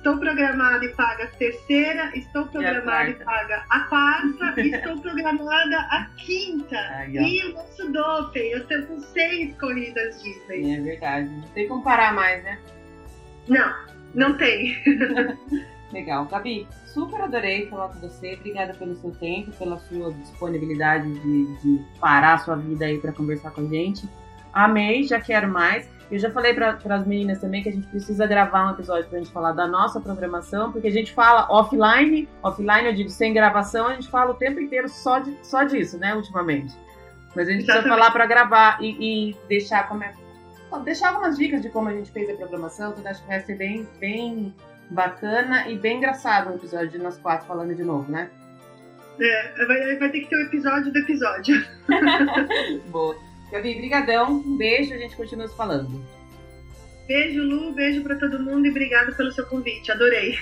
Estou 0.00 0.16
programada 0.16 0.82
e 0.82 0.88
paga 0.94 1.24
a 1.24 1.26
terceira, 1.26 2.10
estou 2.16 2.46
programada 2.46 3.10
e, 3.10 3.12
e 3.12 3.14
paga 3.16 3.66
a 3.68 3.80
quarta, 3.80 4.54
estou 4.58 4.98
programada 4.98 5.76
a 5.76 6.08
quinta. 6.16 6.78
Ai, 6.78 7.10
e 7.18 7.44
o 7.44 7.52
nosso 7.52 7.92
doping, 7.92 8.38
eu 8.38 8.66
tenho 8.66 8.98
seis 8.98 9.54
corridas 9.58 10.22
Disney. 10.22 10.74
É 10.74 10.80
verdade. 10.80 11.28
Não 11.28 11.42
tem 11.48 11.68
como 11.68 11.84
parar 11.84 12.14
mais, 12.14 12.42
né? 12.42 12.58
Não, 13.46 13.74
não 14.14 14.38
tem. 14.38 14.74
Legal. 15.92 16.24
Gabi, 16.24 16.66
super 16.86 17.20
adorei 17.20 17.68
falar 17.68 17.90
com 17.90 18.00
você. 18.00 18.36
Obrigada 18.36 18.72
pelo 18.72 18.94
seu 18.94 19.10
tempo, 19.10 19.50
pela 19.52 19.76
sua 19.80 20.14
disponibilidade 20.14 21.12
de, 21.12 21.56
de 21.58 21.84
parar 22.00 22.34
a 22.34 22.38
sua 22.38 22.56
vida 22.56 22.86
aí 22.86 22.96
para 22.96 23.12
conversar 23.12 23.50
com 23.50 23.60
a 23.60 23.66
gente. 23.66 24.08
Amei, 24.50 25.02
já 25.02 25.20
quero 25.20 25.46
mais. 25.46 25.86
Eu 26.10 26.18
já 26.18 26.30
falei 26.30 26.52
para 26.54 26.76
as 26.88 27.06
meninas 27.06 27.40
também 27.40 27.62
que 27.62 27.68
a 27.68 27.72
gente 27.72 27.86
precisa 27.86 28.26
gravar 28.26 28.66
um 28.66 28.70
episódio 28.72 29.08
para 29.08 29.18
a 29.18 29.22
gente 29.22 29.32
falar 29.32 29.52
da 29.52 29.66
nossa 29.66 30.00
programação, 30.00 30.72
porque 30.72 30.88
a 30.88 30.90
gente 30.90 31.12
fala 31.12 31.46
offline, 31.48 32.28
offline 32.42 32.86
eu 32.86 32.92
digo 32.92 33.08
sem 33.08 33.32
gravação, 33.32 33.86
a 33.86 33.94
gente 33.94 34.08
fala 34.08 34.32
o 34.32 34.34
tempo 34.34 34.58
inteiro 34.58 34.88
só, 34.88 35.20
de, 35.20 35.36
só 35.42 35.62
disso, 35.62 35.98
né, 35.98 36.14
ultimamente. 36.14 36.74
Mas 37.36 37.48
a 37.48 37.52
gente 37.52 37.62
Exatamente. 37.62 37.66
precisa 37.66 37.88
falar 37.88 38.10
para 38.10 38.26
gravar 38.26 38.78
e, 38.82 39.30
e, 39.30 39.36
deixar 39.48 39.88
como 39.88 40.02
é, 40.02 40.12
deixar 40.84 41.10
algumas 41.10 41.38
dicas 41.38 41.62
de 41.62 41.68
como 41.68 41.88
a 41.88 41.92
gente 41.92 42.10
fez 42.10 42.28
a 42.28 42.34
programação, 42.34 42.92
tudo 42.92 43.06
acho 43.06 43.22
que 43.22 43.28
vai 43.28 43.40
ser 43.40 43.56
bem, 43.56 43.88
bem 44.00 44.52
bacana 44.90 45.68
e 45.68 45.78
bem 45.78 45.98
engraçado 45.98 46.50
o 46.50 46.56
episódio 46.56 46.88
de 46.88 46.98
nós 46.98 47.16
quatro 47.18 47.46
falando 47.46 47.72
de 47.72 47.84
novo, 47.84 48.10
né? 48.10 48.28
É, 49.20 49.66
vai, 49.66 49.96
vai 49.96 50.08
ter 50.08 50.20
que 50.22 50.28
ter 50.28 50.36
o 50.36 50.38
um 50.40 50.42
episódio 50.42 50.92
do 50.92 50.98
episódio. 50.98 51.64
Boa. 52.90 53.29
Gabi, 53.50 53.74
brigadão. 53.74 54.32
Um 54.32 54.56
beijo, 54.56 54.94
a 54.94 54.98
gente 54.98 55.16
continua 55.16 55.48
se 55.48 55.56
falando. 55.56 56.00
Beijo, 57.06 57.42
Lu, 57.42 57.72
beijo 57.72 58.02
para 58.02 58.16
todo 58.16 58.38
mundo 58.38 58.66
e 58.66 58.70
obrigado 58.70 59.14
pelo 59.16 59.32
seu 59.32 59.44
convite. 59.46 59.90
Adorei. 59.90 60.38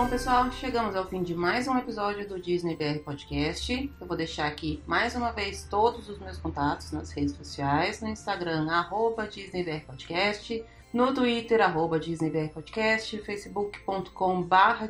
Bom, 0.00 0.08
pessoal, 0.08 0.50
chegamos 0.50 0.96
ao 0.96 1.06
fim 1.06 1.22
de 1.22 1.34
mais 1.34 1.68
um 1.68 1.76
episódio 1.76 2.26
do 2.26 2.40
Disney 2.40 2.74
BR 2.74 3.00
Podcast. 3.04 3.92
Eu 4.00 4.06
vou 4.06 4.16
deixar 4.16 4.46
aqui 4.46 4.82
mais 4.86 5.14
uma 5.14 5.30
vez 5.30 5.64
todos 5.64 6.08
os 6.08 6.18
meus 6.18 6.38
contatos 6.38 6.90
nas 6.90 7.10
redes 7.10 7.36
sociais, 7.36 8.00
no 8.00 8.08
Instagram, 8.08 8.70
arroba 8.70 9.28
DisneyBR 9.28 9.84
Podcast, 9.84 10.64
no 10.90 11.12
Twitter, 11.12 11.60
arroba 11.60 12.00
DisneyBR 12.00 12.48
Podcast, 12.48 13.18
facebook.com 13.18 14.40
barra 14.40 14.88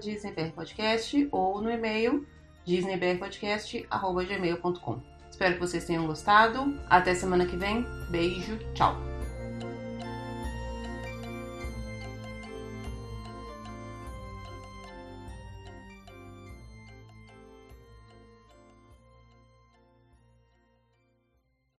Podcast 0.54 1.28
ou 1.32 1.60
no 1.60 1.72
e-mail 1.72 2.24
disneybrpodcast, 2.64 3.84
arroba 3.90 4.22
gmail.com. 4.22 5.00
Espero 5.28 5.54
que 5.54 5.60
vocês 5.60 5.84
tenham 5.84 6.06
gostado. 6.06 6.78
Até 6.88 7.16
semana 7.16 7.46
que 7.46 7.56
vem. 7.56 7.84
Beijo, 8.10 8.56
tchau! 8.74 9.09